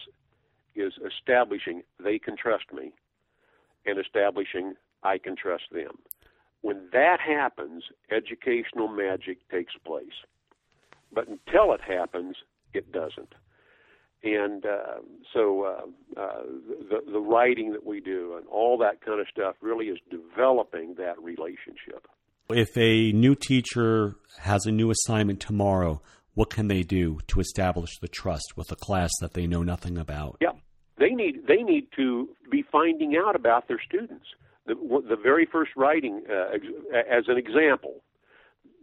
is 0.76 0.92
establishing 1.04 1.82
they 2.02 2.18
can 2.18 2.36
trust 2.36 2.72
me 2.72 2.92
and 3.86 3.98
establishing 3.98 4.74
I 5.02 5.18
can 5.18 5.36
trust 5.36 5.64
them. 5.72 5.98
When 6.62 6.88
that 6.92 7.18
happens, 7.20 7.84
educational 8.10 8.88
magic 8.88 9.46
takes 9.50 9.74
place. 9.84 10.24
But 11.12 11.28
until 11.28 11.72
it 11.72 11.80
happens, 11.80 12.36
it 12.72 12.90
doesn't. 12.90 13.34
And 14.24 14.64
uh, 14.64 15.00
so 15.32 15.64
uh, 15.64 16.20
uh, 16.20 16.42
the, 16.88 17.12
the 17.12 17.20
writing 17.20 17.72
that 17.72 17.84
we 17.84 18.00
do 18.00 18.36
and 18.36 18.46
all 18.48 18.78
that 18.78 19.04
kind 19.04 19.20
of 19.20 19.26
stuff 19.30 19.54
really 19.60 19.86
is 19.86 19.98
developing 20.10 20.94
that 20.94 21.22
relationship. 21.22 22.06
If 22.48 22.76
a 22.76 23.12
new 23.12 23.34
teacher 23.34 24.16
has 24.40 24.66
a 24.66 24.72
new 24.72 24.90
assignment 24.90 25.40
tomorrow, 25.40 26.00
what 26.34 26.50
can 26.50 26.68
they 26.68 26.82
do 26.82 27.20
to 27.28 27.40
establish 27.40 27.98
the 28.00 28.08
trust 28.08 28.54
with 28.56 28.70
a 28.72 28.76
class 28.76 29.10
that 29.20 29.34
they 29.34 29.46
know 29.46 29.62
nothing 29.62 29.96
about? 29.98 30.38
Yeah, 30.40 30.52
they 30.98 31.10
need 31.10 31.46
they 31.46 31.62
need 31.62 31.88
to 31.96 32.28
be 32.50 32.62
finding 32.70 33.16
out 33.16 33.36
about 33.36 33.68
their 33.68 33.80
students. 33.86 34.26
The, 34.66 34.74
the 34.74 35.16
very 35.16 35.46
first 35.46 35.72
writing, 35.76 36.22
uh, 36.28 36.56
as 36.96 37.24
an 37.28 37.36
example, 37.36 38.02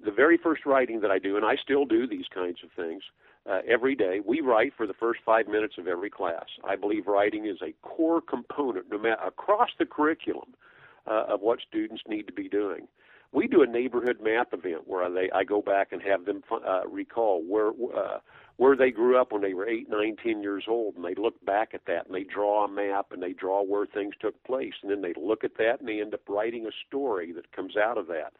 the 0.04 0.12
very 0.12 0.38
first 0.38 0.66
writing 0.66 1.02
that 1.02 1.12
I 1.12 1.20
do, 1.20 1.36
and 1.38 1.46
I 1.46 1.56
still 1.56 1.86
do 1.86 2.08
these 2.08 2.26
kinds 2.34 2.58
of 2.64 2.70
things 2.76 3.04
uh, 3.50 3.60
every 3.68 3.96
day. 3.96 4.20
We 4.26 4.42
write 4.42 4.74
for 4.76 4.88
the 4.88 4.94
first 4.94 5.20
five 5.26 5.48
minutes 5.48 5.76
of 5.78 5.88
every 5.88 6.10
class. 6.10 6.46
I 6.64 6.76
believe 6.76 7.08
writing 7.08 7.46
is 7.46 7.58
a 7.62 7.74
core 7.88 8.22
component, 8.22 8.90
no 8.92 8.98
matter 8.98 9.22
across 9.26 9.70
the 9.80 9.86
curriculum, 9.86 10.54
uh, 11.08 11.26
of 11.28 11.42
what 11.42 11.60
students 11.68 12.04
need 12.08 12.28
to 12.28 12.34
be 12.34 12.48
doing. 12.48 12.88
We 13.34 13.48
do 13.48 13.64
a 13.64 13.68
neighborhood 13.68 14.18
map 14.22 14.50
event 14.52 14.88
where 14.88 15.10
they 15.10 15.32
I 15.32 15.44
go 15.46 15.62
back 15.62 15.94
and 15.94 16.02
have 16.02 16.26
them 16.26 16.44
uh, 16.52 16.88
recall 16.88 17.42
where 17.48 17.70
uh, 17.70 18.20
where 18.58 18.76
they 18.76 18.92
grew 18.92 19.20
up 19.20 19.32
when 19.32 19.42
they 19.42 19.54
were 19.54 19.68
eight, 19.68 19.90
nine, 19.90 20.18
ten 20.22 20.44
years 20.44 20.66
old, 20.68 20.96
and 20.96 21.06
they 21.06 21.16
look 21.16 21.44
back 21.46 21.70
at 21.74 21.86
that 21.88 22.06
and 22.06 22.14
they 22.14 22.24
draw 22.24 22.66
a 22.66 22.68
map 22.68 23.08
and 23.12 23.24
they 23.24 23.34
draw 23.34 23.64
where 23.64 23.86
things 23.86 24.14
took 24.20 24.42
place, 24.44 24.74
and 24.84 24.92
then 24.92 25.02
they 25.02 25.14
look 25.20 25.44
at 25.44 25.58
that 25.58 25.80
and 25.80 25.88
they 25.88 26.02
end 26.02 26.14
up 26.14 26.28
writing 26.28 26.68
a 26.68 26.72
story 26.88 27.32
that 27.32 27.52
comes 27.54 27.78
out 27.78 27.98
of 27.98 28.08
that. 28.08 28.34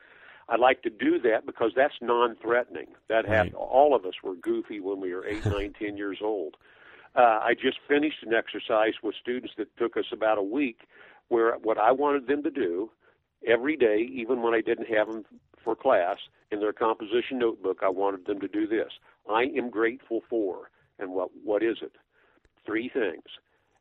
I 0.50 0.58
like 0.58 0.82
to 0.84 0.90
do 0.90 1.20
that 1.20 1.46
because 1.46 1.72
that's 1.76 1.94
non-threatening. 2.02 2.88
That 3.10 3.28
right. 3.28 3.28
happened. 3.28 3.56
All 3.56 3.96
of 3.96 4.06
us 4.06 4.16
were 4.24 4.36
goofy 4.36 4.80
when 4.80 5.00
we 5.00 5.14
were 5.14 5.26
eight, 5.26 5.46
nine, 5.46 5.74
ten 5.78 5.98
years 5.98 6.20
old. 6.22 6.56
Uh, 7.16 7.40
I 7.42 7.54
just 7.54 7.78
finished 7.88 8.24
an 8.26 8.34
exercise 8.34 8.94
with 9.04 9.16
students 9.20 9.54
that 9.58 9.76
took 9.78 9.98
us 9.98 10.06
about 10.14 10.38
a 10.38 10.44
week, 10.44 10.82
where 11.28 11.54
what 11.56 11.78
I 11.78 11.92
wanted 11.92 12.28
them 12.28 12.44
to 12.44 12.52
do 12.52 12.90
every 13.46 13.76
day, 13.76 14.08
even 14.14 14.42
when 14.42 14.54
I 14.54 14.62
didn't 14.62 14.88
have 14.88 15.08
them 15.08 15.26
for 15.64 15.76
class, 15.76 16.18
in 16.52 16.60
their 16.60 16.74
composition 16.74 17.40
notebook, 17.40 17.80
I 17.82 17.90
wanted 17.90 18.26
them 18.26 18.40
to 18.42 18.48
do 18.48 18.68
this. 18.68 18.92
I 19.30 19.44
am 19.56 19.70
grateful 19.70 20.22
for, 20.30 20.70
and 21.00 21.12
what 21.12 21.30
what 21.44 21.64
is 21.64 21.78
it? 21.82 21.94
Three 22.66 22.90
things. 22.90 23.24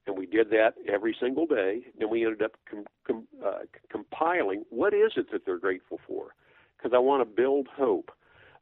And 0.06 0.16
we 0.16 0.26
did 0.26 0.50
that 0.50 0.74
every 0.88 1.14
single 1.20 1.46
day. 1.46 1.82
Then 1.98 2.10
we 2.10 2.24
ended 2.24 2.42
up 2.42 2.52
com, 2.68 2.84
com, 3.06 3.28
uh, 3.44 3.60
compiling 3.90 4.64
what 4.70 4.94
is 4.94 5.12
it 5.16 5.30
that 5.30 5.44
they're 5.44 5.58
grateful 5.58 6.00
for 6.06 6.32
because 6.80 6.94
I 6.94 6.98
want 6.98 7.20
to 7.20 7.24
build 7.24 7.68
hope. 7.68 8.10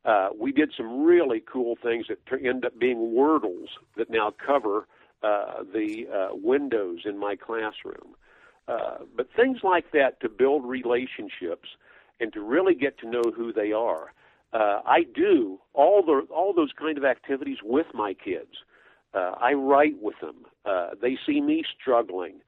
Uh, 0.05 0.29
we 0.39 0.53
did 0.53 0.73
some 0.77 1.05
really 1.05 1.41
cool 1.41 1.77
things 1.83 2.07
that 2.09 2.19
end 2.45 2.65
up 2.65 2.79
being 2.79 3.15
wordles 3.15 3.67
that 3.97 4.11
now 4.11 4.33
cover 4.45 4.87
uh, 5.23 5.63
the 5.73 6.07
uh, 6.13 6.29
windows 6.33 7.01
in 7.05 7.19
my 7.19 7.37
classroom. 7.37 8.15
Uh, 8.69 8.99
but 9.17 9.29
things 9.35 9.59
like 9.63 9.93
that 9.93 10.21
to 10.21 10.29
build 10.29 10.65
relationships 10.65 11.69
and 12.21 12.33
to 12.33 12.41
really 12.41 12.75
get 12.75 12.99
to 12.99 13.09
know 13.09 13.23
who 13.35 13.53
they 13.53 13.73
are. 13.73 14.13
Uh, 14.53 14.81
I 14.87 15.05
do 15.15 15.59
all 15.75 16.03
the 16.03 16.27
all 16.33 16.55
those 16.55 16.73
kind 16.79 16.97
of 16.97 17.05
activities 17.05 17.59
with 17.63 17.87
my 17.93 18.15
kids. 18.15 18.65
Uh, 19.15 19.33
I 19.41 19.53
write 19.53 19.97
with 20.01 20.21
them. 20.21 20.47
Uh, 20.65 20.91
they 21.01 21.19
see 21.27 21.41
me 21.41 21.65
struggling 21.81 22.41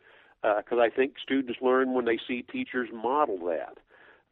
because 0.43 0.79
uh, 0.79 0.81
I 0.81 0.89
think 0.89 1.15
students 1.23 1.61
learn 1.61 1.93
when 1.93 2.05
they 2.05 2.19
see 2.27 2.43
teachers 2.43 2.89
model 2.93 3.39
that. 3.47 3.79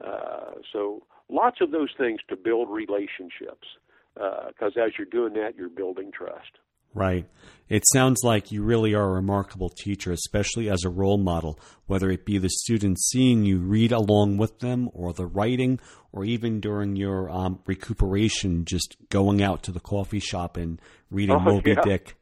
Uh, 0.07 0.53
so 0.72 1.03
lots 1.28 1.60
of 1.60 1.70
those 1.70 1.90
things 1.96 2.20
to 2.28 2.36
build 2.36 2.68
relationships 2.70 3.66
because 4.14 4.72
uh, 4.76 4.84
as 4.84 4.92
you're 4.98 5.06
doing 5.06 5.34
that, 5.34 5.54
you're 5.56 5.68
building 5.68 6.10
trust. 6.12 6.58
Right. 6.94 7.26
It 7.68 7.84
sounds 7.92 8.24
like 8.24 8.50
you 8.50 8.62
really 8.62 8.94
are 8.94 9.04
a 9.04 9.12
remarkable 9.12 9.68
teacher, 9.68 10.10
especially 10.10 10.70
as 10.70 10.84
a 10.84 10.88
role 10.88 11.18
model, 11.18 11.60
whether 11.86 12.10
it 12.10 12.24
be 12.24 12.38
the 12.38 12.48
students 12.48 13.08
seeing 13.12 13.44
you 13.44 13.58
read 13.58 13.92
along 13.92 14.38
with 14.38 14.60
them, 14.60 14.88
or 14.94 15.12
the 15.12 15.26
writing, 15.26 15.78
or 16.12 16.24
even 16.24 16.60
during 16.60 16.96
your 16.96 17.30
um, 17.30 17.60
recuperation, 17.66 18.64
just 18.64 18.96
going 19.10 19.42
out 19.42 19.62
to 19.64 19.72
the 19.72 19.80
coffee 19.80 20.18
shop 20.18 20.56
and 20.56 20.80
reading 21.10 21.36
oh, 21.36 21.40
Moby 21.40 21.72
yeah. 21.72 21.82
Dick. 21.82 22.16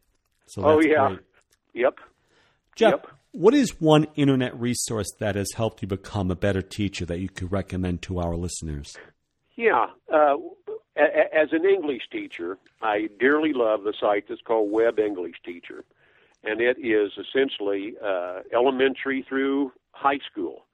So 0.47 0.63
oh, 0.65 0.81
yeah. 0.81 1.09
Great. 1.09 1.21
Yep. 1.75 2.01
Jeff, 2.75 2.91
yep. 2.91 3.07
What 3.37 3.53
is 3.53 3.79
one 3.81 4.07
internet 4.15 4.59
resource 4.59 5.13
that 5.21 5.35
has 5.35 5.53
helped 5.55 5.83
you 5.83 5.89
become 5.89 6.31
a 6.31 6.37
better 6.37 6.63
teacher 6.63 7.05
that 7.05 7.21
you 7.21 7.29
could 7.29 7.53
recommend 7.53 8.01
to 8.01 8.19
our 8.19 8.35
listeners? 8.35 8.97
Yeah. 9.57 9.87
Uh, 10.13 10.37
as 10.97 11.49
an 11.53 11.67
English 11.67 12.05
teacher, 12.11 12.57
I 12.81 13.11
dearly 13.21 13.53
love 13.53 13.83
the 13.85 13.93
site 14.01 14.25
that's 14.29 14.41
called 14.41 14.71
Web 14.71 14.99
English 14.99 15.37
Teacher, 15.45 15.85
and 16.45 16.63
it 16.63 16.79
is 16.79 17.13
essentially 17.19 17.95
uh, 18.03 18.41
elementary 18.55 19.25
through 19.29 19.73
high 19.93 20.21
school, 20.31 20.65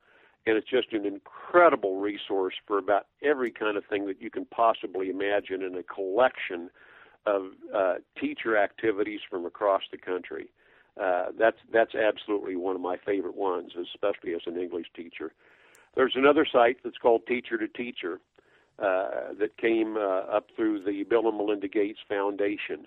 and 0.47 0.57
it's 0.57 0.71
just 0.71 0.93
an 0.93 1.05
incredible 1.05 1.97
resource 1.97 2.55
for 2.69 2.79
about 2.79 3.07
every 3.25 3.51
kind 3.51 3.77
of 3.77 3.85
thing 3.87 4.07
that 4.07 4.23
you 4.23 4.31
can 4.31 4.45
possibly 4.45 5.11
imagine 5.11 5.63
in 5.63 5.75
a 5.75 5.83
collection 5.83 6.71
of 7.27 7.47
uh, 7.75 7.95
teacher 8.21 8.57
activities 8.57 9.21
from 9.29 9.47
across 9.47 9.83
the 9.91 9.99
country. 9.99 10.47
Uh, 11.01 11.27
that's 11.39 11.57
that's 11.73 11.95
absolutely 11.95 12.57
one 12.57 12.75
of 12.77 12.83
my 12.83 12.97
favorite 12.99 13.37
ones, 13.37 13.73
especially 13.81 14.35
as 14.35 14.43
an 14.47 14.59
English 14.59 14.87
teacher. 14.95 15.33
There's 15.95 16.15
another 16.17 16.47
site 16.51 16.79
that's 16.85 16.99
called 16.99 17.27
Teacher 17.27 17.59
to 17.59 17.69
Teacher 17.69 18.21
uh, 18.79 19.33
that 19.39 19.57
came 19.59 19.97
uh, 19.97 20.37
up 20.37 20.49
through 20.57 20.85
the 20.85 21.05
Bill 21.05 21.29
and 21.29 21.37
Melinda 21.37 21.69
Gates 21.69 22.01
Foundation, 22.09 22.87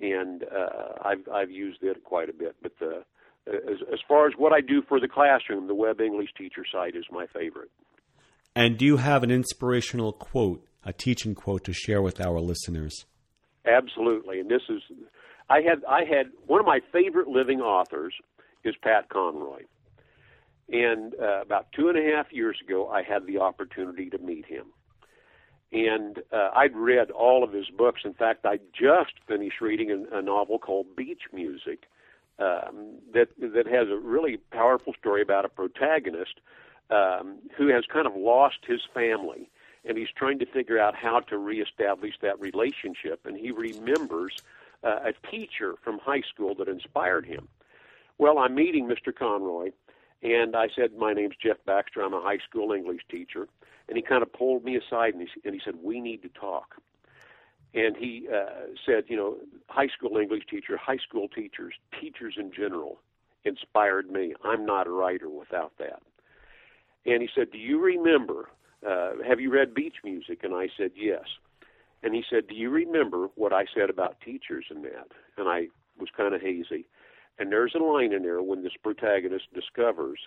and 0.00 0.44
uh, 0.44 0.94
I've 1.02 1.28
I've 1.32 1.50
used 1.50 1.82
it 1.82 2.02
quite 2.04 2.28
a 2.28 2.32
bit. 2.32 2.56
But 2.62 2.72
the, 2.80 3.04
as 3.46 3.78
as 3.92 4.00
far 4.08 4.26
as 4.26 4.34
what 4.36 4.52
I 4.52 4.60
do 4.60 4.82
for 4.82 4.98
the 4.98 5.08
classroom, 5.08 5.68
the 5.68 5.74
Web 5.74 6.00
English 6.00 6.30
Teacher 6.36 6.64
site 6.70 6.96
is 6.96 7.04
my 7.10 7.26
favorite. 7.26 7.70
And 8.56 8.76
do 8.76 8.84
you 8.84 8.96
have 8.96 9.22
an 9.22 9.30
inspirational 9.30 10.12
quote, 10.12 10.66
a 10.84 10.92
teaching 10.92 11.36
quote, 11.36 11.62
to 11.64 11.72
share 11.72 12.02
with 12.02 12.20
our 12.20 12.40
listeners? 12.40 13.06
Absolutely, 13.64 14.40
and 14.40 14.50
this 14.50 14.62
is 14.68 14.82
I 15.50 15.60
had 15.62 15.84
I 15.88 16.04
had 16.04 16.30
one 16.46 16.60
of 16.60 16.66
my 16.66 16.80
favorite 16.92 17.28
living 17.28 17.60
authors 17.60 18.14
is 18.64 18.74
Pat 18.82 19.08
Conroy, 19.08 19.62
and 20.70 21.14
uh, 21.14 21.40
about 21.40 21.72
two 21.72 21.88
and 21.88 21.98
a 21.98 22.14
half 22.14 22.32
years 22.32 22.58
ago, 22.62 22.88
I 22.88 23.02
had 23.02 23.26
the 23.26 23.38
opportunity 23.38 24.10
to 24.10 24.18
meet 24.18 24.44
him, 24.44 24.66
and 25.72 26.18
uh, 26.32 26.50
I'd 26.54 26.76
read 26.76 27.10
all 27.10 27.42
of 27.42 27.52
his 27.52 27.70
books. 27.70 28.02
In 28.04 28.14
fact, 28.14 28.44
I 28.44 28.58
just 28.78 29.14
finished 29.26 29.60
reading 29.60 29.90
a, 29.90 30.18
a 30.18 30.22
novel 30.22 30.58
called 30.58 30.94
Beach 30.96 31.22
Music 31.32 31.84
um, 32.38 32.98
that 33.14 33.28
that 33.38 33.66
has 33.66 33.88
a 33.88 33.96
really 33.96 34.36
powerful 34.50 34.92
story 34.98 35.22
about 35.22 35.44
a 35.44 35.48
protagonist 35.48 36.40
um, 36.90 37.38
who 37.56 37.68
has 37.68 37.84
kind 37.90 38.06
of 38.06 38.14
lost 38.14 38.58
his 38.66 38.80
family, 38.92 39.50
and 39.84 39.96
he's 39.96 40.10
trying 40.14 40.38
to 40.40 40.46
figure 40.46 40.78
out 40.78 40.94
how 40.94 41.20
to 41.20 41.38
reestablish 41.38 42.14
that 42.20 42.38
relationship, 42.38 43.24
and 43.24 43.36
he 43.36 43.50
remembers 43.50 44.36
uh, 44.84 45.10
a 45.10 45.30
teacher 45.30 45.74
from 45.82 45.98
high 45.98 46.22
school 46.32 46.54
that 46.56 46.68
inspired 46.68 47.26
him. 47.26 47.48
Well, 48.18 48.38
I'm 48.38 48.54
meeting 48.54 48.88
Mr. 48.88 49.14
Conroy, 49.14 49.70
and 50.22 50.56
I 50.56 50.68
said, 50.74 50.90
My 50.96 51.12
name's 51.12 51.36
Jeff 51.42 51.58
Baxter. 51.66 52.02
I'm 52.02 52.14
a 52.14 52.20
high 52.20 52.38
school 52.48 52.72
English 52.72 53.02
teacher. 53.10 53.48
And 53.88 53.96
he 53.96 54.02
kind 54.02 54.22
of 54.22 54.32
pulled 54.32 54.64
me 54.64 54.76
aside 54.76 55.14
and 55.14 55.22
he, 55.22 55.28
and 55.44 55.54
he 55.54 55.60
said, 55.64 55.74
We 55.82 56.00
need 56.00 56.22
to 56.22 56.28
talk. 56.28 56.74
And 57.74 57.96
he 57.96 58.28
uh, 58.32 58.66
said, 58.84 59.04
You 59.08 59.16
know, 59.16 59.36
high 59.68 59.88
school 59.88 60.16
English 60.18 60.44
teacher, 60.50 60.76
high 60.76 60.98
school 60.98 61.28
teachers, 61.28 61.74
teachers 62.00 62.34
in 62.36 62.52
general 62.52 62.98
inspired 63.44 64.10
me. 64.10 64.34
I'm 64.44 64.66
not 64.66 64.86
a 64.86 64.90
writer 64.90 65.30
without 65.30 65.72
that. 65.78 66.02
And 67.06 67.22
he 67.22 67.28
said, 67.34 67.50
Do 67.52 67.58
you 67.58 67.80
remember? 67.80 68.50
Uh, 68.86 69.12
have 69.26 69.40
you 69.40 69.52
read 69.52 69.74
Beach 69.74 69.96
Music? 70.04 70.40
And 70.42 70.54
I 70.54 70.68
said, 70.76 70.90
Yes. 70.96 71.24
And 72.02 72.14
he 72.14 72.22
said, 72.28 72.46
Do 72.48 72.54
you 72.54 72.70
remember 72.70 73.28
what 73.34 73.52
I 73.52 73.64
said 73.74 73.90
about 73.90 74.20
teachers 74.20 74.66
and 74.70 74.84
that? 74.84 75.08
And 75.36 75.48
I 75.48 75.68
was 75.98 76.08
kind 76.16 76.34
of 76.34 76.40
hazy. 76.40 76.86
And 77.38 77.52
there's 77.52 77.74
a 77.74 77.82
line 77.82 78.12
in 78.12 78.22
there 78.22 78.42
when 78.42 78.62
this 78.62 78.72
protagonist 78.82 79.46
discovers 79.54 80.18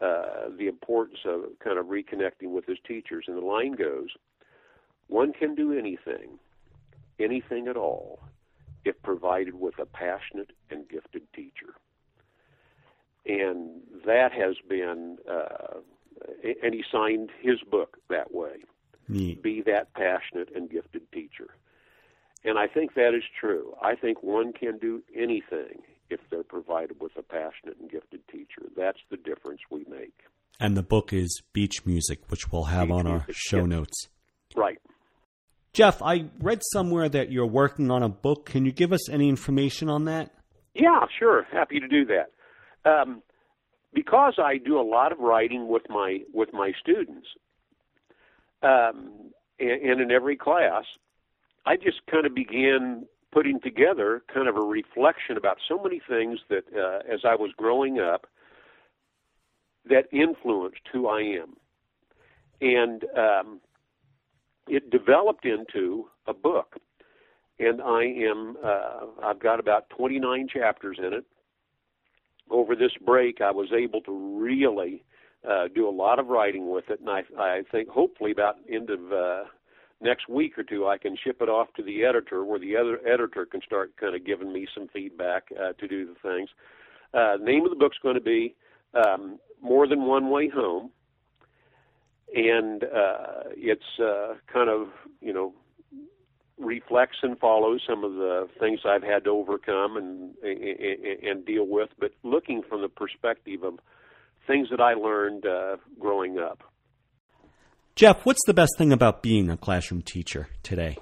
uh, 0.00 0.48
the 0.58 0.66
importance 0.66 1.20
of 1.24 1.44
kind 1.62 1.78
of 1.78 1.86
reconnecting 1.86 2.50
with 2.50 2.66
his 2.66 2.78
teachers. 2.86 3.24
And 3.28 3.36
the 3.36 3.46
line 3.46 3.72
goes, 3.72 4.08
One 5.08 5.32
can 5.32 5.54
do 5.54 5.72
anything, 5.72 6.38
anything 7.18 7.68
at 7.68 7.76
all, 7.76 8.20
if 8.84 9.00
provided 9.02 9.54
with 9.54 9.78
a 9.78 9.86
passionate 9.86 10.50
and 10.70 10.88
gifted 10.88 11.22
teacher. 11.34 11.74
And 13.26 13.80
that 14.04 14.32
has 14.32 14.56
been, 14.68 15.18
uh, 15.30 15.78
and 16.62 16.74
he 16.74 16.84
signed 16.92 17.30
his 17.40 17.60
book 17.70 17.96
that 18.10 18.34
way. 18.34 18.64
Neat. 19.08 19.42
be 19.42 19.62
that 19.62 19.92
passionate 19.94 20.48
and 20.54 20.70
gifted 20.70 21.10
teacher. 21.12 21.48
And 22.44 22.58
I 22.58 22.66
think 22.66 22.94
that 22.94 23.14
is 23.14 23.22
true. 23.40 23.74
I 23.82 23.94
think 23.94 24.22
one 24.22 24.52
can 24.52 24.78
do 24.78 25.02
anything 25.14 25.82
if 26.10 26.20
they're 26.30 26.42
provided 26.42 27.00
with 27.00 27.12
a 27.16 27.22
passionate 27.22 27.78
and 27.80 27.90
gifted 27.90 28.26
teacher. 28.28 28.68
That's 28.76 28.98
the 29.10 29.16
difference 29.16 29.60
we 29.70 29.84
make. 29.88 30.14
And 30.60 30.76
the 30.76 30.82
book 30.82 31.12
is 31.12 31.42
Beach 31.52 31.84
Music, 31.86 32.20
which 32.28 32.52
we'll 32.52 32.64
have 32.64 32.88
Beach 32.88 32.94
on 32.94 33.06
our 33.06 33.26
show 33.30 33.64
notes. 33.66 34.08
Right. 34.54 34.78
Jeff, 35.72 36.00
I 36.02 36.26
read 36.38 36.60
somewhere 36.72 37.08
that 37.08 37.32
you're 37.32 37.46
working 37.46 37.90
on 37.90 38.02
a 38.02 38.08
book. 38.08 38.46
Can 38.46 38.64
you 38.64 38.72
give 38.72 38.92
us 38.92 39.08
any 39.08 39.28
information 39.28 39.88
on 39.88 40.04
that? 40.04 40.30
Yeah, 40.74 41.06
sure. 41.18 41.46
Happy 41.50 41.80
to 41.80 41.88
do 41.88 42.04
that. 42.06 42.30
Um, 42.88 43.22
because 43.92 44.34
I 44.38 44.58
do 44.58 44.78
a 44.78 44.82
lot 44.82 45.12
of 45.12 45.18
writing 45.18 45.68
with 45.68 45.82
my 45.88 46.18
with 46.32 46.52
my 46.52 46.72
students, 46.80 47.26
um, 48.64 49.30
and, 49.60 50.00
in 50.00 50.10
every 50.10 50.36
class, 50.36 50.84
I 51.66 51.76
just 51.76 52.00
kind 52.10 52.26
of 52.26 52.34
began 52.34 53.06
putting 53.32 53.60
together 53.60 54.22
kind 54.32 54.48
of 54.48 54.56
a 54.56 54.60
reflection 54.60 55.36
about 55.36 55.58
so 55.68 55.80
many 55.82 56.00
things 56.08 56.40
that, 56.48 56.64
uh, 56.74 57.12
as 57.12 57.20
I 57.24 57.34
was 57.34 57.50
growing 57.56 57.98
up, 57.98 58.26
that 59.88 60.06
influenced 60.12 60.80
who 60.92 61.08
I 61.08 61.20
am, 61.20 61.54
and 62.60 63.04
um, 63.16 63.60
it 64.66 64.90
developed 64.90 65.44
into 65.44 66.08
a 66.26 66.32
book. 66.32 66.76
And 67.58 67.80
I 67.82 68.04
am, 68.04 68.56
uh, 68.64 69.00
I've 69.22 69.38
got 69.38 69.60
about 69.60 69.90
29 69.90 70.48
chapters 70.52 70.98
in 70.98 71.12
it. 71.12 71.24
Over 72.50 72.74
this 72.74 72.92
break, 73.04 73.40
I 73.40 73.50
was 73.50 73.68
able 73.72 74.00
to 74.02 74.38
really 74.38 75.04
uh, 75.48 75.68
do 75.74 75.88
a 75.88 75.90
lot 75.90 76.18
of 76.18 76.28
writing 76.28 76.70
with 76.70 76.88
it, 76.88 77.00
and 77.00 77.10
I, 77.10 77.22
I 77.38 77.62
think 77.70 77.88
hopefully 77.88 78.30
about 78.30 78.56
end 78.68 78.90
of 78.90 79.12
uh, 79.12 79.44
next 80.00 80.28
week 80.28 80.58
or 80.58 80.62
two, 80.62 80.86
I 80.86 80.98
can 80.98 81.16
ship 81.22 81.38
it 81.40 81.48
off 81.48 81.72
to 81.76 81.82
the 81.82 82.04
editor, 82.04 82.44
where 82.44 82.58
the 82.58 82.76
other 82.76 83.00
editor 83.06 83.46
can 83.46 83.60
start 83.62 83.96
kind 83.96 84.14
of 84.14 84.24
giving 84.24 84.52
me 84.52 84.66
some 84.74 84.88
feedback 84.88 85.44
uh, 85.52 85.72
to 85.74 85.88
do 85.88 86.06
the 86.06 86.14
things. 86.22 86.50
Uh, 87.12 87.36
name 87.40 87.64
of 87.64 87.70
the 87.70 87.76
book's 87.76 87.98
going 88.02 88.14
to 88.14 88.20
be 88.20 88.54
um, 88.94 89.38
More 89.60 89.86
Than 89.86 90.06
One 90.06 90.30
Way 90.30 90.48
Home, 90.48 90.90
and 92.34 92.84
uh, 92.84 93.44
it's 93.56 94.00
uh, 94.00 94.34
kind 94.52 94.68
of 94.68 94.88
you 95.20 95.32
know 95.32 95.54
reflects 96.58 97.18
and 97.22 97.38
follows 97.38 97.82
some 97.88 98.04
of 98.04 98.14
the 98.14 98.48
things 98.60 98.80
I've 98.86 99.02
had 99.02 99.24
to 99.24 99.30
overcome 99.30 99.96
and 99.96 100.34
and, 100.42 101.22
and 101.22 101.46
deal 101.46 101.66
with, 101.66 101.90
but 101.98 102.12
looking 102.22 102.62
from 102.68 102.82
the 102.82 102.88
perspective 102.88 103.62
of 103.62 103.78
things 104.46 104.68
that 104.70 104.80
I 104.80 104.94
learned 104.94 105.46
uh, 105.46 105.76
growing 105.98 106.38
up. 106.38 106.62
Jeff, 107.94 108.24
what's 108.26 108.44
the 108.46 108.54
best 108.54 108.72
thing 108.76 108.92
about 108.92 109.22
being 109.22 109.50
a 109.50 109.56
classroom 109.56 110.02
teacher 110.02 110.48
today? 110.62 110.96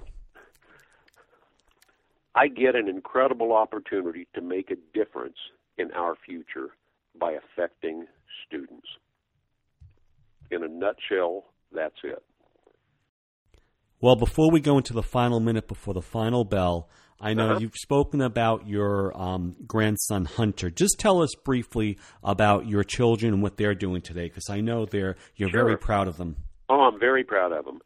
I 2.35 2.49
get 2.49 2.75
an 2.75 2.89
incredible 2.89 3.53
opportunity 3.53 4.27
to 4.35 4.41
make 4.41 4.71
a 4.71 4.77
difference 4.95 5.37
in 5.79 5.91
our 5.93 6.15
future 6.27 6.71
by 7.19 7.33
affecting 7.33 8.07
students. 8.47 8.87
In 10.51 10.63
a 10.63 10.69
nutshell, 10.69 11.45
that's 11.75 11.97
it. 12.05 12.23
Well, 14.01 14.17
before 14.17 14.51
we 14.51 14.61
go 14.61 14.79
into 14.79 14.93
the 14.93 15.03
final 15.03 15.41
minute 15.41 15.69
before 15.69 15.95
the 15.95 16.03
final 16.03 16.45
bell, 16.45 16.89
I 17.23 17.35
know 17.35 17.51
Uh-huh. 17.51 17.61
you've 17.61 17.77
spoken 17.77 18.21
about 18.21 18.67
your 18.67 19.17
um, 19.17 19.55
grandson 19.67 20.25
Hunter. 20.25 20.71
Just 20.71 20.99
tell 20.99 21.23
us 21.23 21.31
briefly 21.45 21.97
about 22.25 22.67
your 22.67 22.83
children 22.83 23.33
and 23.35 23.43
what 23.43 23.57
they're 23.57 23.77
doing 23.77 24.03
today, 24.03 24.25
because 24.29 24.51
I 24.51 24.61
know 24.61 24.85
they're 24.87 25.17
you're 25.37 25.53
very 25.53 25.79
proud 25.79 26.09
of 26.09 26.17
them. 26.17 26.37
Oh, 26.69 26.81
I'm 26.83 26.99
very 26.99 27.23
proud 27.25 27.53
of 27.53 27.65
them. 27.65 27.81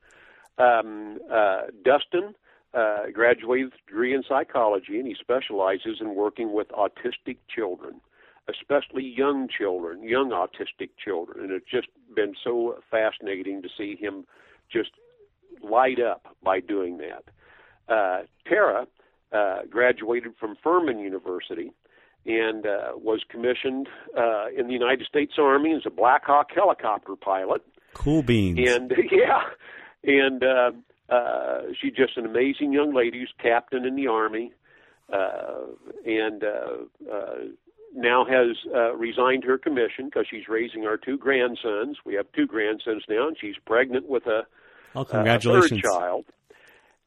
Um, 0.59 1.18
uh, 1.30 1.62
Dustin 1.84 2.34
uh, 2.72 3.11
graduated 3.12 3.66
with 3.66 3.74
a 3.74 3.87
degree 3.91 4.14
in 4.14 4.22
psychology, 4.26 4.99
and 4.99 5.07
he 5.07 5.14
specializes 5.20 5.99
in 6.01 6.14
working 6.14 6.53
with 6.55 6.68
autistic 6.68 7.37
children, 7.55 8.01
especially 8.49 9.05
young 9.05 9.49
children, 9.49 10.03
young 10.03 10.30
autistic 10.30 10.91
children. 11.05 11.45
And 11.45 11.53
it's 11.53 11.70
just 11.70 11.89
been 12.14 12.34
so 12.43 12.78
fascinating 12.91 13.61
to 13.62 13.68
see 13.76 13.97
him 13.97 14.24
just 14.72 14.91
light 15.62 16.01
up 16.01 16.37
by 16.43 16.61
doing 16.61 16.99
that. 16.99 17.24
Uh, 17.93 18.22
Tara 18.49 18.87
uh, 19.33 19.61
graduated 19.68 20.35
from 20.39 20.57
Furman 20.62 20.99
University 20.99 21.72
and 22.27 22.66
uh, 22.66 22.93
was 22.97 23.20
commissioned 23.29 23.89
uh, 24.16 24.47
in 24.57 24.66
the 24.66 24.72
United 24.72 25.07
States 25.07 25.35
Army 25.39 25.72
as 25.74 25.83
a 25.87 25.91
Black 25.91 26.24
Hawk 26.24 26.49
helicopter 26.55 27.14
pilot. 27.14 27.62
Cool 27.95 28.22
beans. 28.22 28.59
And 28.68 28.93
yeah, 29.12 29.43
and 30.05 30.43
uh, 30.43 30.72
uh, 31.09 31.61
she's 31.81 31.93
just 31.95 32.16
an 32.16 32.27
amazing 32.27 32.72
young 32.72 32.95
lady 32.95 33.20
who's 33.20 33.33
captain 33.41 33.85
in 33.85 33.95
the 33.95 34.09
army, 34.09 34.53
uh, 35.12 35.66
and 36.05 36.43
uh, 36.43 37.12
uh, 37.12 37.35
now 37.95 38.24
has 38.24 38.57
uh, 38.74 38.95
resigned 38.95 39.45
her 39.45 39.57
commission 39.57 40.07
because 40.07 40.27
she's 40.29 40.49
raising 40.49 40.85
our 40.85 40.97
two 40.97 41.16
grandsons. 41.16 41.99
We 42.05 42.14
have 42.14 42.27
two 42.35 42.47
grandsons 42.47 43.05
now, 43.09 43.29
and 43.29 43.37
she's 43.41 43.57
pregnant 43.64 44.09
with 44.09 44.27
a 44.27 44.43
Oh, 44.97 45.05
congratulations! 45.05 45.85
Uh, 45.85 45.91
third 45.91 46.01
child, 46.01 46.24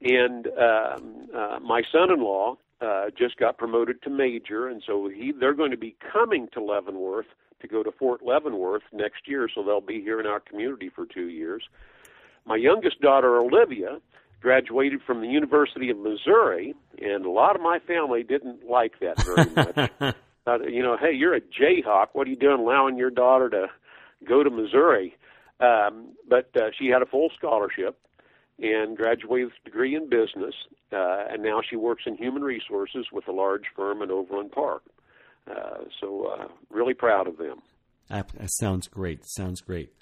and 0.02 0.47
um, 0.47 1.30
uh, 1.36 1.60
my 1.60 1.82
son-in-law 1.91 2.56
uh, 2.82 3.06
just 3.18 3.38
got 3.38 3.58
promoted 3.58 4.02
to 4.04 4.10
major, 4.10 4.68
and 4.68 4.82
so 4.86 5.10
he 5.10 5.34
they're 5.38 5.54
going 5.54 5.72
to 5.72 5.78
be 5.78 5.95
coming 6.14 6.47
to 6.54 6.64
Leavenworth 6.64 7.26
to 7.62 7.68
go 7.68 7.84
to 7.84 7.91
Fort 7.91 8.22
Leavenworth 8.24 8.84
next 8.93 9.28
year, 9.28 9.50
so 9.54 9.64
they'll 9.64 9.82
be 9.82 10.02
here 10.02 10.20
in 10.20 10.26
our 10.26 10.39
community 10.39 10.89
for 10.89 11.06
two 11.06 11.28
years. 11.28 11.64
My 12.45 12.56
youngest 12.56 13.02
daughter, 13.02 13.38
Olivia, 13.38 14.00
graduated 14.41 15.02
from 15.06 15.22
the 15.22 15.28
University 15.28 15.89
of 15.89 15.97
Missouri, 15.97 16.74
and 17.00 17.26
a 17.26 17.30
lot 17.30 17.56
of 17.56 17.62
my 17.62 17.80
family 17.80 18.24
didn't 18.24 18.66
like 18.66 18.93
that 19.02 19.22
very 19.24 19.50
much. 20.00 20.16
uh, 20.47 20.60
you 20.68 20.82
know, 20.82 20.95
hey, 20.97 21.14
you're 21.14 21.36
a 21.36 21.41
Jayhawk. 21.41 22.08
What 22.14 22.28
are 22.28 22.30
you 22.30 22.38
doing 22.38 22.60
allowing 22.60 22.97
your 22.97 23.10
daughter 23.10 23.50
to 23.50 23.68
go 24.26 24.41
to 24.43 24.50
Missouri? 24.50 25.18
Um, 25.60 26.16
but 26.28 26.50
uh, 26.56 26.70
she 26.78 26.88
had 26.88 27.02
a 27.02 27.06
full 27.06 27.30
scholarship 27.38 27.97
and 28.62 28.97
graduated 28.97 29.47
with 29.47 29.53
a 29.62 29.66
degree 29.66 29.95
in 29.95 30.10
business, 30.10 30.55
uh, 30.91 31.26
and 31.30 31.43
now 31.43 31.62
she 31.68 31.76
works 31.76 32.03
in 32.05 32.18
human 32.18 32.41
resources 32.41 33.05
with 33.12 33.28
a 33.28 33.32
large 33.32 33.64
firm 33.76 34.01
in 34.01 34.12
Overland 34.12 34.51
Park. 34.51 34.84
Uh, 35.49 35.86
so, 35.99 36.26
uh, 36.26 36.47
really 36.70 36.93
proud 36.93 37.28
of 37.28 37.38
them. 37.38 37.60
That, 38.10 38.30
that 38.38 38.49
sounds 38.51 38.88
great. 38.88 39.26
Sounds 39.26 39.62
great. 39.62 39.93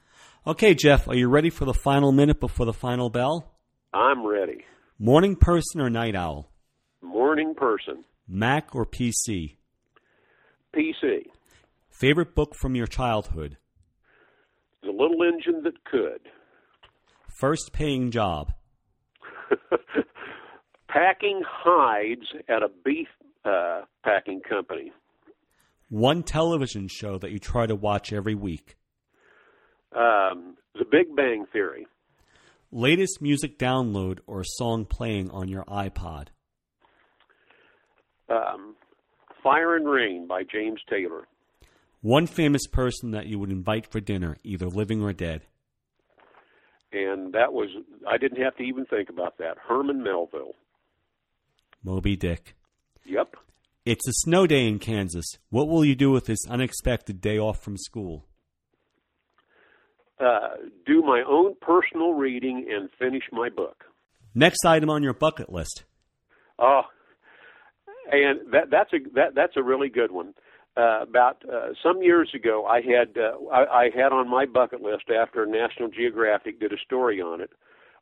Okay, 0.46 0.74
Jeff, 0.74 1.08
are 1.08 1.16
you 1.16 1.30
ready 1.30 1.50
for 1.50 1.66
the 1.66 1.74
final 1.74 2.12
minute 2.12 2.40
before 2.40 2.66
the 2.66 2.74
final 2.74 3.10
bell? 3.10 3.54
I'm 3.94 4.26
ready. 4.26 4.66
Morning 5.00 5.36
person 5.36 5.82
or 5.82 5.90
night 5.90 6.16
owl? 6.16 6.52
Morning 7.02 7.54
person. 7.56 8.04
Mac 8.28 8.74
or 8.74 8.86
PC? 8.86 9.58
PC. 10.76 11.28
Favorite 11.90 12.36
book 12.36 12.56
from 12.56 12.76
your 12.76 12.88
childhood? 12.88 13.58
The 14.84 14.92
Little 14.92 15.24
Engine 15.24 15.64
That 15.64 15.84
Could. 15.84 16.22
First 17.38 17.72
paying 17.72 18.10
job? 18.10 18.52
Packing 20.88 21.44
hides 21.48 22.26
at 22.50 22.64
a 22.64 22.70
beef 22.84 23.10
uh, 23.46 23.82
packing 24.04 24.42
company. 24.42 24.92
One 25.90 26.24
television 26.24 26.88
show 26.88 27.20
that 27.20 27.30
you 27.30 27.38
try 27.38 27.68
to 27.68 27.76
watch 27.76 28.12
every 28.12 28.34
week? 28.34 28.76
Um, 29.96 30.58
the 30.74 30.86
Big 30.92 31.16
Bang 31.16 31.46
Theory. 31.54 31.86
Latest 32.72 33.22
music 33.22 33.60
download 33.60 34.18
or 34.26 34.44
song 34.44 34.86
playing 34.86 35.30
on 35.30 35.48
your 35.48 35.64
iPod? 35.66 36.30
Um, 38.30 38.76
Fire 39.44 39.76
and 39.76 39.88
Rain 39.88 40.26
by 40.26 40.42
James 40.42 40.80
Taylor. 40.90 41.28
One 42.02 42.26
famous 42.26 42.66
person 42.66 43.12
that 43.12 43.28
you 43.28 43.38
would 43.38 43.52
invite 43.52 43.86
for 43.86 44.00
dinner, 44.00 44.38
either 44.44 44.66
living 44.66 45.04
or 45.04 45.14
dead. 45.14 45.44
And 47.06 47.34
that 47.34 47.54
was, 47.54 47.70
I 48.08 48.18
didn't 48.18 48.42
have 48.42 48.56
to 48.58 48.64
even 48.64 48.86
think 48.86 49.10
about 49.10 49.38
that. 49.38 49.58
Herman 49.68 50.04
Melville. 50.04 50.56
Moby 51.84 52.16
Dick. 52.16 52.56
Yep. 53.06 53.36
It's 53.86 54.08
a 54.08 54.14
snow 54.14 54.48
day 54.48 54.68
in 54.68 54.80
Kansas. 54.80 55.26
What 55.50 55.68
will 55.68 55.86
you 55.86 55.96
do 55.96 56.12
with 56.12 56.26
this 56.26 56.40
unexpected 56.50 57.22
day 57.22 57.38
off 57.38 57.62
from 57.62 57.78
school? 57.78 58.26
Uh, 60.20 60.56
do 60.86 61.02
my 61.04 61.24
own 61.28 61.56
personal 61.62 62.14
reading 62.14 62.66
and 62.70 62.90
finish 62.98 63.24
my 63.32 63.50
book. 63.50 63.86
Next 64.34 64.66
item 64.66 64.90
on 64.90 65.04
your 65.04 65.14
bucket 65.14 65.52
list. 65.52 65.84
Oh, 66.60 66.82
and 68.12 68.52
that 68.52 68.70
that's 68.72 68.92
a 68.94 68.98
that 69.14 69.36
that's 69.36 69.56
a 69.58 69.64
really 69.64 69.90
good 69.90 70.12
one. 70.12 70.34
Uh, 70.78 71.02
about 71.02 71.42
uh, 71.52 71.70
some 71.82 72.04
years 72.04 72.30
ago, 72.36 72.66
I 72.68 72.82
had 72.82 73.18
uh, 73.18 73.34
I, 73.52 73.86
I 73.86 73.90
had 73.96 74.12
on 74.12 74.30
my 74.30 74.46
bucket 74.46 74.82
list 74.82 75.06
after 75.10 75.46
National 75.48 75.90
Geographic 75.90 76.60
did 76.60 76.72
a 76.72 76.78
story 76.78 77.20
on 77.20 77.42
it. 77.42 77.50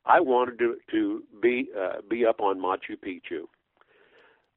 I 0.04 0.20
wanted 0.20 0.58
to 0.58 0.76
to 0.90 1.22
be 1.40 1.70
uh, 1.74 2.02
be 2.08 2.26
up 2.26 2.40
on 2.40 2.60
Machu 2.60 2.96
Picchu. 3.02 3.46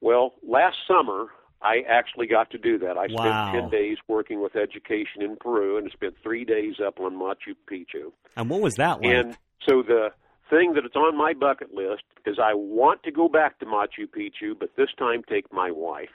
Well, 0.01 0.33
last 0.45 0.75
summer 0.85 1.27
I 1.61 1.81
actually 1.87 2.27
got 2.27 2.51
to 2.51 2.57
do 2.57 2.77
that. 2.79 2.97
I 2.97 3.07
Wow. 3.09 3.51
spent 3.51 3.61
ten 3.61 3.69
days 3.69 3.97
working 4.09 4.41
with 4.41 4.55
education 4.55 5.21
in 5.21 5.37
Peru, 5.37 5.77
and 5.77 5.89
spent 5.91 6.15
three 6.21 6.43
days 6.43 6.75
up 6.85 6.99
on 6.99 7.15
Machu 7.15 7.55
Picchu. 7.71 8.11
And 8.35 8.49
what 8.49 8.61
was 8.61 8.75
that 8.75 9.01
like? 9.01 9.13
And 9.15 9.37
so 9.67 9.81
the 9.81 10.09
thing 10.49 10.73
that 10.73 10.83
it's 10.83 10.95
on 10.95 11.17
my 11.17 11.33
bucket 11.33 11.73
list 11.73 12.03
is 12.25 12.37
I 12.37 12.53
want 12.53 13.03
to 13.03 13.11
go 13.11 13.29
back 13.29 13.59
to 13.59 13.65
Machu 13.65 14.07
Picchu, 14.07 14.57
but 14.59 14.75
this 14.75 14.89
time 14.97 15.23
take 15.29 15.53
my 15.53 15.71
wife. 15.71 16.09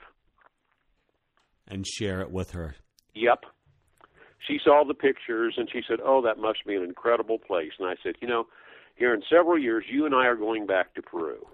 And 1.67 1.87
share 1.87 2.21
it 2.21 2.31
with 2.31 2.53
her. 2.53 2.77
Yep. 3.15 3.45
She 4.47 4.59
saw 4.63 4.85
the 4.87 4.95
pictures 4.95 5.55
and 5.57 5.69
she 5.73 5.81
said, 5.89 6.01
"Oh, 6.05 6.23
that 6.23 6.39
must 6.39 6.67
be 6.67 6.75
an 6.75 6.83
incredible 6.83 7.39
place." 7.39 7.73
And 7.79 7.89
I 7.89 7.95
said, 8.03 8.17
"You 8.21 8.29
know, 8.29 8.47
here 8.97 9.15
in 9.15 9.23
several 9.31 9.59
years, 9.59 9.85
you 9.91 10.05
and 10.05 10.15
I 10.15 10.27
are 10.27 10.37
going 10.37 10.67
back 10.67 10.95
to 10.95 11.03
Peru." 11.03 11.47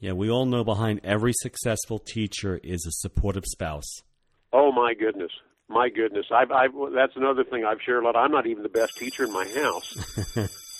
Yeah, 0.00 0.12
we 0.12 0.28
all 0.28 0.46
know 0.46 0.64
behind 0.64 1.00
every 1.04 1.32
successful 1.32 2.00
teacher 2.00 2.58
is 2.64 2.84
a 2.86 2.90
supportive 2.90 3.44
spouse. 3.46 4.02
Oh 4.52 4.72
my 4.72 4.94
goodness, 4.94 5.30
my 5.68 5.88
goodness! 5.88 6.26
I've, 6.34 6.50
I've 6.50 6.72
that's 6.92 7.14
another 7.14 7.44
thing 7.44 7.64
I've 7.64 7.80
shared 7.86 8.02
a 8.02 8.06
lot. 8.06 8.16
I'm 8.16 8.32
not 8.32 8.48
even 8.48 8.64
the 8.64 8.68
best 8.68 8.96
teacher 8.96 9.24
in 9.24 9.32
my 9.32 9.46
house. 9.46 10.58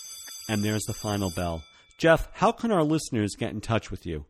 And 0.48 0.64
there's 0.64 0.84
the 0.84 0.92
final 0.92 1.30
bell. 1.30 1.62
Jeff, 1.98 2.28
how 2.34 2.52
can 2.52 2.72
our 2.72 2.82
listeners 2.82 3.36
get 3.38 3.52
in 3.52 3.60
touch 3.60 3.90
with 3.90 4.04
you? 4.06 4.26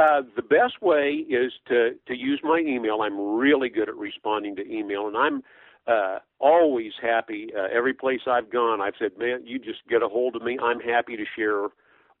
Uh, 0.00 0.22
the 0.34 0.42
best 0.42 0.80
way 0.80 1.26
is 1.28 1.52
to 1.68 1.90
to 2.06 2.16
use 2.16 2.40
my 2.42 2.58
email. 2.58 3.02
I'm 3.02 3.36
really 3.36 3.68
good 3.68 3.88
at 3.88 3.96
responding 3.96 4.56
to 4.56 4.66
email, 4.66 5.08
and 5.08 5.16
I'm 5.16 5.42
uh, 5.86 6.20
always 6.38 6.92
happy. 7.02 7.50
Uh, 7.54 7.66
every 7.70 7.92
place 7.92 8.20
I've 8.26 8.50
gone, 8.50 8.80
I've 8.80 8.94
said, 8.98 9.18
"Man, 9.18 9.42
you 9.44 9.58
just 9.58 9.80
get 9.90 10.02
a 10.02 10.08
hold 10.08 10.36
of 10.36 10.42
me. 10.42 10.58
I'm 10.62 10.80
happy 10.80 11.18
to 11.18 11.24
share 11.36 11.66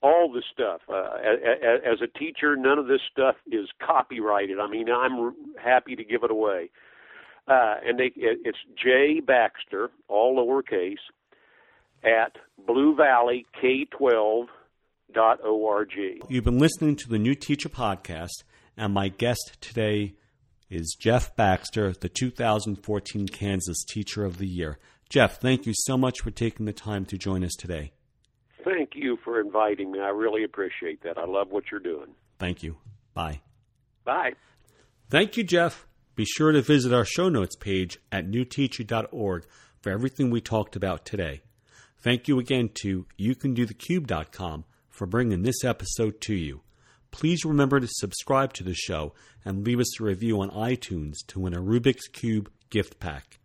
all 0.02 0.30
the 0.30 0.42
stuff." 0.52 0.82
Uh, 0.90 1.16
as, 1.24 1.80
as 1.92 1.98
a 2.02 2.18
teacher, 2.18 2.54
none 2.54 2.78
of 2.78 2.86
this 2.86 3.00
stuff 3.10 3.36
is 3.50 3.70
copyrighted. 3.80 4.60
I 4.60 4.68
mean, 4.68 4.90
I'm 4.90 5.34
happy 5.62 5.96
to 5.96 6.04
give 6.04 6.22
it 6.22 6.30
away. 6.30 6.70
Uh, 7.48 7.76
and 7.82 7.98
they, 7.98 8.12
it, 8.16 8.40
it's 8.44 8.58
J 8.76 9.20
Baxter, 9.20 9.90
all 10.06 10.36
lowercase, 10.36 10.96
at 12.04 12.36
Blue 12.66 12.94
Valley 12.94 13.46
K12 13.62 14.48
dot 15.12 15.44
org. 15.44 15.90
You've 16.28 16.44
been 16.44 16.58
listening 16.58 16.96
to 16.96 17.08
the 17.08 17.18
New 17.18 17.34
Teacher 17.34 17.68
Podcast, 17.68 18.44
and 18.76 18.94
my 18.94 19.08
guest 19.08 19.56
today 19.60 20.14
is 20.68 20.96
Jeff 20.98 21.34
Baxter, 21.36 21.92
the 21.92 22.08
2014 22.08 23.28
Kansas 23.28 23.84
Teacher 23.84 24.24
of 24.24 24.38
the 24.38 24.46
Year. 24.46 24.78
Jeff, 25.08 25.40
thank 25.40 25.66
you 25.66 25.72
so 25.74 25.98
much 25.98 26.20
for 26.20 26.30
taking 26.30 26.66
the 26.66 26.72
time 26.72 27.04
to 27.06 27.18
join 27.18 27.44
us 27.44 27.54
today. 27.58 27.92
Thank 28.64 28.90
you 28.94 29.18
for 29.24 29.40
inviting 29.40 29.90
me. 29.90 30.00
I 30.00 30.08
really 30.10 30.44
appreciate 30.44 31.02
that. 31.02 31.18
I 31.18 31.24
love 31.24 31.50
what 31.50 31.64
you're 31.70 31.80
doing. 31.80 32.14
Thank 32.38 32.62
you. 32.62 32.76
Bye. 33.14 33.40
Bye. 34.04 34.34
Thank 35.08 35.36
you, 35.36 35.42
Jeff. 35.42 35.86
Be 36.14 36.24
sure 36.24 36.52
to 36.52 36.62
visit 36.62 36.92
our 36.92 37.04
show 37.04 37.28
notes 37.28 37.56
page 37.56 37.98
at 38.12 38.28
newteacher.org 38.28 39.46
for 39.80 39.90
everything 39.90 40.30
we 40.30 40.40
talked 40.40 40.76
about 40.76 41.04
today. 41.04 41.40
Thank 41.98 42.28
you 42.28 42.38
again 42.38 42.70
to 42.82 43.06
youcandothecube.com 43.18 44.64
for 45.00 45.06
bringing 45.06 45.40
this 45.40 45.64
episode 45.64 46.20
to 46.20 46.34
you. 46.34 46.60
Please 47.10 47.42
remember 47.42 47.80
to 47.80 47.88
subscribe 47.88 48.52
to 48.52 48.62
the 48.62 48.74
show 48.74 49.14
and 49.46 49.64
leave 49.64 49.80
us 49.80 49.98
a 49.98 50.04
review 50.04 50.42
on 50.42 50.50
iTunes 50.50 51.14
to 51.26 51.40
win 51.40 51.54
a 51.54 51.62
Rubik's 51.62 52.06
Cube 52.06 52.50
gift 52.68 53.00
pack. 53.00 53.38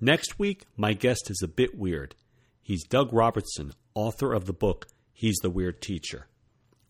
Next 0.00 0.38
week, 0.38 0.64
my 0.74 0.94
guest 0.94 1.30
is 1.30 1.42
a 1.44 1.48
bit 1.48 1.76
weird. 1.76 2.14
He's 2.62 2.84
Doug 2.84 3.12
Robertson, 3.12 3.74
author 3.94 4.32
of 4.32 4.46
the 4.46 4.54
book 4.54 4.86
He's 5.12 5.36
the 5.42 5.50
Weird 5.50 5.82
Teacher. 5.82 6.28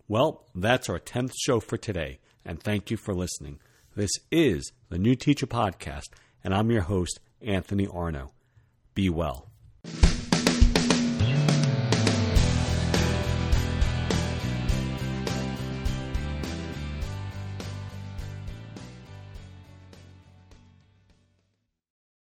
Well, 0.06 0.46
that's 0.54 0.88
our 0.88 1.00
10th 1.00 1.32
show 1.36 1.58
for 1.58 1.76
today, 1.76 2.20
and 2.44 2.62
thank 2.62 2.92
you 2.92 2.96
for 2.96 3.14
listening. 3.14 3.58
This 3.96 4.12
is 4.30 4.70
the 4.88 4.98
New 4.98 5.16
Teacher 5.16 5.48
Podcast, 5.48 6.10
and 6.44 6.54
I'm 6.54 6.70
your 6.70 6.82
host, 6.82 7.18
Anthony 7.40 7.88
Arno. 7.88 8.30
Be 8.94 9.10
well. 9.10 9.50